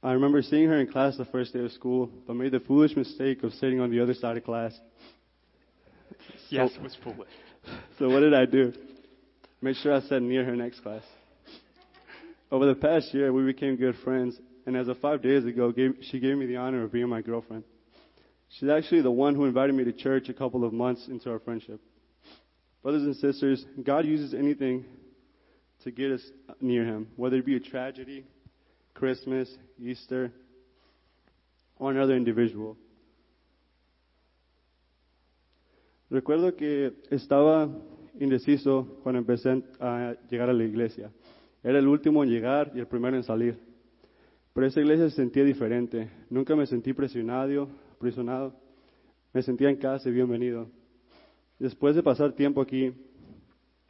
I 0.01 0.13
remember 0.13 0.41
seeing 0.41 0.67
her 0.69 0.79
in 0.79 0.91
class 0.91 1.15
the 1.15 1.25
first 1.25 1.53
day 1.53 1.59
of 1.59 1.71
school, 1.71 2.09
but 2.25 2.35
made 2.35 2.51
the 2.51 2.59
foolish 2.59 2.95
mistake 2.95 3.43
of 3.43 3.53
sitting 3.53 3.79
on 3.79 3.91
the 3.91 4.01
other 4.01 4.13
side 4.13 4.37
of 4.37 4.43
class. 4.43 4.77
Yes, 6.49 6.71
it 6.75 6.81
was 6.81 6.95
foolish. 7.03 7.27
So 7.99 8.07
what 8.09 8.21
did 8.21 8.33
I 8.33 8.45
do? 8.45 8.71
Made 9.61 9.75
sure 9.75 9.93
I 9.93 9.99
sat 9.99 10.21
near 10.21 10.45
her 10.45 10.55
next 10.55 10.79
class. 10.79 11.03
Over 12.49 12.67
the 12.67 12.75
past 12.75 13.13
year, 13.13 13.33
we 13.33 13.43
became 13.43 13.75
good 13.75 13.95
friends, 14.01 14.39
and 14.65 14.77
as 14.77 14.87
of 14.87 14.97
five 14.99 15.21
days 15.21 15.43
ago, 15.43 15.73
gave, 15.73 15.97
she 16.03 16.21
gave 16.21 16.37
me 16.37 16.45
the 16.45 16.55
honor 16.55 16.83
of 16.83 16.93
being 16.93 17.09
my 17.09 17.21
girlfriend. 17.21 17.65
She's 18.49 18.69
actually 18.69 19.01
the 19.01 19.11
one 19.11 19.35
who 19.35 19.43
invited 19.43 19.75
me 19.75 19.83
to 19.83 19.91
church 19.91 20.29
a 20.29 20.33
couple 20.33 20.63
of 20.63 20.71
months 20.71 21.09
into 21.09 21.29
our 21.29 21.39
friendship. 21.39 21.81
Brothers 22.81 23.03
and 23.03 23.15
sisters, 23.17 23.65
God 23.83 24.05
uses 24.05 24.33
anything 24.33 24.85
to 25.87 25.91
get 25.91 26.11
us 26.11 26.31
near 26.59 26.83
Him, 26.83 27.07
whether 27.15 27.37
it 27.37 27.45
be 27.45 27.55
a 27.55 27.59
tragedy, 27.61 28.25
Christmas, 28.93 29.49
Easter, 29.81 30.33
or 31.79 31.91
another 31.91 32.15
individual. 32.15 32.75
Recuerdo 36.11 36.55
que 36.55 36.93
estaba 37.09 37.69
indeciso 38.19 38.99
cuando 39.01 39.19
empecé 39.19 39.63
a 39.79 40.15
llegar 40.29 40.49
a 40.49 40.53
la 40.53 40.63
iglesia. 40.65 41.09
Era 41.63 41.79
el 41.79 41.87
último 41.87 42.23
en 42.23 42.31
llegar 42.31 42.71
y 42.75 42.79
el 42.79 42.87
primero 42.87 43.15
en 43.15 43.23
salir. 43.23 43.57
Pero 44.53 44.67
esa 44.67 44.81
iglesia 44.81 45.09
se 45.09 45.15
sentía 45.15 45.43
diferente. 45.43 46.09
Nunca 46.29 46.55
me 46.55 46.65
sentí 46.65 46.91
presionado, 46.93 47.69
presionado. 47.99 48.53
Me 49.33 49.41
sentía 49.41 49.69
en 49.69 49.77
casa 49.77 50.09
y 50.09 50.13
bienvenido. 50.13 50.67
Después 51.59 51.95
de 51.95 52.03
pasar 52.03 52.33
tiempo 52.33 52.61
aquí, 52.61 52.93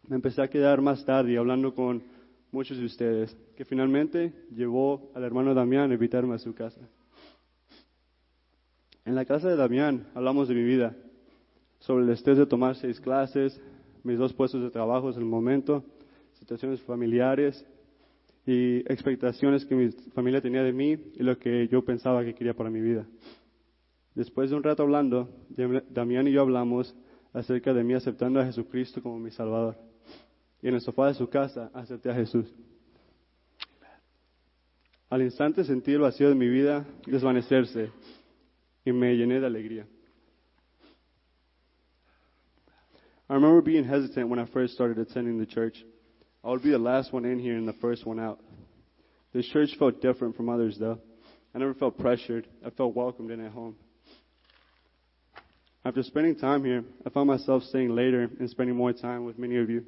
me 0.08 0.16
empecé 0.16 0.42
a 0.42 0.50
quedar 0.50 0.82
más 0.82 1.06
tarde 1.06 1.38
hablando 1.38 1.74
con 1.74 2.02
muchos 2.52 2.78
de 2.78 2.86
ustedes, 2.86 3.38
que 3.56 3.66
finalmente 3.66 4.34
llevó 4.52 5.12
al 5.14 5.24
hermano 5.24 5.54
Damián 5.54 5.92
a 5.92 5.94
invitarme 5.94 6.36
a 6.36 6.40
su 6.40 6.54
casa. 6.54 6.82
En 9.06 9.16
la 9.16 9.26
casa 9.26 9.50
de 9.50 9.56
Damián 9.56 10.08
hablamos 10.16 10.48
de 10.48 10.56
mi 10.56 10.64
vida, 10.64 10.96
sobre 11.80 12.06
el 12.06 12.10
estrés 12.10 12.38
de 12.38 12.46
tomar 12.46 12.76
seis 12.76 13.00
clases, 13.00 13.62
mis 14.04 14.18
dos 14.18 14.34
puestos 14.34 14.62
de 14.62 14.70
trabajo 14.70 15.10
en 15.10 15.18
el 15.18 15.26
momento, 15.26 15.84
situaciones 16.34 16.82
familiares 16.82 17.66
y 18.46 18.78
expectaciones 18.92 19.66
que 19.66 19.76
mi 19.76 19.92
familia 20.14 20.42
tenía 20.42 20.64
de 20.64 20.72
mí 20.72 20.98
y 21.16 21.24
lo 21.24 21.38
que 21.38 21.68
yo 21.68 21.84
pensaba 21.84 22.24
que 22.24 22.34
quería 22.34 22.54
para 22.54 22.70
mi 22.70 22.82
vida. 22.82 23.06
Después 24.16 24.50
de 24.50 24.56
un 24.56 24.64
rato 24.64 24.84
hablando, 24.84 25.30
Damián 25.90 26.28
y 26.28 26.32
yo 26.32 26.42
hablamos 26.42 26.96
acerca 27.34 27.74
de 27.74 27.84
mí 27.84 27.94
aceptando 27.94 28.40
a 28.40 28.46
Jesucristo 28.46 29.04
como 29.04 29.20
mi 29.20 29.32
Salvador. 29.32 29.87
Y 30.62 30.68
en 30.68 30.76
el 30.76 30.82
sofá 30.82 31.08
de 31.08 31.14
su 31.14 31.28
casa 31.30 31.72
acepté 31.74 32.10
a 32.10 32.16
Jesús. 32.16 32.46
Al 35.10 35.22
instante 35.22 35.64
sentí 35.64 35.94
el 35.94 36.02
vacío 36.02 36.30
de 36.30 36.36
mi 36.36 36.50
vida 36.50 36.86
desvanecerse 37.06 37.92
y 38.84 38.92
me 38.92 39.16
llené 39.16 39.40
de 39.40 39.48
alegría. 39.48 39.88
I 43.30 43.34
remember 43.34 43.62
being 43.62 43.84
hesitant 43.84 44.30
when 44.30 44.40
I 44.40 44.46
first 44.46 44.74
started 44.74 44.98
attending 45.00 45.38
the 45.38 45.46
church. 45.46 45.84
I 46.44 46.50
would 46.50 46.64
be 46.64 46.72
the 46.72 46.78
last 46.78 47.12
one 47.12 47.26
in 47.26 47.40
here 47.40 47.58
and 47.58 47.68
the 47.68 47.74
first 47.74 48.06
one 48.06 48.20
out. 48.20 48.40
This 49.34 49.46
church 49.48 49.76
felt 49.78 50.02
different 50.02 50.38
from 50.38 50.48
others, 50.48 50.78
though. 50.80 51.00
I 51.54 51.60
never 51.60 51.74
felt 51.74 51.98
pressured. 51.98 52.48
I 52.66 52.70
felt 52.70 52.96
welcomed 52.96 53.32
and 53.32 53.46
at 53.46 53.52
home. 53.52 53.76
After 55.84 56.04
spending 56.04 56.36
time 56.36 56.64
here, 56.64 56.84
I 57.06 57.10
found 57.10 57.28
myself 57.28 57.64
staying 57.64 57.90
later 57.90 58.30
and 58.40 58.50
spending 58.50 58.76
more 58.76 58.94
time 58.94 59.26
with 59.26 59.38
many 59.38 59.58
of 59.58 59.70
you, 59.70 59.86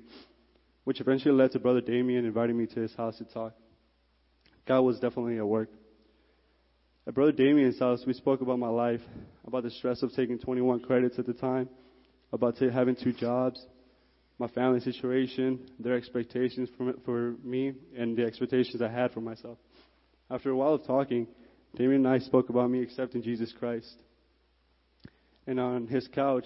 which 0.89 1.01
eventually 1.01 1.35
led 1.35 1.51
to 1.51 1.59
Brother 1.59 1.81
Damien 1.81 2.25
inviting 2.25 2.57
me 2.57 2.65
to 2.65 2.79
his 2.79 2.91
house 2.95 3.15
to 3.19 3.23
talk. 3.23 3.53
God 4.67 4.81
was 4.81 4.95
definitely 4.95 5.37
at 5.37 5.45
work. 5.45 5.69
At 7.05 7.13
Brother 7.13 7.31
Damien's 7.31 7.77
house, 7.77 8.01
we 8.07 8.13
spoke 8.13 8.41
about 8.41 8.57
my 8.57 8.69
life, 8.69 9.01
about 9.45 9.61
the 9.61 9.69
stress 9.69 10.01
of 10.01 10.11
taking 10.13 10.39
21 10.39 10.79
credits 10.79 11.19
at 11.19 11.27
the 11.27 11.33
time, 11.33 11.69
about 12.33 12.57
having 12.57 12.95
two 12.95 13.13
jobs, 13.13 13.63
my 14.39 14.47
family 14.47 14.79
situation, 14.79 15.59
their 15.77 15.95
expectations 15.95 16.69
for, 16.75 16.93
for 17.05 17.35
me, 17.43 17.73
and 17.95 18.17
the 18.17 18.23
expectations 18.23 18.81
I 18.81 18.89
had 18.89 19.11
for 19.11 19.21
myself. 19.21 19.59
After 20.31 20.49
a 20.49 20.55
while 20.55 20.73
of 20.73 20.87
talking, 20.87 21.27
Damien 21.75 22.03
and 22.03 22.07
I 22.07 22.17
spoke 22.17 22.49
about 22.49 22.71
me 22.71 22.81
accepting 22.81 23.21
Jesus 23.21 23.53
Christ. 23.59 23.93
And 25.45 25.59
on 25.59 25.85
his 25.85 26.07
couch 26.07 26.45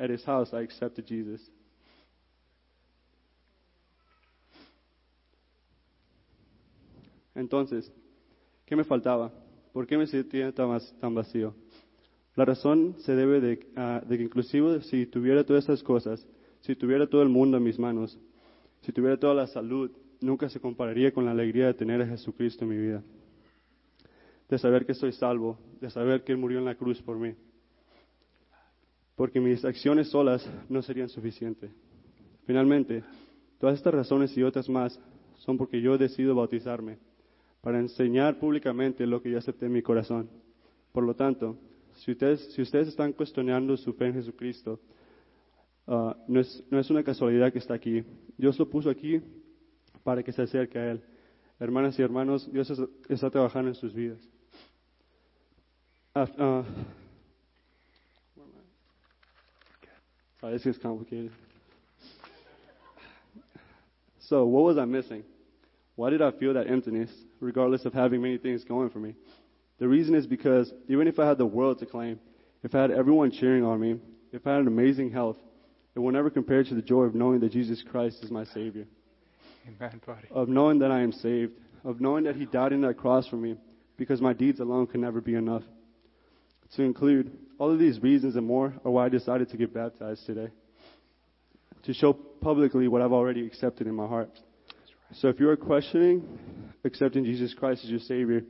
at 0.00 0.10
his 0.10 0.24
house, 0.24 0.48
I 0.52 0.62
accepted 0.62 1.06
Jesus. 1.06 1.40
Entonces, 7.34 7.92
¿qué 8.64 8.76
me 8.76 8.84
faltaba? 8.84 9.32
¿Por 9.72 9.86
qué 9.86 9.98
me 9.98 10.06
sentía 10.06 10.52
tan, 10.52 11.14
vacío? 11.14 11.54
La 12.36 12.44
razón 12.44 12.94
se 12.98 13.14
debe 13.14 13.40
de, 13.40 13.58
que 13.58 14.22
inclusive 14.22 14.82
si 14.82 15.06
tuviera 15.06 15.44
todas 15.44 15.64
esas 15.64 15.82
cosas, 15.82 16.26
si 16.60 16.76
tuviera 16.76 17.08
todo 17.08 17.22
el 17.22 17.28
mundo 17.28 17.56
en 17.56 17.64
mis 17.64 17.78
manos, 17.78 18.18
si 18.82 18.92
tuviera 18.92 19.18
toda 19.18 19.34
la 19.34 19.46
salud, 19.46 19.90
nunca 20.20 20.48
se 20.48 20.60
compararía 20.60 21.12
con 21.12 21.24
la 21.24 21.32
alegría 21.32 21.66
de 21.66 21.74
tener 21.74 22.02
a 22.02 22.06
Jesucristo 22.06 22.64
en 22.64 22.70
mi 22.70 22.78
vida. 22.78 23.02
De 24.48 24.58
saber 24.58 24.86
que 24.86 24.92
estoy 24.92 25.12
salvo, 25.12 25.58
de 25.80 25.90
saber 25.90 26.22
que 26.22 26.32
Él 26.32 26.38
murió 26.38 26.58
en 26.58 26.64
la 26.64 26.76
cruz 26.76 27.02
por 27.02 27.16
mí. 27.18 27.34
Porque 29.16 29.40
mis 29.40 29.64
acciones 29.64 30.08
solas 30.08 30.48
no 30.68 30.82
serían 30.82 31.08
suficientes. 31.08 31.70
Finalmente, 32.46 33.02
todas 33.58 33.76
estas 33.76 33.94
razones 33.94 34.36
y 34.36 34.42
otras 34.42 34.68
más 34.68 35.00
son 35.38 35.56
porque 35.56 35.80
yo 35.80 35.98
decido 35.98 36.34
bautizarme 36.34 36.98
para 37.64 37.80
enseñar 37.80 38.38
públicamente 38.38 39.06
lo 39.06 39.22
que 39.22 39.30
yo 39.30 39.38
acepté 39.38 39.64
en 39.64 39.72
mi 39.72 39.80
corazón. 39.80 40.28
Por 40.92 41.02
lo 41.02 41.16
tanto, 41.16 41.56
si 41.94 42.12
ustedes, 42.12 42.52
si 42.52 42.60
ustedes 42.60 42.88
están 42.88 43.14
cuestionando 43.14 43.74
su 43.78 43.94
fe 43.94 44.08
en 44.08 44.12
Jesucristo, 44.12 44.78
uh, 45.86 46.12
no, 46.28 46.40
es, 46.40 46.62
no 46.70 46.78
es 46.78 46.90
una 46.90 47.02
casualidad 47.02 47.50
que 47.50 47.60
está 47.60 47.72
aquí. 47.72 48.04
Dios 48.36 48.58
lo 48.58 48.68
puso 48.68 48.90
aquí 48.90 49.22
para 50.02 50.22
que 50.22 50.30
se 50.30 50.42
acerque 50.42 50.78
a 50.78 50.90
Él. 50.90 51.02
Hermanas 51.58 51.98
y 51.98 52.02
hermanos, 52.02 52.52
Dios 52.52 52.70
está 53.08 53.30
trabajando 53.30 53.70
en 53.70 53.74
sus 53.76 53.94
vidas. 53.94 54.20
Uh, 56.14 56.64
uh, 60.42 60.50
this 60.50 60.66
is 60.66 60.76
complicated. 60.78 61.30
So, 64.18 64.44
what 64.44 64.64
was 64.64 64.76
I 64.76 64.84
missing? 64.84 65.24
Why 65.96 66.10
did 66.10 66.22
I 66.22 66.32
feel 66.32 66.54
that 66.54 66.66
emptiness, 66.66 67.10
regardless 67.44 67.84
of 67.84 67.92
having 67.92 68.22
many 68.22 68.38
things 68.38 68.64
going 68.64 68.90
for 68.90 68.98
me? 68.98 69.14
The 69.78 69.88
reason 69.88 70.14
is 70.14 70.26
because 70.26 70.72
even 70.88 71.08
if 71.08 71.18
I 71.18 71.26
had 71.26 71.38
the 71.38 71.46
world 71.46 71.78
to 71.80 71.86
claim, 71.86 72.18
if 72.62 72.74
I 72.74 72.82
had 72.82 72.90
everyone 72.90 73.30
cheering 73.30 73.64
on 73.64 73.80
me, 73.80 74.00
if 74.32 74.46
I 74.46 74.52
had 74.52 74.60
an 74.62 74.68
amazing 74.68 75.10
health, 75.10 75.36
it 75.94 75.98
will 75.98 76.12
never 76.12 76.30
compare 76.30 76.64
to 76.64 76.74
the 76.74 76.82
joy 76.82 77.02
of 77.02 77.14
knowing 77.14 77.40
that 77.40 77.52
Jesus 77.52 77.82
Christ 77.88 78.22
is 78.22 78.30
my 78.30 78.44
Savior. 78.44 78.86
Amen, 79.66 80.00
buddy. 80.04 80.28
Of 80.30 80.48
knowing 80.48 80.78
that 80.80 80.90
I 80.90 81.00
am 81.00 81.12
saved, 81.12 81.52
of 81.84 82.00
knowing 82.00 82.24
that 82.24 82.36
He 82.36 82.46
died 82.46 82.72
on 82.72 82.80
that 82.82 82.96
cross 82.96 83.26
for 83.28 83.36
me, 83.36 83.56
because 83.96 84.20
my 84.20 84.32
deeds 84.32 84.60
alone 84.60 84.86
can 84.86 85.00
never 85.00 85.20
be 85.20 85.34
enough. 85.34 85.62
To 86.76 86.82
include 86.82 87.36
all 87.58 87.70
of 87.70 87.78
these 87.78 88.02
reasons 88.02 88.34
and 88.36 88.46
more 88.46 88.74
are 88.84 88.90
why 88.90 89.06
I 89.06 89.08
decided 89.08 89.50
to 89.50 89.56
get 89.56 89.72
baptized 89.72 90.26
today. 90.26 90.48
To 91.84 91.94
show 91.94 92.12
publicly 92.12 92.88
what 92.88 93.02
I've 93.02 93.12
already 93.12 93.46
accepted 93.46 93.86
in 93.86 93.94
my 93.94 94.06
heart. 94.06 94.30
So 95.12 95.28
if 95.28 95.38
you 95.38 95.48
are 95.48 95.56
questioning 95.56 96.22
accepting 96.84 97.24
Jesus 97.24 97.54
Christ 97.54 97.84
as 97.84 97.90
your 97.90 98.00
Savior, 98.00 98.42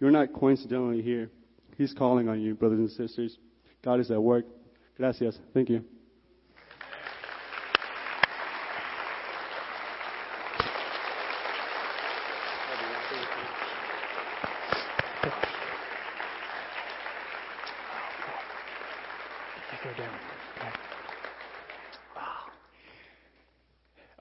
you're 0.00 0.10
not 0.10 0.32
coincidentally 0.32 1.02
here. 1.02 1.30
He's 1.76 1.92
calling 1.92 2.28
on 2.28 2.40
you, 2.40 2.54
brothers 2.54 2.78
and 2.78 2.90
sisters. 2.90 3.36
God 3.82 4.00
is 4.00 4.10
at 4.10 4.22
work. 4.22 4.44
Gracias. 4.96 5.38
Thank 5.54 5.70
you. 5.70 5.84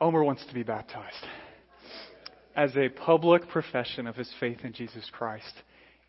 Elmer 0.02 0.24
wants 0.24 0.46
to 0.46 0.54
be 0.54 0.64
baptized 0.64 1.26
as 2.60 2.76
a 2.76 2.90
public 2.90 3.48
profession 3.48 4.06
of 4.06 4.18
his 4.18 4.30
faith 4.38 4.58
in 4.66 4.74
Jesus 4.74 5.10
Christ. 5.14 5.54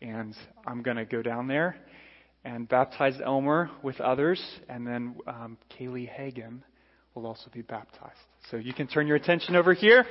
And 0.01 0.35
I'm 0.67 0.83
going 0.83 0.97
to 0.97 1.05
go 1.05 1.21
down 1.21 1.47
there 1.47 1.77
and 2.43 2.67
baptize 2.67 3.21
Elmer 3.23 3.71
with 3.81 4.01
others, 4.01 4.43
and 4.67 4.85
then 4.85 5.15
um, 5.27 5.57
Kaylee 5.79 6.09
Hagan 6.09 6.61
will 7.15 7.25
also 7.25 7.49
be 7.53 7.61
baptized. 7.61 8.19
So 8.49 8.57
you 8.57 8.73
can 8.73 8.87
turn 8.87 9.07
your 9.07 9.15
attention 9.15 9.55
over 9.55 9.73
here. 9.73 10.05